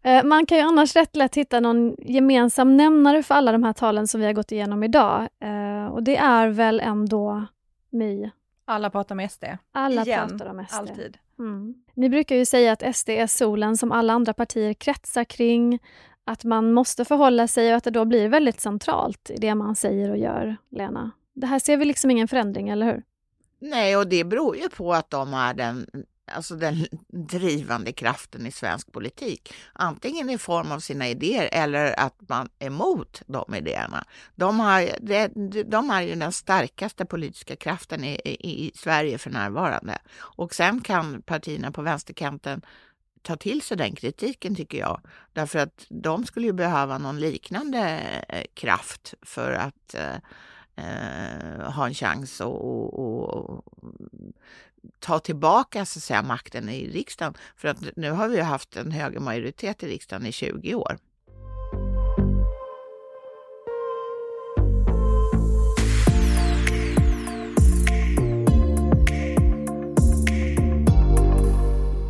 Eh, 0.02 0.24
Man 0.24 0.46
kan 0.46 0.58
ju 0.58 0.64
annars 0.64 0.96
rätt 0.96 1.16
lätt 1.16 1.34
hitta 1.34 1.60
någon 1.60 1.96
gemensam 1.98 2.76
nämnare 2.76 3.22
för 3.22 3.34
alla 3.34 3.52
de 3.52 3.62
här 3.62 3.72
talen 3.72 4.08
som 4.08 4.20
vi 4.20 4.26
har 4.26 4.32
gått 4.32 4.52
igenom 4.52 4.84
idag. 4.84 5.28
Eh, 5.40 5.86
Och 5.86 6.02
det 6.02 6.16
är 6.16 6.48
väl 6.48 6.80
ändå 6.80 7.46
My. 7.90 8.30
Alla 8.68 8.90
pratar 8.90 9.14
med 9.14 9.32
SD. 9.32 9.44
Alla 9.72 10.02
Igen, 10.02 10.28
pratar 10.28 10.46
om 10.46 10.66
SD. 10.68 10.74
Alltid. 10.74 11.18
Mm. 11.38 11.74
Ni 11.94 12.08
brukar 12.08 12.36
ju 12.36 12.44
säga 12.46 12.72
att 12.72 12.96
SD 12.96 13.08
är 13.08 13.26
solen 13.26 13.76
som 13.76 13.92
alla 13.92 14.12
andra 14.12 14.34
partier 14.34 14.74
kretsar 14.74 15.24
kring, 15.24 15.78
att 16.24 16.44
man 16.44 16.72
måste 16.72 17.04
förhålla 17.04 17.48
sig 17.48 17.70
och 17.70 17.76
att 17.76 17.84
det 17.84 17.90
då 17.90 18.04
blir 18.04 18.28
väldigt 18.28 18.60
centralt 18.60 19.30
i 19.30 19.36
det 19.36 19.54
man 19.54 19.76
säger 19.76 20.10
och 20.10 20.18
gör, 20.18 20.56
Lena. 20.70 21.10
Det 21.32 21.46
här 21.46 21.58
ser 21.58 21.76
vi 21.76 21.84
liksom 21.84 22.10
ingen 22.10 22.28
förändring, 22.28 22.68
eller 22.68 22.86
hur? 22.86 23.02
Nej, 23.58 23.96
och 23.96 24.06
det 24.06 24.24
beror 24.24 24.56
ju 24.56 24.68
på 24.68 24.92
att 24.92 25.10
de 25.10 25.34
är 25.34 25.54
den, 25.54 25.86
alltså 26.26 26.56
den 26.56 26.86
drivande 27.08 27.92
kraften 27.92 28.46
i 28.46 28.52
svensk 28.52 28.92
politik. 28.92 29.54
Antingen 29.72 30.30
i 30.30 30.38
form 30.38 30.72
av 30.72 30.80
sina 30.80 31.08
idéer 31.08 31.48
eller 31.52 32.00
att 32.00 32.28
man 32.28 32.48
är 32.58 32.66
emot 32.66 33.22
de 33.26 33.54
idéerna. 33.54 34.04
De, 34.34 34.60
har, 34.60 34.90
de 35.64 35.90
är 35.90 36.02
ju 36.02 36.14
den 36.14 36.32
starkaste 36.32 37.04
politiska 37.04 37.56
kraften 37.56 38.04
i, 38.04 38.20
i, 38.24 38.66
i 38.66 38.72
Sverige 38.74 39.18
för 39.18 39.30
närvarande. 39.30 39.98
Och 40.18 40.54
sen 40.54 40.80
kan 40.80 41.22
partierna 41.22 41.72
på 41.72 41.82
vänsterkanten 41.82 42.62
ta 43.22 43.36
till 43.36 43.62
sig 43.62 43.76
den 43.76 43.94
kritiken 43.94 44.54
tycker 44.54 44.78
jag. 44.78 45.00
Därför 45.32 45.58
att 45.58 45.86
de 45.88 46.26
skulle 46.26 46.46
ju 46.46 46.52
behöva 46.52 46.98
någon 46.98 47.20
liknande 47.20 48.00
eh, 48.28 48.44
kraft 48.54 49.14
för 49.22 49.52
att 49.52 49.94
eh, 49.94 50.16
eh 50.76 51.72
ha 51.72 51.86
en 51.86 51.94
chans 51.94 52.40
att 52.40 53.64
ta 54.98 55.18
tillbaka 55.18 55.84
så 55.84 55.98
att 55.98 56.02
säga, 56.02 56.22
makten 56.22 56.68
i 56.68 56.88
riksdagen. 56.88 57.34
För 57.56 57.68
att 57.68 57.96
nu 57.96 58.10
har 58.10 58.28
vi 58.28 58.40
haft 58.40 58.76
en 58.76 58.90
högermajoritet 58.90 59.82
i 59.82 59.86
riksdagen 59.86 60.26
i 60.26 60.32
20 60.32 60.74
år. 60.74 60.98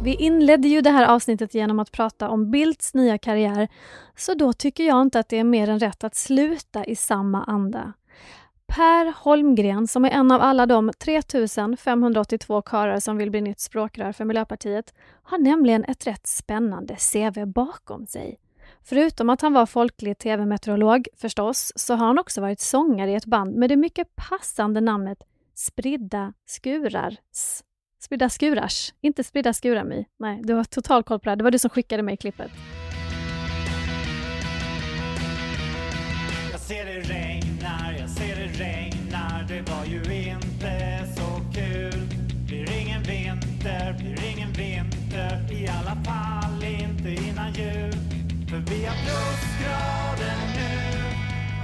Vi 0.06 0.14
inledde 0.14 0.68
ju 0.68 0.80
det 0.80 0.90
här 0.90 1.06
avsnittet 1.06 1.54
genom 1.54 1.78
att 1.78 1.92
prata 1.92 2.28
om 2.28 2.50
Bildts 2.50 2.94
nya 2.94 3.18
karriär, 3.18 3.68
så 4.16 4.34
då 4.34 4.52
tycker 4.52 4.84
jag 4.84 5.02
inte 5.02 5.18
att 5.18 5.28
det 5.28 5.38
är 5.38 5.44
mer 5.44 5.68
än 5.68 5.80
rätt 5.80 6.04
att 6.04 6.14
sluta 6.14 6.84
i 6.84 6.96
samma 6.96 7.44
anda. 7.44 7.92
Per 8.66 9.12
Holmgren, 9.16 9.86
som 9.86 10.04
är 10.04 10.10
en 10.10 10.30
av 10.30 10.42
alla 10.42 10.66
de 10.66 10.92
3582 10.98 12.62
karlar 12.62 13.00
som 13.00 13.16
vill 13.16 13.30
bli 13.30 13.40
nytt 13.40 13.60
språkrör 13.60 14.12
för 14.12 14.24
Miljöpartiet, 14.24 14.94
har 15.22 15.38
nämligen 15.38 15.84
ett 15.84 16.06
rätt 16.06 16.26
spännande 16.26 16.96
CV 16.96 17.44
bakom 17.46 18.06
sig. 18.06 18.38
Förutom 18.84 19.30
att 19.30 19.40
han 19.40 19.52
var 19.52 19.66
folklig 19.66 20.18
tv-meteorolog 20.18 21.08
förstås, 21.16 21.72
så 21.76 21.94
har 21.94 22.06
han 22.06 22.18
också 22.18 22.40
varit 22.40 22.60
sångare 22.60 23.10
i 23.10 23.14
ett 23.14 23.26
band 23.26 23.56
med 23.56 23.70
det 23.70 23.76
mycket 23.76 24.16
passande 24.16 24.80
namnet 24.80 25.18
Spridda 25.54 26.32
Skurars. 26.46 27.62
Spridda 28.00 28.28
Skurars, 28.28 28.94
inte 29.00 29.24
Spridda 29.24 29.52
Skurami. 29.52 30.06
Nej, 30.18 30.40
du 30.44 30.54
har 30.54 30.64
total 30.64 31.02
koll 31.02 31.18
på 31.18 31.24
det 31.24 31.30
här. 31.30 31.36
Det 31.36 31.44
var 31.44 31.50
du 31.50 31.58
som 31.58 31.70
skickade 31.70 32.02
mig 32.02 32.16
klippet. 32.16 32.50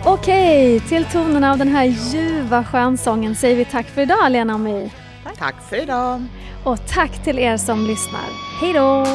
Okej, 0.05 0.81
till 0.81 1.05
tonerna 1.05 1.53
av 1.53 1.59
den 1.59 1.69
här 1.69 1.85
ljuva 1.85 2.65
skönsången 2.65 3.37
säger 3.37 3.57
vi 3.57 3.65
tack 3.65 3.87
för 3.87 4.03
idag 4.03 4.33
Lena 4.33 4.55
och 4.55 4.61
mig. 4.61 4.93
Tack. 5.25 5.39
tack 5.39 5.69
för 5.69 5.83
idag. 5.83 6.25
Och 6.65 6.87
tack 6.89 7.25
till 7.25 7.39
er 7.39 7.57
som 7.57 7.87
lyssnar. 7.87 8.21
Hej 8.61 8.73
då! 8.73 9.07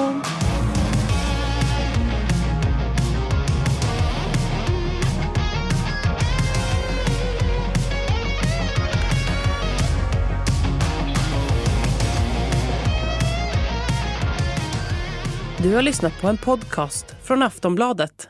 Du 15.64 15.76
har 15.76 15.82
lyssnat 15.82 16.22
på 16.22 16.28
en 16.28 16.38
podcast 16.38 17.16
från 17.24 17.44
Aftonbladet. 17.44 18.30